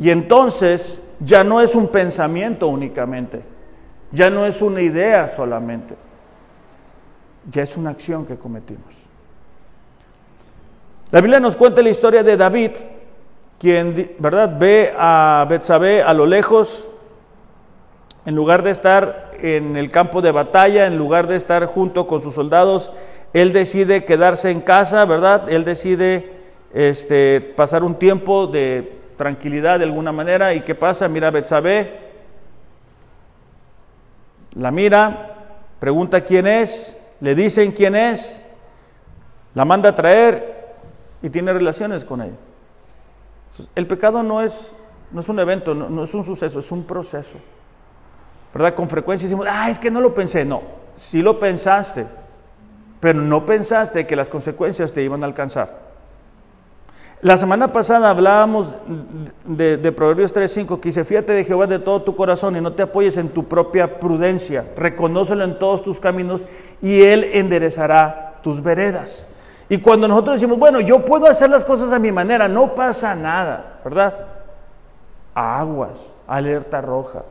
Y 0.00 0.10
entonces 0.10 1.02
ya 1.20 1.44
no 1.44 1.60
es 1.60 1.74
un 1.74 1.88
pensamiento 1.88 2.68
únicamente, 2.68 3.42
ya 4.12 4.30
no 4.30 4.46
es 4.46 4.62
una 4.62 4.80
idea 4.80 5.28
solamente, 5.28 5.94
ya 7.48 7.62
es 7.62 7.76
una 7.76 7.90
acción 7.90 8.26
que 8.26 8.36
cometimos. 8.36 8.94
La 11.10 11.20
Biblia 11.20 11.40
nos 11.40 11.56
cuenta 11.56 11.82
la 11.82 11.90
historia 11.90 12.22
de 12.22 12.36
David, 12.36 12.72
quien, 13.58 14.14
¿verdad?, 14.18 14.56
ve 14.58 14.92
a 14.96 15.46
Betsabé 15.48 16.02
a 16.02 16.12
lo 16.12 16.26
lejos, 16.26 16.90
en 18.24 18.34
lugar 18.34 18.62
de 18.62 18.70
estar 18.70 19.30
en 19.40 19.76
el 19.76 19.90
campo 19.90 20.20
de 20.20 20.32
batalla, 20.32 20.86
en 20.86 20.98
lugar 20.98 21.26
de 21.26 21.36
estar 21.36 21.64
junto 21.66 22.06
con 22.06 22.22
sus 22.22 22.34
soldados, 22.34 22.92
él 23.32 23.52
decide 23.52 24.04
quedarse 24.04 24.50
en 24.50 24.60
casa, 24.60 25.04
¿verdad? 25.04 25.48
Él 25.48 25.64
decide 25.64 26.32
este, 26.72 27.40
pasar 27.40 27.84
un 27.84 27.96
tiempo 27.96 28.46
de 28.46 28.98
tranquilidad 29.16 29.78
de 29.78 29.84
alguna 29.84 30.12
manera. 30.12 30.54
¿Y 30.54 30.62
qué 30.62 30.74
pasa? 30.74 31.08
Mira 31.08 31.30
Betsabé, 31.30 32.05
la 34.56 34.70
mira, 34.70 35.34
pregunta 35.78 36.20
quién 36.22 36.46
es, 36.46 37.00
le 37.20 37.34
dicen 37.34 37.72
quién 37.72 37.94
es, 37.94 38.44
la 39.54 39.64
manda 39.64 39.90
a 39.90 39.94
traer 39.94 40.74
y 41.22 41.30
tiene 41.30 41.52
relaciones 41.52 42.04
con 42.04 42.22
ella. 42.22 42.36
El 43.74 43.86
pecado 43.86 44.22
no 44.22 44.40
es, 44.40 44.74
no 45.12 45.20
es 45.20 45.28
un 45.28 45.38
evento, 45.38 45.74
no, 45.74 46.04
es 46.04 46.12
un 46.14 46.24
suceso, 46.24 46.58
es 46.58 46.70
un 46.72 46.84
proceso. 46.84 47.38
¿Verdad? 48.52 48.74
Con 48.74 48.88
frecuencia 48.88 49.28
decimos, 49.28 49.46
ah, 49.48 49.68
es 49.70 49.78
que 49.78 49.90
no 49.90 50.00
lo 50.00 50.14
pensé. 50.14 50.44
No, 50.44 50.62
sí 50.94 51.20
lo 51.20 51.38
pensaste, 51.38 52.06
pero 53.00 53.20
no 53.20 53.44
pensaste 53.44 54.06
que 54.06 54.16
las 54.16 54.28
consecuencias 54.28 54.92
te 54.92 55.02
iban 55.02 55.22
a 55.22 55.26
alcanzar. 55.26 55.85
La 57.22 57.38
semana 57.38 57.72
pasada 57.72 58.10
hablábamos 58.10 58.74
de, 59.44 59.78
de 59.78 59.92
Proverbios 59.92 60.34
3.5 60.34 60.80
que 60.80 60.90
dice, 60.90 61.04
fíjate 61.04 61.32
de 61.32 61.44
Jehová 61.44 61.66
de 61.66 61.78
todo 61.78 62.02
tu 62.02 62.14
corazón 62.14 62.56
y 62.56 62.60
no 62.60 62.74
te 62.74 62.82
apoyes 62.82 63.16
en 63.16 63.30
tu 63.30 63.44
propia 63.44 63.98
prudencia, 63.98 64.66
reconócelo 64.76 65.42
en 65.44 65.58
todos 65.58 65.82
tus 65.82 65.98
caminos 65.98 66.46
y 66.82 67.02
Él 67.02 67.24
enderezará 67.32 68.34
tus 68.42 68.62
veredas. 68.62 69.28
Y 69.68 69.78
cuando 69.78 70.06
nosotros 70.06 70.36
decimos, 70.36 70.58
bueno, 70.58 70.80
yo 70.80 71.04
puedo 71.04 71.26
hacer 71.26 71.48
las 71.48 71.64
cosas 71.64 71.90
a 71.92 71.98
mi 71.98 72.12
manera, 72.12 72.48
no 72.48 72.74
pasa 72.74 73.14
nada, 73.14 73.80
¿verdad? 73.82 74.14
Aguas, 75.34 76.12
alerta 76.26 76.82
roja. 76.82 77.24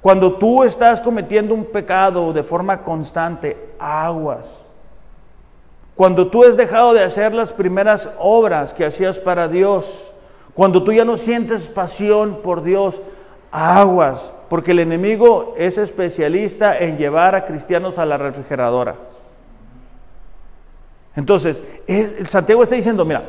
Cuando 0.00 0.34
tú 0.34 0.64
estás 0.64 1.00
cometiendo 1.00 1.54
un 1.54 1.66
pecado 1.66 2.32
de 2.32 2.42
forma 2.42 2.82
constante, 2.82 3.74
aguas. 3.78 4.66
Cuando 5.94 6.28
tú 6.28 6.44
has 6.44 6.56
dejado 6.56 6.94
de 6.94 7.02
hacer 7.02 7.34
las 7.34 7.52
primeras 7.52 8.10
obras 8.18 8.72
que 8.72 8.84
hacías 8.84 9.18
para 9.18 9.48
Dios, 9.48 10.12
cuando 10.54 10.82
tú 10.82 10.92
ya 10.92 11.04
no 11.04 11.16
sientes 11.16 11.68
pasión 11.68 12.40
por 12.42 12.62
Dios, 12.62 13.02
aguas, 13.50 14.32
porque 14.48 14.72
el 14.72 14.80
enemigo 14.80 15.54
es 15.56 15.78
especialista 15.78 16.78
en 16.78 16.96
llevar 16.96 17.34
a 17.34 17.44
cristianos 17.44 17.98
a 17.98 18.06
la 18.06 18.16
refrigeradora. 18.16 18.96
Entonces, 21.14 21.62
el 21.86 22.26
Santiago 22.26 22.62
está 22.62 22.74
diciendo, 22.74 23.04
mira, 23.04 23.24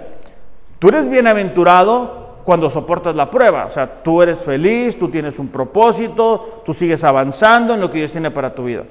tú 0.79 0.87
eres 0.87 1.09
bienaventurado 1.09 2.23
cuando 2.45 2.69
soportas 2.69 3.15
la 3.15 3.29
prueba, 3.29 3.65
o 3.65 3.71
sea, 3.71 4.03
tú 4.03 4.21
eres 4.21 4.43
feliz, 4.43 4.97
tú 4.97 5.09
tienes 5.09 5.39
un 5.39 5.49
propósito, 5.49 6.61
tú 6.65 6.73
sigues 6.73 7.03
avanzando 7.03 7.73
en 7.73 7.81
lo 7.81 7.89
que 7.89 7.99
Dios 7.99 8.11
tiene 8.11 8.31
para 8.31 8.53
tu 8.53 8.65
vida. 8.65 8.83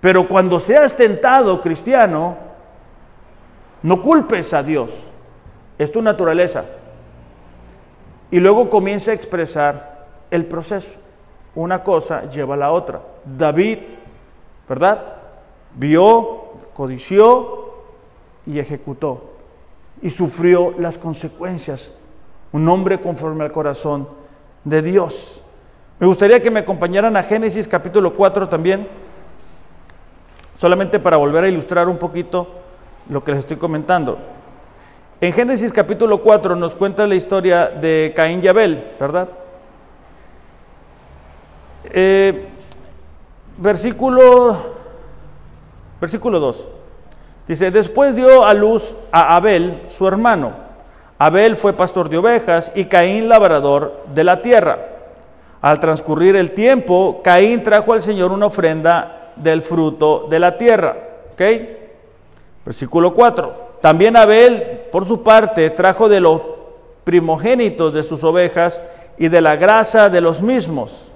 Pero 0.00 0.28
cuando 0.28 0.60
seas 0.60 0.96
tentado, 0.96 1.60
cristiano, 1.60 2.45
no 3.82 4.02
culpes 4.02 4.52
a 4.52 4.62
Dios, 4.62 5.06
es 5.78 5.92
tu 5.92 6.02
naturaleza. 6.02 6.64
Y 8.30 8.40
luego 8.40 8.70
comienza 8.70 9.10
a 9.12 9.14
expresar 9.14 10.06
el 10.30 10.46
proceso. 10.46 10.94
Una 11.54 11.82
cosa 11.82 12.28
lleva 12.28 12.54
a 12.54 12.58
la 12.58 12.72
otra. 12.72 13.00
David, 13.24 13.78
¿verdad? 14.68 15.00
Vio, 15.74 16.44
codició, 16.74 17.66
y 18.46 18.58
ejecutó 18.58 19.32
y 20.00 20.10
sufrió 20.10 20.74
las 20.78 20.98
consecuencias. 20.98 21.98
Un 22.52 22.68
hombre 22.68 23.00
conforme 23.00 23.44
al 23.44 23.52
corazón 23.52 24.08
de 24.64 24.82
Dios. 24.82 25.42
Me 25.98 26.06
gustaría 26.06 26.42
que 26.42 26.50
me 26.50 26.60
acompañaran 26.60 27.16
a 27.16 27.22
Génesis 27.22 27.66
capítulo 27.66 28.14
4 28.14 28.48
también, 28.48 28.86
solamente 30.54 31.00
para 31.00 31.16
volver 31.16 31.44
a 31.44 31.48
ilustrar 31.48 31.88
un 31.88 31.98
poquito 31.98 32.48
lo 33.08 33.22
que 33.22 33.32
les 33.32 33.40
estoy 33.40 33.56
comentando. 33.56 34.18
En 35.20 35.32
Génesis 35.32 35.72
capítulo 35.72 36.22
4 36.22 36.56
nos 36.56 36.74
cuenta 36.74 37.06
la 37.06 37.14
historia 37.14 37.68
de 37.68 38.12
Caín 38.14 38.40
y 38.42 38.48
Abel, 38.48 38.92
¿verdad? 39.00 39.28
Eh, 41.84 42.48
versículo, 43.56 44.56
versículo 46.00 46.38
2. 46.38 46.68
Dice, 47.48 47.70
después 47.70 48.14
dio 48.14 48.44
a 48.44 48.52
luz 48.52 48.94
a 49.12 49.36
Abel, 49.36 49.82
su 49.88 50.06
hermano. 50.06 50.52
Abel 51.18 51.56
fue 51.56 51.72
pastor 51.72 52.08
de 52.08 52.18
ovejas 52.18 52.72
y 52.74 52.84
Caín 52.86 53.28
labrador 53.28 54.04
de 54.12 54.24
la 54.24 54.42
tierra. 54.42 54.78
Al 55.62 55.80
transcurrir 55.80 56.36
el 56.36 56.50
tiempo, 56.50 57.22
Caín 57.24 57.62
trajo 57.62 57.94
al 57.94 58.02
Señor 58.02 58.32
una 58.32 58.46
ofrenda 58.46 59.32
del 59.36 59.62
fruto 59.62 60.26
de 60.28 60.38
la 60.40 60.58
tierra. 60.58 60.96
¿Ok? 61.32 61.42
Versículo 62.66 63.14
4. 63.14 63.78
También 63.80 64.16
Abel, 64.16 64.82
por 64.92 65.06
su 65.06 65.22
parte, 65.22 65.70
trajo 65.70 66.10
de 66.10 66.20
los 66.20 66.42
primogénitos 67.04 67.94
de 67.94 68.02
sus 68.02 68.22
ovejas 68.22 68.82
y 69.16 69.28
de 69.28 69.40
la 69.40 69.56
grasa 69.56 70.10
de 70.10 70.20
los 70.20 70.42
mismos. 70.42 71.12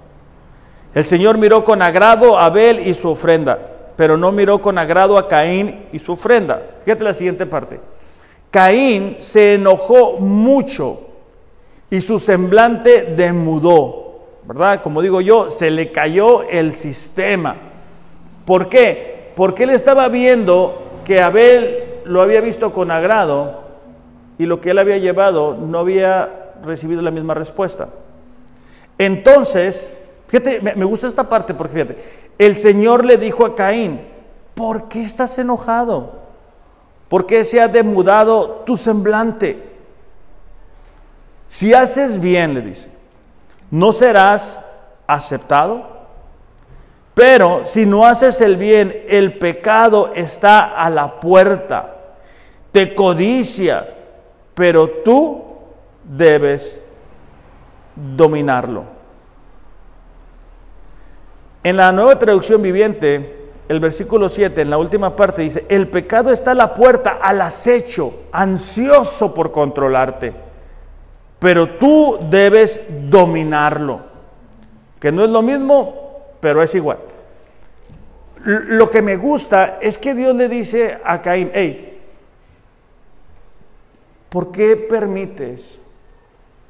El 0.94 1.04
Señor 1.04 1.36
miró 1.36 1.64
con 1.64 1.82
agrado 1.82 2.38
a 2.38 2.46
Abel 2.46 2.86
y 2.88 2.94
su 2.94 3.10
ofrenda 3.10 3.58
pero 4.00 4.16
no 4.16 4.32
miró 4.32 4.62
con 4.62 4.78
agrado 4.78 5.18
a 5.18 5.28
Caín 5.28 5.84
y 5.92 5.98
su 5.98 6.12
ofrenda. 6.12 6.62
Fíjate 6.86 7.04
la 7.04 7.12
siguiente 7.12 7.44
parte. 7.44 7.78
Caín 8.50 9.16
se 9.18 9.56
enojó 9.56 10.16
mucho 10.16 11.02
y 11.90 12.00
su 12.00 12.18
semblante 12.18 13.12
demudó, 13.14 14.20
¿verdad? 14.46 14.80
Como 14.80 15.02
digo 15.02 15.20
yo, 15.20 15.50
se 15.50 15.70
le 15.70 15.92
cayó 15.92 16.48
el 16.48 16.72
sistema. 16.72 17.56
¿Por 18.46 18.70
qué? 18.70 19.32
Porque 19.36 19.64
él 19.64 19.70
estaba 19.70 20.08
viendo 20.08 20.89
que 21.10 21.20
Abel 21.20 22.02
lo 22.04 22.22
había 22.22 22.40
visto 22.40 22.72
con 22.72 22.92
agrado 22.92 23.62
y 24.38 24.46
lo 24.46 24.60
que 24.60 24.70
él 24.70 24.78
había 24.78 24.96
llevado 24.98 25.56
no 25.56 25.80
había 25.80 26.52
recibido 26.62 27.02
la 27.02 27.10
misma 27.10 27.34
respuesta. 27.34 27.88
Entonces, 28.96 29.92
fíjate, 30.28 30.60
me 30.60 30.84
gusta 30.84 31.08
esta 31.08 31.28
parte 31.28 31.52
porque 31.52 31.72
fíjate, 31.72 31.98
el 32.38 32.56
Señor 32.56 33.04
le 33.04 33.16
dijo 33.16 33.44
a 33.44 33.56
Caín, 33.56 34.02
¿por 34.54 34.88
qué 34.88 35.02
estás 35.02 35.36
enojado? 35.36 36.12
¿Por 37.08 37.26
qué 37.26 37.44
se 37.44 37.60
ha 37.60 37.66
demudado 37.66 38.62
tu 38.64 38.76
semblante? 38.76 39.60
Si 41.48 41.74
haces 41.74 42.20
bien, 42.20 42.54
le 42.54 42.60
dice, 42.60 42.88
no 43.72 43.90
serás 43.90 44.64
aceptado. 45.08 45.99
Pero 47.14 47.64
si 47.64 47.86
no 47.86 48.06
haces 48.06 48.40
el 48.40 48.56
bien, 48.56 49.04
el 49.08 49.38
pecado 49.38 50.12
está 50.14 50.76
a 50.76 50.88
la 50.90 51.20
puerta, 51.20 51.96
te 52.72 52.94
codicia, 52.94 53.86
pero 54.54 54.88
tú 54.88 55.44
debes 56.04 56.80
dominarlo. 57.94 58.84
En 61.62 61.76
la 61.76 61.92
nueva 61.92 62.18
traducción 62.18 62.62
viviente, 62.62 63.38
el 63.68 63.80
versículo 63.80 64.28
7, 64.28 64.62
en 64.62 64.70
la 64.70 64.78
última 64.78 65.14
parte, 65.14 65.42
dice, 65.42 65.66
el 65.68 65.88
pecado 65.88 66.32
está 66.32 66.52
a 66.52 66.54
la 66.54 66.74
puerta, 66.74 67.18
al 67.20 67.40
acecho, 67.40 68.14
ansioso 68.32 69.34
por 69.34 69.52
controlarte, 69.52 70.32
pero 71.38 71.70
tú 71.70 72.18
debes 72.30 73.10
dominarlo, 73.10 74.00
que 74.98 75.12
no 75.12 75.22
es 75.24 75.30
lo 75.30 75.42
mismo, 75.42 76.09
pero 76.40 76.62
es 76.62 76.74
igual. 76.74 76.98
Lo 78.44 78.88
que 78.88 79.02
me 79.02 79.16
gusta 79.16 79.78
es 79.80 79.98
que 79.98 80.14
Dios 80.14 80.34
le 80.34 80.48
dice 80.48 80.98
a 81.04 81.20
Caín, 81.20 81.50
hey, 81.52 82.00
¿por 84.30 84.50
qué 84.50 84.76
permites 84.76 85.78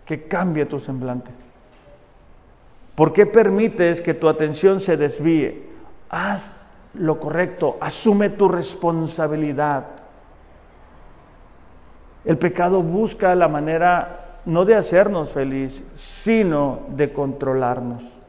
que 0.04 0.24
cambie 0.24 0.66
tu 0.66 0.80
semblante? 0.80 1.30
¿Por 2.96 3.12
qué 3.12 3.24
permites 3.24 4.00
que 4.00 4.14
tu 4.14 4.28
atención 4.28 4.80
se 4.80 4.96
desvíe? 4.96 5.62
Haz 6.10 6.56
lo 6.94 7.20
correcto, 7.20 7.78
asume 7.80 8.30
tu 8.30 8.48
responsabilidad. 8.48 9.86
El 12.24 12.36
pecado 12.36 12.82
busca 12.82 13.34
la 13.34 13.48
manera 13.48 14.40
no 14.44 14.64
de 14.64 14.74
hacernos 14.74 15.30
feliz, 15.30 15.84
sino 15.94 16.80
de 16.88 17.12
controlarnos. 17.12 18.19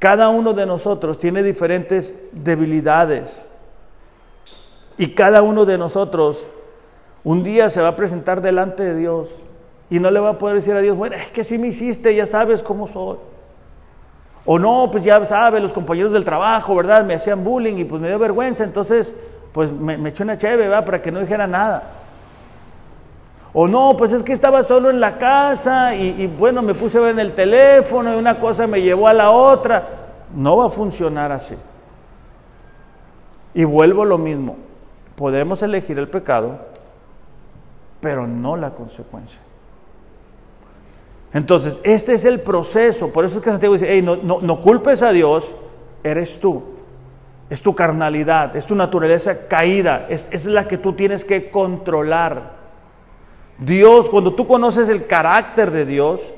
Cada 0.00 0.30
uno 0.30 0.54
de 0.54 0.64
nosotros 0.64 1.18
tiene 1.18 1.42
diferentes 1.42 2.18
debilidades 2.32 3.46
y 4.96 5.08
cada 5.14 5.42
uno 5.42 5.66
de 5.66 5.76
nosotros 5.76 6.46
un 7.22 7.42
día 7.42 7.68
se 7.68 7.82
va 7.82 7.88
a 7.88 7.96
presentar 7.96 8.40
delante 8.40 8.82
de 8.82 8.96
Dios 8.96 9.28
y 9.90 10.00
no 10.00 10.10
le 10.10 10.18
va 10.18 10.30
a 10.30 10.38
poder 10.38 10.56
decir 10.56 10.72
a 10.72 10.80
Dios, 10.80 10.96
bueno, 10.96 11.16
es 11.16 11.30
que 11.30 11.44
si 11.44 11.58
me 11.58 11.68
hiciste, 11.68 12.14
ya 12.14 12.24
sabes 12.24 12.62
cómo 12.62 12.88
soy. 12.88 13.18
O 14.46 14.58
no, 14.58 14.88
pues 14.90 15.04
ya 15.04 15.22
sabes, 15.26 15.60
los 15.62 15.74
compañeros 15.74 16.12
del 16.12 16.24
trabajo, 16.24 16.74
¿verdad? 16.74 17.04
Me 17.04 17.12
hacían 17.12 17.44
bullying 17.44 17.76
y 17.76 17.84
pues 17.84 18.00
me 18.00 18.08
dio 18.08 18.18
vergüenza, 18.18 18.64
entonces 18.64 19.14
pues 19.52 19.70
me, 19.70 19.98
me 19.98 20.08
echó 20.08 20.24
una 20.24 20.38
cheve, 20.38 20.66
¿verdad? 20.66 20.86
Para 20.86 21.02
que 21.02 21.12
no 21.12 21.20
dijera 21.20 21.46
nada. 21.46 21.99
O 23.52 23.66
no, 23.66 23.96
pues 23.96 24.12
es 24.12 24.22
que 24.22 24.32
estaba 24.32 24.62
solo 24.62 24.90
en 24.90 25.00
la 25.00 25.18
casa 25.18 25.94
y, 25.94 26.26
bueno, 26.28 26.62
me 26.62 26.74
puse 26.74 26.98
a 26.98 27.00
ver 27.00 27.10
en 27.10 27.18
el 27.18 27.34
teléfono 27.34 28.14
y 28.14 28.16
una 28.16 28.38
cosa 28.38 28.66
me 28.66 28.80
llevó 28.80 29.08
a 29.08 29.14
la 29.14 29.30
otra. 29.30 29.88
No 30.34 30.56
va 30.56 30.66
a 30.66 30.68
funcionar 30.68 31.32
así. 31.32 31.56
Y 33.52 33.64
vuelvo 33.64 34.02
a 34.02 34.06
lo 34.06 34.18
mismo. 34.18 34.56
Podemos 35.16 35.62
elegir 35.62 35.98
el 35.98 36.08
pecado, 36.08 36.60
pero 38.00 38.26
no 38.26 38.56
la 38.56 38.70
consecuencia. 38.70 39.40
Entonces, 41.32 41.80
este 41.82 42.14
es 42.14 42.24
el 42.24 42.40
proceso. 42.40 43.12
Por 43.12 43.24
eso 43.24 43.38
es 43.38 43.44
que 43.44 43.50
Santiago 43.50 43.74
dice, 43.74 44.00
no, 44.00 44.16
no, 44.16 44.60
culpes 44.60 45.02
a 45.02 45.10
Dios, 45.10 45.50
eres 46.04 46.38
tú. 46.38 46.62
Es 47.50 47.62
tu 47.62 47.74
carnalidad, 47.74 48.54
es 48.54 48.64
tu 48.64 48.76
naturaleza 48.76 49.48
caída, 49.48 50.06
es 50.08 50.46
la 50.46 50.68
que 50.68 50.78
tú 50.78 50.92
tienes 50.92 51.24
que 51.24 51.50
controlar. 51.50 52.59
Dios, 53.60 54.08
cuando 54.08 54.34
tú 54.34 54.46
conoces 54.46 54.88
el 54.88 55.06
carácter 55.06 55.70
de 55.70 55.84
Dios, 55.84 56.34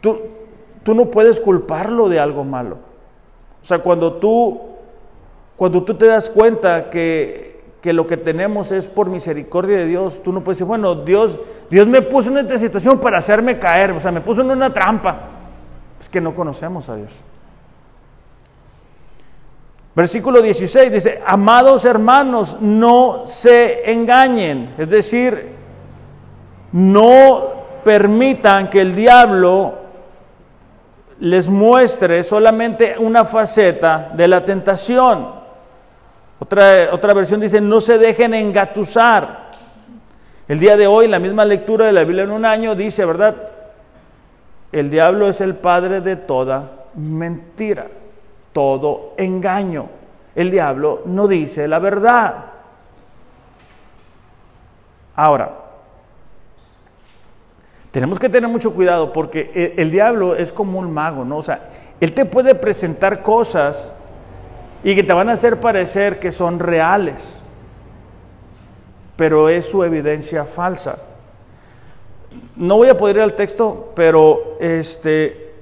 tú, 0.00 0.20
tú 0.84 0.94
no 0.94 1.06
puedes 1.06 1.40
culparlo 1.40 2.08
de 2.08 2.20
algo 2.20 2.44
malo. 2.44 2.78
O 3.60 3.64
sea, 3.64 3.80
cuando 3.80 4.14
tú, 4.14 4.60
cuando 5.56 5.82
tú 5.82 5.94
te 5.94 6.06
das 6.06 6.30
cuenta 6.30 6.88
que, 6.88 7.60
que 7.82 7.92
lo 7.92 8.06
que 8.06 8.16
tenemos 8.16 8.70
es 8.70 8.86
por 8.86 9.08
misericordia 9.08 9.78
de 9.78 9.86
Dios, 9.86 10.22
tú 10.22 10.32
no 10.32 10.42
puedes 10.42 10.58
decir, 10.58 10.66
bueno, 10.68 10.94
Dios, 10.94 11.40
Dios 11.68 11.88
me 11.88 12.02
puso 12.02 12.30
en 12.30 12.38
esta 12.38 12.58
situación 12.58 13.00
para 13.00 13.18
hacerme 13.18 13.58
caer, 13.58 13.90
o 13.90 14.00
sea, 14.00 14.12
me 14.12 14.20
puso 14.20 14.42
en 14.42 14.50
una 14.52 14.72
trampa. 14.72 15.28
Es 16.00 16.08
que 16.08 16.20
no 16.20 16.34
conocemos 16.34 16.88
a 16.88 16.96
Dios. 16.96 17.12
Versículo 19.94 20.40
16 20.40 20.92
dice, 20.92 21.20
amados 21.26 21.84
hermanos, 21.84 22.58
no 22.60 23.26
se 23.26 23.90
engañen. 23.90 24.74
Es 24.78 24.88
decir, 24.88 25.59
no 26.72 27.60
permitan 27.84 28.68
que 28.68 28.80
el 28.80 28.94
diablo 28.94 29.74
les 31.20 31.48
muestre 31.48 32.22
solamente 32.22 32.96
una 32.98 33.24
faceta 33.24 34.10
de 34.14 34.28
la 34.28 34.44
tentación. 34.44 35.40
Otra, 36.38 36.88
otra 36.92 37.12
versión 37.12 37.40
dice, 37.40 37.60
no 37.60 37.80
se 37.80 37.98
dejen 37.98 38.34
engatusar. 38.34 39.50
El 40.48 40.58
día 40.58 40.76
de 40.76 40.86
hoy, 40.86 41.06
la 41.06 41.18
misma 41.18 41.44
lectura 41.44 41.86
de 41.86 41.92
la 41.92 42.04
Biblia 42.04 42.24
en 42.24 42.30
un 42.30 42.44
año 42.44 42.74
dice, 42.74 43.04
¿verdad? 43.04 43.36
El 44.72 44.90
diablo 44.90 45.28
es 45.28 45.40
el 45.40 45.54
padre 45.54 46.00
de 46.00 46.16
toda 46.16 46.80
mentira, 46.94 47.86
todo 48.52 49.14
engaño. 49.16 49.88
El 50.34 50.50
diablo 50.50 51.02
no 51.06 51.26
dice 51.26 51.68
la 51.68 51.78
verdad. 51.78 52.34
Ahora, 55.16 55.52
tenemos 57.90 58.18
que 58.18 58.28
tener 58.28 58.48
mucho 58.48 58.72
cuidado 58.72 59.12
porque 59.12 59.74
el, 59.76 59.90
diablo 59.90 60.36
es 60.36 60.52
como 60.52 60.78
un 60.78 60.92
mago, 60.92 61.24
¿no? 61.24 61.38
O 61.38 61.42
sea, 61.42 61.70
él 62.00 62.12
te 62.12 62.24
puede 62.24 62.54
presentar 62.54 63.22
cosas 63.22 63.92
y 64.84 64.94
que 64.94 65.02
te 65.02 65.12
van 65.12 65.28
a 65.28 65.32
hacer 65.32 65.58
parecer 65.58 66.20
que 66.20 66.30
son 66.30 66.60
reales, 66.60 67.42
pero 69.16 69.48
es 69.48 69.66
su 69.66 69.82
evidencia 69.82 70.44
falsa. 70.44 70.98
No 72.54 72.76
voy 72.76 72.88
a 72.88 72.96
poder 72.96 73.16
ir 73.16 73.22
al 73.22 73.34
texto, 73.34 73.92
pero 73.96 74.56
este, 74.60 75.52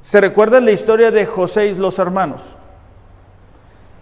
se 0.00 0.20
recuerda 0.20 0.60
la 0.60 0.70
historia 0.70 1.10
de 1.10 1.26
José 1.26 1.66
y 1.66 1.74
los 1.74 1.98
hermanos, 1.98 2.54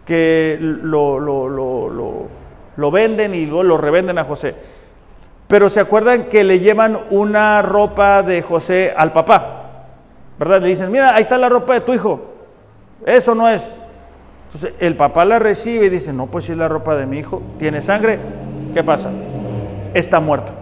que 0.05 0.59
lo, 0.61 1.19
lo, 1.19 1.49
lo, 1.49 2.29
lo 2.77 2.91
venden 2.91 3.33
y 3.33 3.47
luego 3.47 3.63
lo 3.63 3.79
revenden 3.79 4.19
a 4.19 4.25
José. 4.25 4.55
Pero 5.49 5.71
se 5.71 5.81
acuerdan 5.81 6.25
que 6.25 6.45
le 6.45 6.61
llevan 6.61 6.99
una 7.11 7.63
ropa 7.63 8.23
de 8.23 8.43
José 8.43 8.93
al 8.95 9.13
papá, 9.13 9.87
¿verdad? 10.39 10.61
Le 10.61 10.69
dicen, 10.69 10.93
mira, 10.93 11.15
ahí 11.15 11.23
está 11.23 11.39
la 11.39 11.49
ropa 11.49 11.73
de 11.73 11.81
tu 11.81 11.95
hijo. 11.95 12.21
Eso 13.07 13.35
no 13.35 13.49
es. 13.49 13.73
Entonces 14.47 14.75
el 14.79 14.97
papá 14.97 15.25
la 15.25 15.39
recibe 15.39 15.87
y 15.87 15.89
dice, 15.89 16.13
no, 16.13 16.27
pues 16.27 16.45
si 16.45 16.53
es 16.53 16.59
la 16.59 16.69
ropa 16.69 16.97
de 16.97 17.07
mi 17.07 17.19
hijo, 17.19 17.43
tiene 17.59 17.81
sangre, 17.81 18.19
¿qué 18.75 18.85
pasa? 18.85 19.11
Está 19.95 20.21
muerto. 20.21 20.53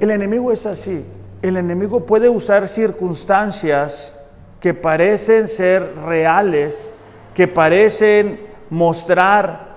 El 0.00 0.10
enemigo 0.10 0.50
es 0.50 0.66
así. 0.66 1.04
El 1.40 1.56
enemigo 1.56 2.04
puede 2.04 2.28
usar 2.28 2.66
circunstancias 2.68 4.18
que 4.60 4.74
parecen 4.74 5.46
ser 5.46 5.94
reales, 6.04 6.92
que 7.34 7.46
parecen 7.46 8.40
mostrar 8.70 9.72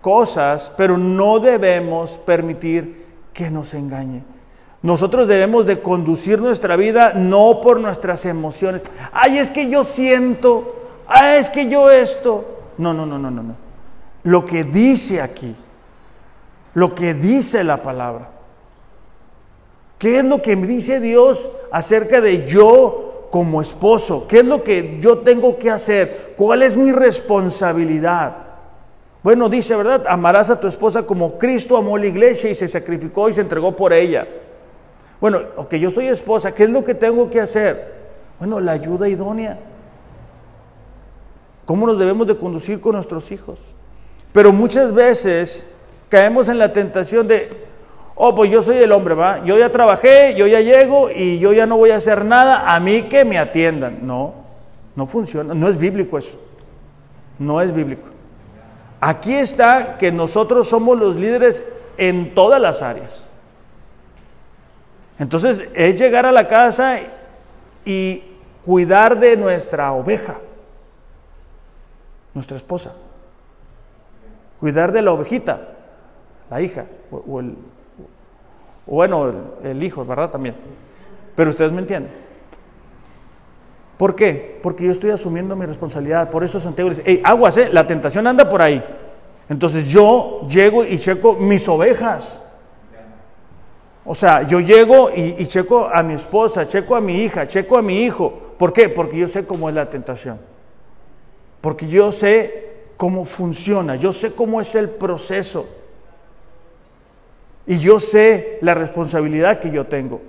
cosas, 0.00 0.72
pero 0.76 0.98
no 0.98 1.40
debemos 1.40 2.18
permitir 2.18 3.03
que 3.34 3.50
nos 3.50 3.74
engañe. 3.74 4.22
Nosotros 4.80 5.26
debemos 5.28 5.66
de 5.66 5.80
conducir 5.80 6.40
nuestra 6.40 6.76
vida 6.76 7.14
no 7.14 7.60
por 7.60 7.80
nuestras 7.80 8.24
emociones. 8.24 8.84
Ay, 9.12 9.38
es 9.38 9.50
que 9.50 9.68
yo 9.68 9.84
siento. 9.84 10.76
Ay, 11.06 11.40
es 11.40 11.50
que 11.50 11.68
yo 11.68 11.90
esto. 11.90 12.44
No, 12.78 12.94
no, 12.94 13.04
no, 13.04 13.18
no, 13.18 13.30
no, 13.30 13.42
no. 13.42 13.56
Lo 14.22 14.46
que 14.46 14.64
dice 14.64 15.20
aquí. 15.20 15.54
Lo 16.74 16.94
que 16.94 17.14
dice 17.14 17.64
la 17.64 17.82
palabra. 17.82 18.30
¿Qué 19.98 20.18
es 20.18 20.24
lo 20.24 20.42
que 20.42 20.54
me 20.56 20.66
dice 20.66 21.00
Dios 21.00 21.48
acerca 21.72 22.20
de 22.20 22.46
yo 22.46 23.28
como 23.30 23.62
esposo? 23.62 24.26
¿Qué 24.28 24.40
es 24.40 24.44
lo 24.44 24.62
que 24.62 24.98
yo 25.00 25.18
tengo 25.18 25.58
que 25.58 25.70
hacer? 25.70 26.34
¿Cuál 26.36 26.62
es 26.62 26.76
mi 26.76 26.92
responsabilidad? 26.92 28.43
Bueno, 29.24 29.48
dice, 29.48 29.74
¿verdad? 29.74 30.04
Amarás 30.06 30.50
a 30.50 30.60
tu 30.60 30.68
esposa 30.68 31.04
como 31.04 31.38
Cristo 31.38 31.78
amó 31.78 31.96
la 31.96 32.04
iglesia 32.04 32.50
y 32.50 32.54
se 32.54 32.68
sacrificó 32.68 33.30
y 33.30 33.32
se 33.32 33.40
entregó 33.40 33.74
por 33.74 33.94
ella. 33.94 34.28
Bueno, 35.18 35.38
ok, 35.56 35.76
yo 35.76 35.88
soy 35.88 36.08
esposa, 36.08 36.52
¿qué 36.54 36.64
es 36.64 36.68
lo 36.68 36.84
que 36.84 36.94
tengo 36.94 37.30
que 37.30 37.40
hacer? 37.40 37.94
Bueno, 38.38 38.60
la 38.60 38.72
ayuda 38.72 39.08
idónea. 39.08 39.58
¿Cómo 41.64 41.86
nos 41.86 41.98
debemos 41.98 42.26
de 42.26 42.36
conducir 42.36 42.82
con 42.82 42.96
nuestros 42.96 43.32
hijos? 43.32 43.58
Pero 44.30 44.52
muchas 44.52 44.92
veces 44.92 45.66
caemos 46.10 46.50
en 46.50 46.58
la 46.58 46.74
tentación 46.74 47.26
de, 47.26 47.48
oh, 48.16 48.34
pues 48.34 48.50
yo 48.50 48.60
soy 48.60 48.76
el 48.76 48.92
hombre, 48.92 49.14
¿va? 49.14 49.42
Yo 49.42 49.56
ya 49.56 49.72
trabajé, 49.72 50.34
yo 50.36 50.46
ya 50.46 50.60
llego 50.60 51.10
y 51.10 51.38
yo 51.38 51.54
ya 51.54 51.64
no 51.64 51.78
voy 51.78 51.92
a 51.92 51.96
hacer 51.96 52.26
nada, 52.26 52.74
a 52.74 52.78
mí 52.78 53.04
que 53.04 53.24
me 53.24 53.38
atiendan. 53.38 54.06
No, 54.06 54.34
no 54.94 55.06
funciona, 55.06 55.54
no 55.54 55.66
es 55.70 55.78
bíblico 55.78 56.18
eso. 56.18 56.38
No 57.38 57.62
es 57.62 57.72
bíblico. 57.72 58.13
Aquí 59.06 59.34
está 59.34 59.98
que 59.98 60.10
nosotros 60.10 60.66
somos 60.66 60.98
los 60.98 61.14
líderes 61.14 61.62
en 61.98 62.34
todas 62.34 62.58
las 62.58 62.80
áreas. 62.80 63.28
Entonces 65.18 65.68
es 65.74 65.98
llegar 65.98 66.24
a 66.24 66.32
la 66.32 66.48
casa 66.48 67.00
y 67.84 68.22
cuidar 68.64 69.20
de 69.20 69.36
nuestra 69.36 69.92
oveja, 69.92 70.36
nuestra 72.32 72.56
esposa. 72.56 72.94
Cuidar 74.58 74.90
de 74.90 75.02
la 75.02 75.12
ovejita, 75.12 75.60
la 76.48 76.62
hija, 76.62 76.86
o, 77.10 77.40
el, 77.40 77.56
bueno, 78.86 79.34
el 79.62 79.82
hijo, 79.82 80.06
¿verdad? 80.06 80.30
También. 80.30 80.54
Pero 81.36 81.50
ustedes 81.50 81.72
me 81.72 81.80
entienden. 81.80 82.23
¿Por 83.96 84.16
qué? 84.16 84.58
Porque 84.62 84.84
yo 84.84 84.92
estoy 84.92 85.10
asumiendo 85.10 85.54
mi 85.54 85.66
responsabilidad. 85.66 86.30
Por 86.30 86.42
eso 86.42 86.58
Santiago 86.58 86.90
dice, 86.90 87.02
hey, 87.06 87.20
aguas, 87.24 87.56
eh, 87.56 87.68
la 87.72 87.86
tentación 87.86 88.26
anda 88.26 88.48
por 88.48 88.60
ahí. 88.60 88.84
Entonces 89.48 89.88
yo 89.88 90.46
llego 90.48 90.84
y 90.84 90.98
checo 90.98 91.34
mis 91.34 91.68
ovejas. 91.68 92.40
O 94.04 94.14
sea, 94.14 94.46
yo 94.46 94.60
llego 94.60 95.10
y, 95.10 95.36
y, 95.38 95.46
checo 95.46 95.88
a 95.90 96.02
mi 96.02 96.14
esposa, 96.14 96.66
checo 96.66 96.94
a 96.94 97.00
mi 97.00 97.22
hija, 97.22 97.46
checo 97.46 97.78
a 97.78 97.82
mi 97.82 98.02
hijo. 98.02 98.32
¿Por 98.58 98.72
qué? 98.72 98.88
Porque 98.90 99.16
yo 99.16 99.28
sé 99.28 99.46
cómo 99.46 99.68
es 99.68 99.74
la 99.74 99.88
tentación. 99.88 100.38
Porque 101.60 101.88
yo 101.88 102.12
sé 102.12 102.72
cómo 102.98 103.24
funciona, 103.24 103.96
yo 103.96 104.12
sé 104.12 104.32
cómo 104.32 104.60
es 104.60 104.74
el 104.74 104.90
proceso. 104.90 105.66
Y 107.66 107.78
yo 107.78 107.98
sé 107.98 108.58
la 108.60 108.74
responsabilidad 108.74 109.60
que 109.60 109.70
yo 109.70 109.86
tengo. 109.86 110.20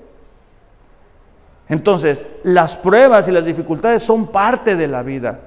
Entonces, 1.67 2.27
las 2.43 2.75
pruebas 2.75 3.27
y 3.27 3.31
las 3.31 3.45
dificultades 3.45 4.03
son 4.03 4.27
parte 4.27 4.75
de 4.75 4.87
la 4.87 5.01
vida. 5.01 5.39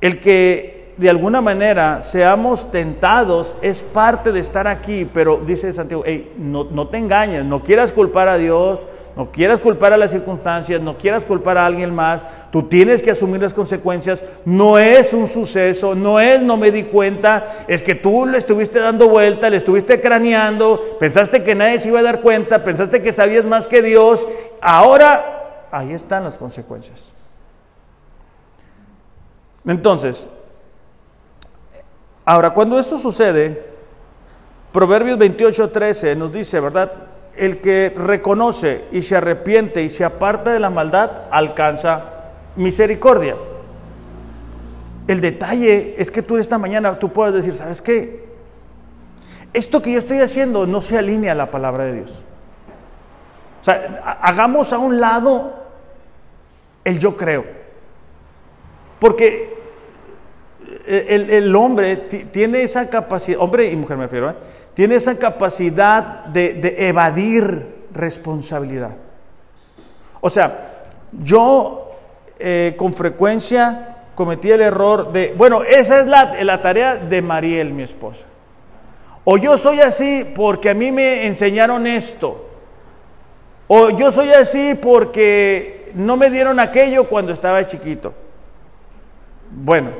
El 0.00 0.20
que 0.20 0.94
de 0.96 1.10
alguna 1.10 1.40
manera 1.40 2.02
seamos 2.02 2.70
tentados 2.70 3.54
es 3.62 3.82
parte 3.82 4.30
de 4.30 4.40
estar 4.40 4.66
aquí, 4.68 5.08
pero 5.12 5.40
dice 5.44 5.72
Santiago, 5.72 6.04
no, 6.38 6.64
no 6.64 6.88
te 6.88 6.98
engañes, 6.98 7.44
no 7.44 7.62
quieras 7.62 7.92
culpar 7.92 8.28
a 8.28 8.36
Dios, 8.36 8.86
no 9.16 9.30
quieras 9.30 9.60
culpar 9.60 9.92
a 9.92 9.98
las 9.98 10.10
circunstancias, 10.10 10.80
no 10.80 10.96
quieras 10.96 11.26
culpar 11.26 11.58
a 11.58 11.66
alguien 11.66 11.94
más, 11.94 12.26
tú 12.50 12.62
tienes 12.62 13.02
que 13.02 13.10
asumir 13.10 13.42
las 13.42 13.52
consecuencias, 13.52 14.22
no 14.44 14.78
es 14.78 15.12
un 15.12 15.28
suceso, 15.28 15.94
no 15.94 16.18
es 16.18 16.40
no 16.40 16.56
me 16.56 16.70
di 16.70 16.84
cuenta, 16.84 17.64
es 17.68 17.82
que 17.82 17.94
tú 17.94 18.24
le 18.24 18.38
estuviste 18.38 18.78
dando 18.78 19.08
vuelta, 19.08 19.50
le 19.50 19.58
estuviste 19.58 20.00
craneando, 20.00 20.96
pensaste 20.98 21.42
que 21.44 21.54
nadie 21.54 21.78
se 21.80 21.88
iba 21.88 22.00
a 22.00 22.02
dar 22.02 22.22
cuenta, 22.22 22.64
pensaste 22.64 23.02
que 23.02 23.12
sabías 23.12 23.44
más 23.44 23.68
que 23.68 23.82
Dios, 23.82 24.26
ahora 24.62 25.66
ahí 25.70 25.92
están 25.92 26.24
las 26.24 26.38
consecuencias. 26.38 27.12
Entonces, 29.66 30.26
ahora 32.24 32.50
cuando 32.50 32.78
eso 32.78 32.98
sucede, 32.98 33.72
Proverbios 34.72 35.18
28:13 35.18 36.16
nos 36.16 36.32
dice, 36.32 36.58
¿verdad? 36.58 36.90
El 37.36 37.60
que 37.60 37.92
reconoce 37.96 38.84
y 38.92 39.02
se 39.02 39.16
arrepiente 39.16 39.82
y 39.82 39.88
se 39.88 40.04
aparta 40.04 40.52
de 40.52 40.60
la 40.60 40.70
maldad 40.70 41.10
alcanza 41.30 42.04
misericordia. 42.56 43.36
El 45.08 45.20
detalle 45.20 45.94
es 45.98 46.10
que 46.10 46.22
tú 46.22 46.36
esta 46.36 46.58
mañana 46.58 46.98
tú 46.98 47.12
puedes 47.12 47.34
decir, 47.34 47.54
¿sabes 47.54 47.82
qué? 47.82 48.22
Esto 49.52 49.82
que 49.82 49.92
yo 49.92 49.98
estoy 49.98 50.20
haciendo 50.20 50.66
no 50.66 50.80
se 50.80 50.98
alinea 50.98 51.32
a 51.32 51.34
la 51.34 51.50
palabra 51.50 51.84
de 51.84 51.94
Dios. 51.94 52.22
O 53.60 53.64
sea, 53.64 54.18
hagamos 54.22 54.72
a 54.72 54.78
un 54.78 55.00
lado 55.00 55.54
el 56.84 56.98
yo 56.98 57.16
creo. 57.16 57.44
Porque 58.98 59.54
el, 60.86 61.54
hombre 61.54 61.96
tiene 61.96 62.62
esa 62.62 62.88
capacidad, 62.88 63.40
hombre 63.40 63.70
y 63.70 63.76
mujer 63.76 63.96
me 63.96 64.04
refiero, 64.04 64.30
¿eh? 64.30 64.34
Tiene 64.74 64.96
esa 64.96 65.18
capacidad 65.18 66.24
de, 66.26 66.88
evadir 66.88 67.86
responsabilidad. 67.92 68.92
O 70.20 70.30
sea, 70.30 70.86
yo 71.12 71.90
eh, 72.38 72.74
con 72.76 72.94
frecuencia 72.94 73.96
cometí 74.14 74.50
el 74.50 74.62
error 74.62 75.12
de, 75.12 75.34
bueno, 75.36 75.62
esa 75.62 76.00
es 76.00 76.06
la, 76.06 76.42
la 76.42 76.62
tarea 76.62 76.96
de 76.96 77.22
Mariel, 77.22 77.72
mi 77.72 77.82
esposa. 77.82 78.24
O 79.24 79.36
yo 79.36 79.56
soy 79.56 79.80
así 79.80 80.30
porque 80.34 80.70
a 80.70 80.74
mí 80.74 80.90
me 80.90 81.26
enseñaron 81.26 81.86
esto. 81.86 82.48
O 83.68 83.90
yo 83.90 84.10
soy 84.10 84.30
así 84.30 84.74
porque 84.74 85.92
no 85.94 86.16
me 86.16 86.30
dieron 86.30 86.58
aquello 86.58 87.08
cuando 87.08 87.32
estaba 87.32 87.64
chiquito. 87.64 88.12
Bueno, 89.50 89.90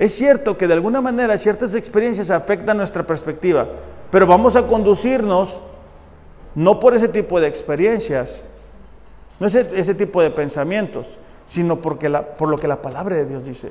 es 0.00 0.14
cierto 0.14 0.56
que 0.56 0.66
de 0.66 0.72
alguna 0.72 1.02
manera 1.02 1.36
ciertas 1.36 1.74
experiencias 1.74 2.30
afectan 2.30 2.78
nuestra 2.78 3.06
perspectiva, 3.06 3.68
pero 4.10 4.26
vamos 4.26 4.56
a 4.56 4.66
conducirnos 4.66 5.60
no 6.54 6.80
por 6.80 6.94
ese 6.96 7.06
tipo 7.06 7.38
de 7.38 7.46
experiencias, 7.46 8.42
no 9.38 9.46
ese, 9.46 9.70
ese 9.74 9.94
tipo 9.94 10.22
de 10.22 10.30
pensamientos, 10.30 11.18
sino 11.46 11.82
porque 11.82 12.08
la, 12.08 12.22
por 12.22 12.48
lo 12.48 12.56
que 12.56 12.66
la 12.66 12.80
palabra 12.80 13.14
de 13.14 13.26
Dios 13.26 13.44
dice. 13.44 13.68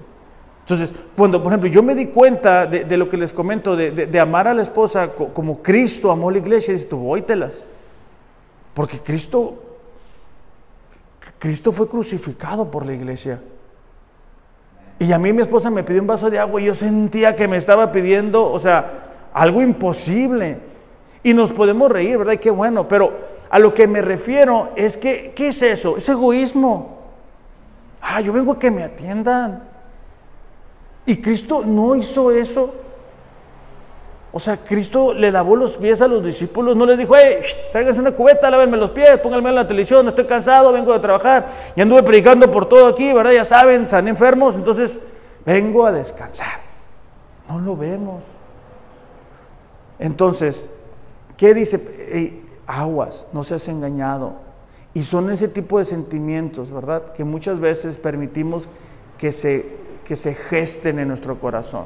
Entonces, 0.62 0.94
cuando, 1.18 1.42
por 1.42 1.52
ejemplo, 1.52 1.68
yo 1.68 1.82
me 1.82 1.96
di 1.96 2.06
cuenta 2.06 2.68
de, 2.68 2.96
lo 2.96 3.10
que 3.10 3.18
les 3.18 3.34
comento, 3.34 3.76
de, 3.76 4.20
amar 4.20 4.48
a 4.48 4.54
la 4.54 4.62
esposa 4.62 5.10
como 5.10 5.64
Cristo 5.64 6.12
amó 6.12 6.30
la 6.30 6.38
iglesia, 6.38 6.74
dices 6.74 6.88
tú, 6.88 7.10
oítelas. 7.10 7.66
Porque 8.76 9.00
Cristo, 9.00 9.64
Cristo 11.40 11.72
fue 11.72 11.90
crucificado 11.90 12.70
por 12.70 12.86
la 12.86 12.94
iglesia. 12.94 13.42
Y 15.00 15.14
a 15.14 15.18
mí 15.18 15.32
mi 15.32 15.41
esposa 15.41 15.70
me 15.70 15.84
pidió 15.84 16.02
un 16.02 16.08
vaso 16.08 16.30
de 16.30 16.38
agua 16.38 16.60
y 16.62 16.66
yo 16.66 16.76
sentía 16.76 17.36
que 17.36 17.47
me 17.47 17.56
estaba 17.56 17.91
pidiendo, 17.91 18.52
o 18.52 18.60
sea, 18.60 19.30
algo 19.34 19.62
imposible. 19.62 20.58
Y 21.24 21.34
nos 21.34 21.52
podemos 21.52 21.89
reír, 21.89 22.18
¿verdad? 22.18 22.34
Y 22.34 22.38
qué 22.38 22.52
bueno, 22.52 22.88
pero 22.88 23.14
a 23.50 23.60
lo 23.60 23.74
que 23.74 23.88
me 23.88 24.02
refiero 24.02 24.72
es 24.76 24.97
que, 24.97 25.32
¿qué 25.36 25.50
es 25.50 25.62
eso? 25.62 25.95
Es 25.97 26.10
egoísmo. 26.10 27.00
Ah, 28.02 28.20
yo 28.22 28.34
vengo 28.34 28.54
a 28.54 28.60
que 28.60 28.70
me 28.70 28.84
atiendan. 28.84 29.64
Y 31.06 31.18
Cristo 31.18 31.64
no 31.66 31.95
hizo 31.95 32.32
eso. 32.32 32.74
O 34.32 34.40
sea, 34.40 34.58
Cristo 34.58 35.14
le 35.14 35.32
lavó 35.32 35.56
los 35.56 35.78
pies 35.78 36.02
a 36.02 36.08
los 36.08 36.24
discípulos, 36.24 36.76
no 36.76 36.86
les 36.86 36.98
dijo, 36.98 37.16
hey, 37.16 37.40
tráiganse 37.72 38.00
una 38.00 38.12
cubeta, 38.12 38.52
lávenme 38.52 38.78
los 38.78 38.92
pies, 38.92 39.18
pónganme 39.18 39.50
en 39.50 39.56
la 39.56 39.68
televisión, 39.68 40.08
estoy 40.08 40.26
cansado, 40.26 40.72
vengo 40.72 40.94
de 40.94 41.00
trabajar 41.00 41.48
y 41.76 41.82
anduve 41.82 42.04
predicando 42.04 42.50
por 42.52 42.70
todo 42.70 42.88
aquí, 42.88 43.12
¿verdad? 43.12 43.32
Ya 43.32 43.46
saben, 43.46 43.86
están 43.86 44.08
enfermos, 44.08 44.56
entonces 44.56 45.00
vengo 45.46 45.86
a 45.86 45.92
descansar. 45.92 46.60
No 47.48 47.60
lo 47.60 47.76
vemos. 47.76 48.24
Entonces, 49.98 50.70
¿qué 51.36 51.54
dice? 51.56 52.48
aguas, 52.70 53.26
no 53.34 53.44
seas 53.44 53.68
engañado. 53.68 54.34
Y 54.94 55.04
son 55.04 55.32
ese 55.32 55.48
tipo 55.48 55.80
de 55.80 55.86
sentimientos, 55.86 56.72
¿verdad? 56.72 57.14
Que 57.14 57.24
muchas 57.24 57.60
veces 57.60 57.98
permitimos 57.98 58.70
que 59.18 59.32
se, 59.32 59.66
que 60.06 60.16
se 60.16 60.36
gesten 60.36 61.00
en 61.00 61.08
nuestro 61.08 61.40
corazón. 61.40 61.86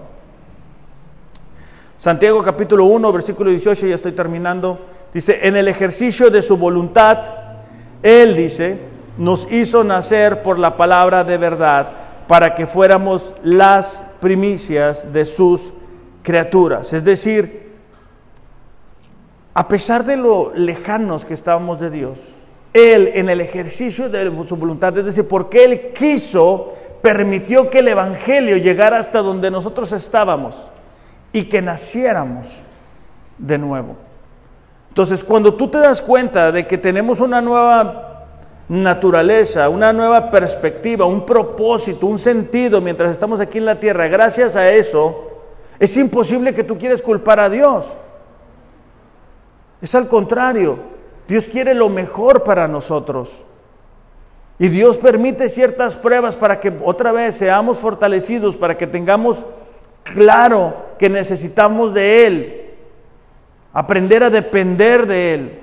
Santiago 1.98 2.44
capítulo 2.44 2.86
1, 2.86 3.14
versículo 3.14 3.50
18, 3.50 3.88
ya 3.88 3.96
estoy 3.96 4.14
terminando. 4.14 4.80
Dice, 5.14 5.48
en 5.48 5.56
el 5.56 5.68
ejercicio 5.68 6.30
de 6.30 6.41
su 6.41 6.58
voluntad, 6.58 7.20
Él 8.02 8.36
dice, 8.36 8.80
nos 9.18 9.50
hizo 9.52 9.84
nacer 9.84 10.41
por 10.41 10.58
la 10.58 10.76
palabra 10.76 11.24
de 11.24 11.38
verdad 11.38 11.91
para 12.28 12.56
que 12.56 12.66
fuéramos 12.66 13.36
las 13.44 14.04
primicias 14.20 15.14
de 15.14 15.24
sus 15.24 15.72
criaturas. 16.24 16.94
Es 16.94 17.04
decir, 17.04 17.72
a 19.54 19.68
pesar 19.68 20.04
de 20.04 20.18
lo 20.18 20.52
lejanos 20.56 21.26
que 21.26 21.36
estábamos 21.36 21.80
de 21.80 21.91
Dios, 21.91 22.34
Él 22.74 23.12
en 23.14 23.30
el 23.30 23.39
ejercicio 23.39 24.10
de 24.10 24.32
su 24.48 24.56
voluntad, 24.56 24.98
es 24.98 25.06
decir, 25.06 25.28
porque 25.28 25.64
Él 25.64 25.91
quiso, 25.94 26.74
permitió 27.04 27.70
que 27.70 27.80
el 27.80 27.89
Evangelio 27.89 28.58
llegara 28.58 28.98
hasta 28.98 29.20
donde 29.20 29.52
nosotros 29.52 29.91
estábamos 29.91 30.72
y 31.34 31.46
que 31.46 31.62
naciéramos 31.62 32.62
de 33.38 33.58
nuevo. 33.58 33.98
Entonces, 34.90 35.24
cuando 35.24 35.56
tú 35.56 35.68
te 35.68 35.80
das 35.80 36.02
cuenta 36.02 36.52
de 36.52 36.68
que 36.68 36.78
tenemos 36.78 37.20
una 37.20 37.42
nueva 37.42 38.28
naturaleza, 38.70 39.68
una 39.68 39.92
nueva 39.92 40.30
perspectiva, 40.30 41.06
un 41.06 41.26
propósito, 41.26 42.06
un 42.06 42.20
sentido 42.20 42.80
mientras 42.80 43.12
estamos 43.12 43.40
aquí 43.40 43.58
en 43.58 43.66
la 43.66 43.80
tierra, 43.80 44.08
gracias 44.08 44.56
a 44.56 44.70
eso, 44.70 45.32
es 45.80 45.98
imposible 45.98 46.54
que 46.54 46.64
tú 46.64 46.78
quieras 46.78 47.02
culpar 47.02 47.40
a 47.40 47.50
Dios. 47.50 47.88
Es 49.82 49.96
al 49.96 50.08
contrario, 50.08 50.78
Dios 51.28 51.50
quiere 51.50 51.74
lo 51.74 51.90
mejor 51.90 52.44
para 52.44 52.68
nosotros. 52.68 53.44
Y 54.60 54.68
Dios 54.68 54.98
permite 54.98 55.50
ciertas 55.50 55.98
pruebas 55.98 56.36
para 56.36 56.60
que 56.60 56.72
otra 56.86 57.12
vez 57.12 57.36
seamos 57.36 57.80
fortalecidos, 57.80 58.56
para 58.56 58.78
que 58.78 58.86
tengamos 58.86 59.44
claro 60.04 60.83
que 60.98 61.10
necesitamos 61.10 61.94
de 61.94 62.28
Él, 62.28 62.72
aprender 63.74 64.24
a 64.24 64.30
depender 64.30 65.08
de 65.08 65.34
Él. 65.34 65.60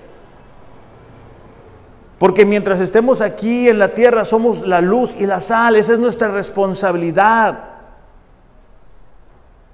Porque 2.19 2.45
mientras 2.45 2.81
estemos 2.81 3.23
aquí 3.23 3.69
en 3.69 3.79
la 3.79 3.95
tierra 3.95 4.27
somos 4.27 4.67
la 4.67 4.83
luz 4.83 5.17
y 5.19 5.25
la 5.27 5.41
sal, 5.41 5.77
esa 5.77 5.95
es 5.95 5.99
nuestra 5.99 6.29
responsabilidad. 6.29 7.71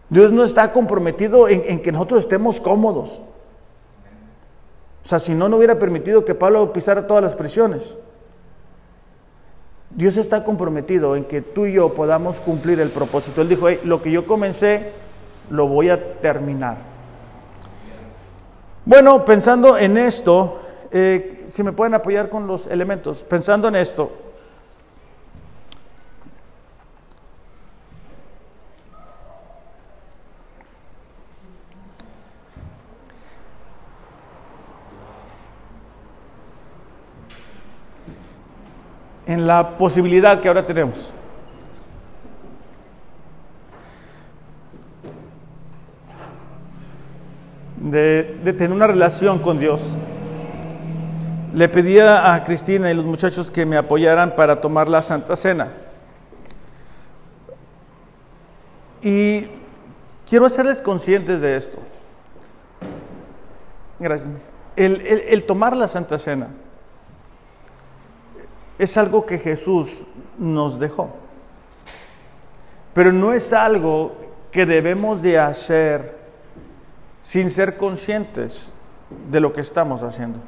Dios 0.08 0.30
no 0.30 0.44
está 0.44 0.70
comprometido 0.72 1.48
en, 1.48 1.82
que 1.82 1.90
nosotros 1.90 2.20
estemos 2.20 2.60
cómodos. 2.60 3.22
O 5.04 5.08
sea, 5.08 5.18
si 5.18 5.34
no, 5.34 5.48
no 5.48 5.56
hubiera 5.56 5.78
permitido 5.78 6.24
que 6.24 6.36
Pablo 6.36 6.72
pisara 6.72 7.08
todas 7.08 7.22
las 7.22 7.34
prisiones. 7.34 7.96
Dios 9.90 10.16
está 10.16 10.44
comprometido 10.44 11.16
en 11.16 11.24
que 11.24 11.42
tú 11.42 11.66
y 11.66 11.72
yo 11.72 11.94
podamos 11.94 12.38
cumplir 12.38 12.78
el 12.80 12.90
propósito. 12.90 13.42
Él 13.42 13.48
dijo, 13.48 13.66
lo 13.82 14.02
que 14.02 14.12
yo 14.12 14.26
comencé, 14.26 14.92
lo 15.50 15.68
voy 15.68 15.90
a 15.90 16.20
terminar. 16.20 16.76
Bueno, 18.84 19.24
pensando 19.24 19.76
en 19.76 19.96
esto, 19.96 20.60
eh, 20.92 21.46
si 21.50 21.62
me 21.62 21.72
pueden 21.72 21.94
apoyar 21.94 22.28
con 22.28 22.46
los 22.46 22.66
elementos, 22.66 23.24
pensando 23.24 23.68
en 23.68 23.76
esto, 23.76 24.12
en 39.26 39.46
la 39.46 39.76
posibilidad 39.76 40.40
que 40.40 40.48
ahora 40.48 40.64
tenemos. 40.64 41.12
De, 47.90 48.52
tener 48.52 48.72
una 48.72 48.88
relación 48.88 49.38
con 49.38 49.60
Dios. 49.60 49.80
Le 51.54 51.68
pedía 51.68 52.34
a 52.34 52.42
Cristina 52.42 52.90
y 52.90 52.94
los 52.94 53.04
muchachos 53.04 53.50
que 53.50 53.64
me 53.64 53.76
apoyaran 53.76 54.34
para 54.34 54.60
tomar 54.60 54.88
la 54.88 55.02
Santa 55.02 55.36
Cena. 55.36 55.68
Y 59.00 59.46
quiero 60.28 60.46
hacerles 60.46 60.82
conscientes 60.82 61.40
de 61.40 61.56
esto. 61.56 61.78
Gracias. 64.00 64.30
El, 64.74 65.00
el 65.00 65.44
tomar 65.44 65.76
la 65.76 65.86
Santa 65.86 66.18
Cena 66.18 66.48
es 68.78 68.96
algo 68.96 69.24
que 69.24 69.38
Jesús 69.38 69.90
nos 70.38 70.80
dejó. 70.80 71.10
Pero 72.92 73.12
no 73.12 73.32
es 73.32 73.52
algo 73.52 74.16
que 74.50 74.66
debemos 74.66 75.22
de 75.22 75.38
hacer 75.38 76.16
sin 77.26 77.50
ser 77.50 77.76
conscientes 77.76 78.72
de 79.32 79.40
lo 79.40 79.52
que 79.52 79.60
estamos 79.60 80.04
haciendo. 80.04 80.38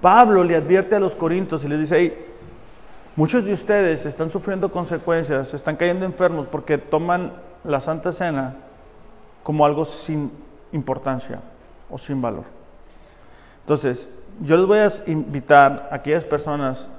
Pablo 0.00 0.42
le 0.42 0.56
advierte 0.56 0.96
a 0.96 0.98
los 0.98 1.14
corintios 1.14 1.62
y 1.62 1.68
les 1.68 1.78
dice, 1.78 1.98
hey, 1.98 2.26
muchos 3.16 3.44
de 3.44 3.52
ustedes 3.52 4.06
están 4.06 4.30
sufriendo 4.30 4.72
consecuencias, 4.72 5.52
están 5.52 5.76
cayendo 5.76 6.06
enfermos 6.06 6.46
porque 6.46 6.78
toman 6.78 7.34
la 7.64 7.82
Santa 7.82 8.12
Cena 8.12 8.56
como 9.42 9.66
algo 9.66 9.84
sin 9.84 10.32
importancia 10.72 11.40
o 11.90 11.98
sin 11.98 12.22
valor. 12.22 12.44
Entonces, 13.60 14.10
yo 14.40 14.56
les 14.56 14.66
voy 14.66 14.78
a 14.78 14.90
invitar 15.06 15.90
a 15.92 15.96
aquellas 15.96 16.24
personas 16.24 16.90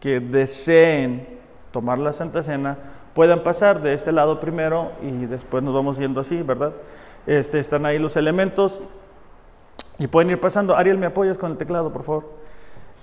que 0.00 0.18
deseen 0.18 1.28
tomar 1.72 1.98
la 1.98 2.14
Santa 2.14 2.42
Cena, 2.42 2.78
puedan 3.16 3.42
pasar 3.42 3.80
de 3.80 3.94
este 3.94 4.12
lado 4.12 4.38
primero 4.40 4.92
y 5.00 5.24
después 5.24 5.62
nos 5.62 5.74
vamos 5.74 5.96
yendo 5.96 6.20
así, 6.20 6.42
¿verdad? 6.42 6.72
Este, 7.26 7.58
están 7.58 7.86
ahí 7.86 7.98
los 7.98 8.14
elementos 8.14 8.78
y 9.98 10.06
pueden 10.06 10.30
ir 10.30 10.38
pasando. 10.38 10.76
Ariel, 10.76 10.98
¿me 10.98 11.06
apoyas 11.06 11.38
con 11.38 11.52
el 11.52 11.56
teclado, 11.56 11.90
por 11.90 12.02
favor? 12.02 12.30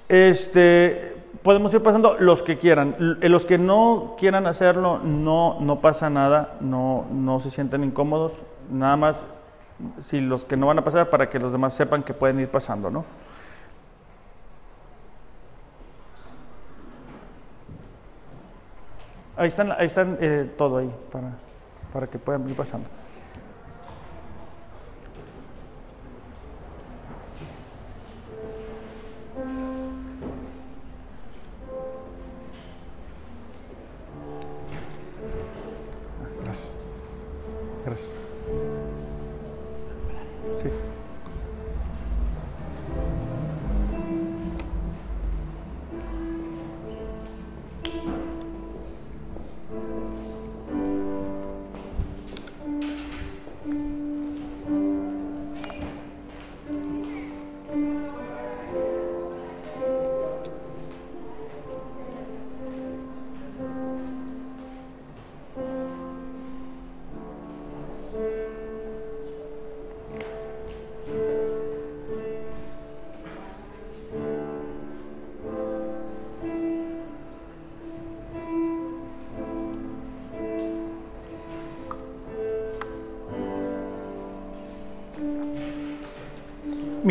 Este, 0.07 1.16
podemos 1.41 1.74
ir 1.74 1.82
pasando 1.82 2.16
los 2.20 2.43
que 2.43 2.59
quieran. 2.59 2.95
Los 2.99 3.45
que 3.45 3.57
no 3.57 4.14
quieran 4.20 4.45
hacerlo, 4.45 4.99
no, 4.99 5.57
no 5.59 5.82
pasa 5.82 6.11
nada, 6.11 6.57
no, 6.61 7.05
no 7.11 7.39
se 7.39 7.49
sienten 7.49 7.84
incómodos, 7.84 8.45
nada 8.70 8.95
más 8.95 9.26
si 9.97 10.22
los 10.22 10.45
que 10.45 10.55
no 10.55 10.68
van 10.68 10.78
a 10.78 10.84
pasar 10.84 11.09
para 11.09 11.28
que 11.28 11.39
los 11.39 11.51
demás 11.51 11.74
sepan 11.74 12.03
que 12.03 12.14
pueden 12.14 12.39
ir 12.39 12.49
pasando, 12.49 12.91
¿no? 12.91 13.03
Ahí 19.36 19.48
están, 19.48 19.72
ahí 19.72 19.88
están 19.88 20.18
eh, 20.22 20.52
todo 20.58 20.78
ahí 20.78 20.94
para, 21.12 21.32
para 21.92 22.08
que 22.08 22.20
puedan 22.20 22.48
ir 22.48 22.56
pasando. 22.56 22.88
Gracias. 36.44 36.78
Gracias. 37.86 38.16
Sí. 40.54 40.70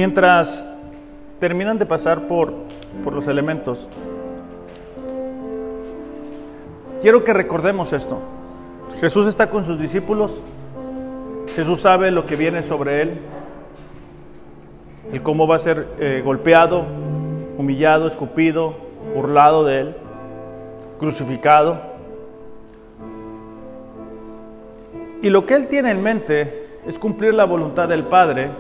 Mientras 0.03 0.67
terminan 1.39 1.79
de 1.79 1.87
pasar 1.87 2.27
por, 2.27 2.53
por 3.05 3.13
los 3.13 3.29
elementos, 3.29 3.89
quiero 7.01 7.23
que 7.23 7.33
recordemos 7.33 7.93
esto. 7.93 8.19
Jesús 8.99 9.29
está 9.29 9.49
con 9.49 9.65
sus 9.65 9.79
discípulos, 9.79 10.43
Jesús 11.55 11.83
sabe 11.83 12.11
lo 12.11 12.27
que 12.27 12.35
viene 12.35 12.63
sobre 12.63 13.03
él, 13.03 13.21
el 15.13 15.23
cómo 15.23 15.47
va 15.47 15.55
a 15.55 15.61
ser 15.61 15.87
eh, 16.01 16.21
golpeado, 16.25 16.85
humillado, 17.57 18.09
escupido, 18.09 18.75
burlado 19.15 19.63
de 19.65 19.81
él, 19.83 19.97
crucificado. 20.99 21.81
Y 25.23 25.31
lo 25.31 25.47
que 25.47 25.55
él 25.55 25.69
tiene 25.69 25.93
en 25.93 26.03
mente 26.03 26.81
es 26.89 26.99
cumplir 26.99 27.35
la 27.35 27.45
voluntad 27.45 27.89
del 27.89 28.03
Padre 28.03 28.51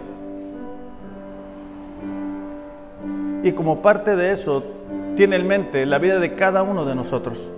y 3.43 3.53
como 3.53 3.83
parte 3.83 4.17
de 4.17 4.33
eso 4.33 4.65
tiene 5.17 5.37
en 5.37 5.47
mente 5.47 5.85
la 5.87 5.99
vida 5.99 6.19
de 6.19 6.35
cada 6.35 6.63
uno 6.63 6.85
de 6.85 6.95
nosotros. 6.95 7.53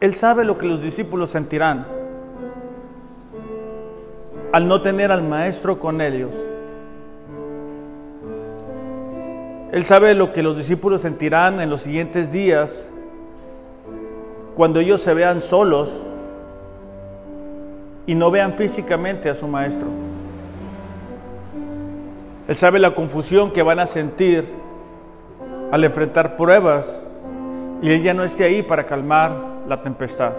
Él 0.00 0.14
sabe 0.14 0.44
lo 0.44 0.58
que 0.58 0.66
los 0.66 0.80
discípulos 0.80 1.30
sentirán 1.30 1.86
al 4.52 4.68
no 4.68 4.80
tener 4.80 5.10
al 5.10 5.22
maestro 5.22 5.80
con 5.80 6.00
ellos. 6.00 6.34
Él 9.72 9.84
sabe 9.84 10.14
lo 10.14 10.32
que 10.32 10.42
los 10.42 10.56
discípulos 10.56 11.02
sentirán 11.02 11.60
en 11.60 11.68
los 11.68 11.82
siguientes 11.82 12.32
días 12.32 12.88
cuando 14.54 14.80
ellos 14.80 15.02
se 15.02 15.12
vean 15.14 15.40
solos 15.40 16.04
y 18.08 18.14
no 18.14 18.30
vean 18.30 18.54
físicamente 18.54 19.28
a 19.28 19.34
su 19.34 19.46
maestro. 19.46 19.86
Él 22.48 22.56
sabe 22.56 22.78
la 22.78 22.94
confusión 22.94 23.52
que 23.52 23.62
van 23.62 23.78
a 23.78 23.86
sentir 23.86 24.46
al 25.70 25.84
enfrentar 25.84 26.38
pruebas 26.38 27.02
y 27.82 27.90
Él 27.90 28.02
ya 28.02 28.14
no 28.14 28.24
esté 28.24 28.44
ahí 28.44 28.62
para 28.62 28.86
calmar 28.86 29.36
la 29.68 29.82
tempestad. 29.82 30.32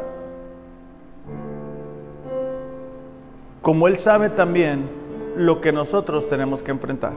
Como 3.61 3.87
Él 3.87 3.97
sabe 3.97 4.31
también 4.31 4.89
lo 5.37 5.61
que 5.61 5.71
nosotros 5.71 6.27
tenemos 6.27 6.63
que 6.63 6.71
enfrentar. 6.71 7.13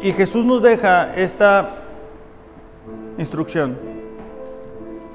Y 0.00 0.12
Jesús 0.12 0.46
nos 0.46 0.62
deja 0.62 1.14
esta 1.14 1.72
instrucción. 3.18 3.89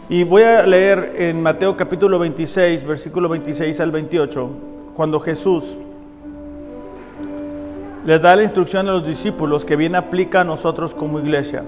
Y 0.07 0.23
voy 0.23 0.43
a 0.43 0.63
leer 0.67 1.15
en 1.17 1.41
Mateo 1.41 1.75
capítulo 1.75 2.19
26, 2.19 2.85
versículo 2.85 3.27
26 3.27 3.79
al 3.79 3.89
28, 3.89 4.49
cuando 4.93 5.19
Jesús 5.19 5.79
les 8.05 8.21
da 8.21 8.35
la 8.35 8.43
instrucción 8.43 8.87
a 8.87 8.91
los 8.91 9.07
discípulos 9.07 9.65
que 9.65 9.75
bien 9.75 9.95
aplica 9.95 10.41
a 10.41 10.43
nosotros 10.43 10.93
como 10.93 11.19
iglesia. 11.19 11.63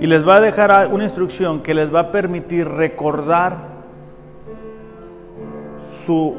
Y 0.00 0.08
les 0.08 0.26
va 0.26 0.36
a 0.36 0.40
dejar 0.40 0.92
una 0.92 1.04
instrucción 1.04 1.62
que 1.62 1.72
les 1.72 1.94
va 1.94 2.00
a 2.00 2.10
permitir 2.10 2.66
recordar 2.66 3.58
su 6.04 6.34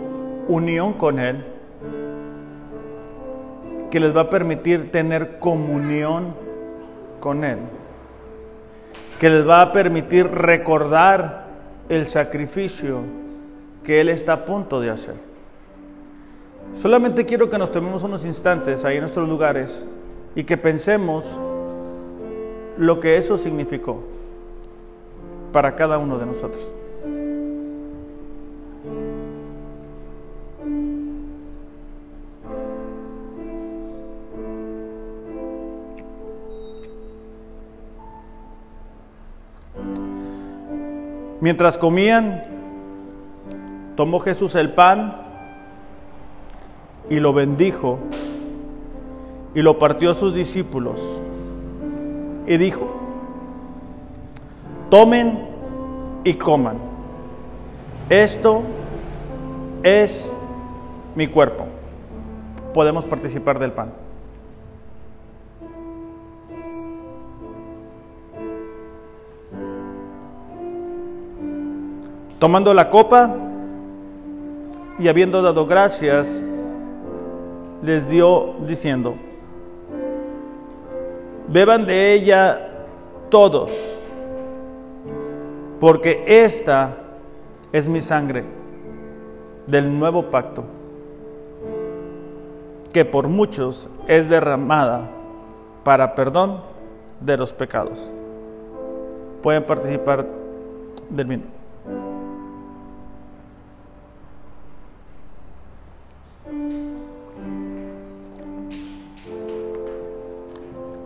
unión 0.49 0.91
con 0.91 1.19
Él, 1.19 1.45
que 3.89 4.01
les 4.01 4.13
va 4.13 4.21
a 4.23 4.29
permitir 4.29 4.91
tener 4.91 5.39
comunión 5.39 6.35
con 7.21 7.45
Él 7.45 7.59
que 9.19 9.29
les 9.29 9.47
va 9.47 9.61
a 9.61 9.71
permitir 9.71 10.27
recordar 10.27 11.47
el 11.89 12.07
sacrificio 12.07 13.01
que 13.83 14.01
Él 14.01 14.09
está 14.09 14.33
a 14.33 14.45
punto 14.45 14.79
de 14.79 14.89
hacer. 14.89 15.15
Solamente 16.75 17.25
quiero 17.25 17.49
que 17.49 17.57
nos 17.57 17.71
tomemos 17.71 18.03
unos 18.03 18.25
instantes 18.25 18.85
ahí 18.85 18.95
en 18.95 19.01
nuestros 19.01 19.27
lugares 19.27 19.83
y 20.35 20.43
que 20.43 20.57
pensemos 20.57 21.39
lo 22.77 22.99
que 22.99 23.17
eso 23.17 23.37
significó 23.37 24.03
para 25.51 25.75
cada 25.75 25.97
uno 25.97 26.19
de 26.19 26.25
nosotros. 26.25 26.71
Mientras 41.39 41.77
comían, 41.77 42.43
tomó 43.95 44.19
Jesús 44.19 44.55
el 44.55 44.73
pan 44.73 45.21
y 47.09 47.19
lo 47.19 47.33
bendijo 47.33 47.99
y 49.53 49.61
lo 49.61 49.77
partió 49.79 50.11
a 50.11 50.13
sus 50.13 50.33
discípulos 50.33 51.21
y 52.47 52.57
dijo, 52.57 52.87
tomen 54.89 55.47
y 56.23 56.33
coman. 56.35 56.77
Esto 58.09 58.63
es 59.83 60.31
mi 61.15 61.27
cuerpo. 61.27 61.65
Podemos 62.73 63.05
participar 63.05 63.59
del 63.59 63.73
pan. 63.73 64.06
Tomando 72.39 72.71
la 72.75 72.91
copa 72.91 73.35
y 74.99 75.07
habiendo 75.07 75.41
dado 75.41 75.65
gracias, 75.65 76.41
les 77.81 78.07
dio 78.07 78.53
diciendo, 78.65 79.15
beban 81.47 81.87
de 81.87 82.13
ella 82.13 82.85
todos, 83.29 83.71
porque 85.79 86.23
esta 86.27 86.97
es 87.71 87.89
mi 87.89 88.01
sangre 88.01 88.43
del 89.65 89.97
nuevo 89.97 90.23
pacto, 90.29 90.63
que 92.93 93.03
por 93.03 93.27
muchos 93.27 93.89
es 94.07 94.29
derramada 94.29 95.09
para 95.83 96.13
perdón 96.13 96.61
de 97.19 97.35
los 97.35 97.51
pecados. 97.51 98.11
Pueden 99.41 99.63
participar 99.63 100.27
del 101.09 101.25
vino. 101.25 101.56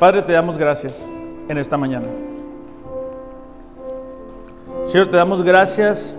Padre, 0.02 0.24
te 0.24 0.32
damos 0.32 0.58
gracias 0.58 1.08
en 1.48 1.60
esta 1.60 1.78
mañana. 1.78 2.08
Señor, 4.86 5.12
te 5.12 5.18
damos 5.18 5.44
gracias 5.44 6.18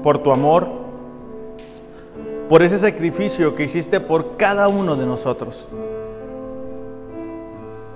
por 0.00 0.18
tu 0.18 0.30
amor, 0.30 0.68
por 2.48 2.62
ese 2.62 2.78
sacrificio 2.78 3.56
que 3.56 3.64
hiciste 3.64 3.98
por 3.98 4.36
cada 4.36 4.68
uno 4.68 4.94
de 4.94 5.06
nosotros. 5.06 5.68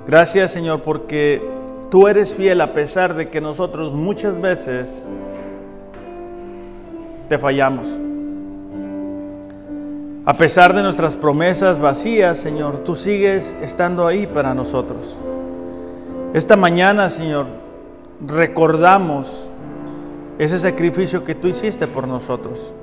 Gracias, 0.05 0.51
Señor, 0.51 0.83
porque 0.83 1.49
tú 1.93 2.09
eres 2.09 2.35
fiel 2.35 2.61
a 2.61 2.73
pesar 2.73 3.15
de 3.15 3.29
que 3.29 3.41
nosotros 3.41 3.93
muchas 3.93 4.41
veces 4.41 5.09
te 7.29 7.39
fallamos. 7.39 8.01
A 10.29 10.35
pesar 10.35 10.75
de 10.75 10.83
nuestras 10.83 11.17
promesas 11.17 11.79
vacías, 11.79 12.39
Señor, 12.39 12.81
tú 12.81 12.95
sigues 12.95 13.57
estando 13.63 14.07
ahí 14.07 14.27
para 14.27 14.53
nosotros. 14.53 15.19
Esta 16.35 16.55
mañana, 16.55 17.09
Señor, 17.09 17.47
recordamos 18.27 19.51
ese 20.39 20.59
sacrificio 20.59 21.25
que 21.25 21.35
tú 21.35 21.49
hiciste 21.49 21.87
por 21.87 22.07
nosotros. 22.07 22.75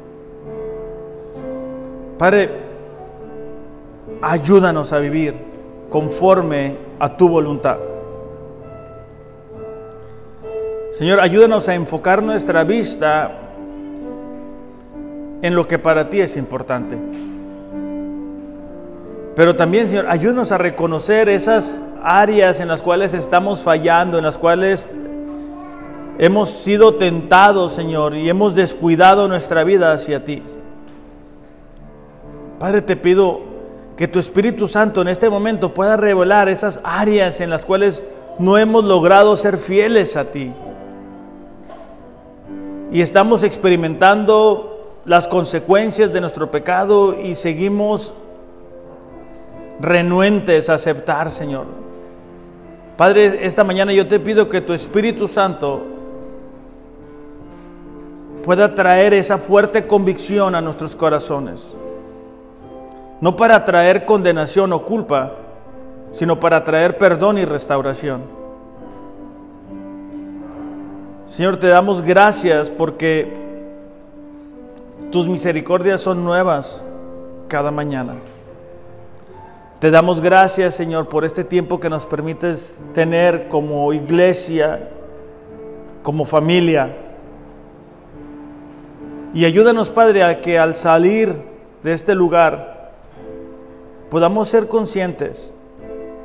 Padre, 2.18 2.50
ayúdanos 4.24 4.92
a 4.92 4.98
vivir 4.98 5.36
conforme 5.92 6.78
a 6.98 7.16
tu 7.16 7.30
voluntad. 7.30 7.78
Señor, 10.94 11.20
ayúdanos 11.20 11.70
a 11.70 11.76
enfocar 11.76 12.24
nuestra 12.24 12.64
vista 12.64 13.38
en 15.44 15.54
lo 15.54 15.68
que 15.68 15.78
para 15.78 16.10
ti 16.10 16.22
es 16.22 16.38
importante. 16.38 16.98
Pero 19.36 19.56
también, 19.56 19.88
Señor, 19.88 20.06
ayúdanos 20.08 20.52
a 20.52 20.58
reconocer 20.58 21.28
esas 21.28 21.82
áreas 22.02 22.60
en 22.62 22.70
las 22.70 22.82
cuales 22.82 23.14
estamos 23.14 23.62
fallando, 23.62 24.18
en 24.18 24.24
las 24.24 24.38
cuales 24.38 24.90
hemos 26.18 26.50
sido 26.50 26.96
tentados, 26.96 27.74
Señor, 27.74 28.16
y 28.16 28.30
hemos 28.30 28.56
descuidado 28.56 29.28
nuestra 29.28 29.66
vida 29.66 29.92
hacia 29.92 30.24
ti. 30.24 30.42
Padre, 32.60 32.82
te 32.82 32.96
pido 32.96 33.42
que 33.98 34.08
tu 34.08 34.20
Espíritu 34.20 34.70
Santo 34.70 35.02
en 35.02 35.10
este 35.10 35.30
momento 35.30 35.74
pueda 35.74 35.98
revelar 35.98 36.48
esas 36.48 36.80
áreas 36.84 37.42
en 37.42 37.50
las 37.50 37.66
cuales 37.66 38.06
no 38.40 38.58
hemos 38.58 38.86
logrado 38.86 39.36
ser 39.36 39.58
fieles 39.58 40.16
a 40.16 40.32
ti. 40.32 40.54
Y 42.92 43.02
estamos 43.02 43.44
experimentando 43.44 45.02
las 45.04 45.28
consecuencias 45.28 46.14
de 46.14 46.22
nuestro 46.22 46.52
pecado 46.52 47.20
y 47.20 47.36
seguimos 47.36 48.14
renuentes 49.80 50.70
a 50.70 50.76
aceptar, 50.76 51.32
Señor. 51.32 51.66
Padre, 52.98 53.46
esta 53.46 53.64
mañana 53.64 53.92
yo 53.92 54.08
te 54.08 54.20
pido 54.20 54.48
que 54.48 54.62
tu 54.62 54.74
Espíritu 54.74 55.28
Santo 55.28 55.84
pueda 58.44 58.74
traer 58.74 59.14
esa 59.14 59.38
fuerte 59.38 59.86
convicción 59.88 60.56
a 60.56 60.62
nuestros 60.62 60.96
corazones. 60.96 61.78
No 63.20 63.36
para 63.36 63.64
traer 63.66 64.06
condenación 64.06 64.72
o 64.72 64.84
culpa, 64.84 65.34
sino 66.12 66.40
para 66.40 66.64
traer 66.64 66.98
perdón 66.98 67.38
y 67.38 67.46
restauración. 67.46 68.22
Señor, 71.28 71.58
te 71.58 71.68
damos 71.68 72.02
gracias 72.02 72.70
porque 72.70 73.34
tus 75.12 75.28
misericordias 75.28 76.02
son 76.02 76.24
nuevas 76.24 76.84
cada 77.48 77.72
mañana. 77.72 78.14
Te 79.86 79.92
damos 79.92 80.20
gracias, 80.20 80.74
Señor, 80.74 81.10
por 81.10 81.26
este 81.26 81.44
tiempo 81.44 81.80
que 81.80 81.92
nos 81.92 82.08
permites 82.08 82.84
tener 82.96 83.48
como 83.50 83.94
iglesia, 83.94 84.90
como 86.02 86.26
familia. 86.26 86.98
Y 89.36 89.46
ayúdanos, 89.46 89.92
Padre, 89.92 90.24
a 90.24 90.42
que 90.42 90.58
al 90.58 90.76
salir 90.76 91.36
de 91.84 91.94
este 91.94 92.16
lugar 92.16 92.94
podamos 94.10 94.50
ser 94.50 94.68
conscientes 94.68 95.54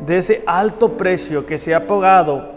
de 0.06 0.16
ese 0.16 0.42
alto 0.46 0.96
precio 0.96 1.44
que 1.44 1.58
se 1.58 1.74
ha 1.74 1.86
pagado 1.86 2.52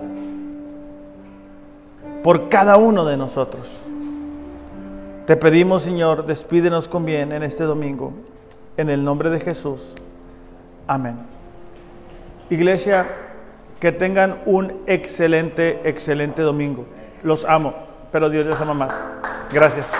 por 2.24 2.47
cada 2.47 2.78
uno 2.78 3.04
de 3.04 3.18
nosotros. 3.18 3.82
Te 5.28 5.36
pedimos, 5.36 5.82
Señor, 5.82 6.26
despídenos 6.26 6.88
con 6.88 7.04
bien 7.04 7.34
en 7.34 7.43
este 7.43 7.66
domingo. 7.66 8.14
En 8.78 8.89
el 8.89 9.04
nombre 9.04 9.30
de 9.30 9.41
Jesús. 9.41 9.95
Amén. 10.88 11.18
Iglesia, 12.50 13.08
que 13.80 13.92
tengan 13.92 14.40
un 14.46 14.82
excelente, 14.88 15.82
excelente 15.84 16.42
domingo. 16.42 16.86
Los 17.24 17.46
amo, 17.46 17.74
pero 18.12 18.30
Dios 18.30 18.46
les 18.46 18.60
ama 18.62 18.74
más. 18.74 19.06
Gracias. 19.52 19.92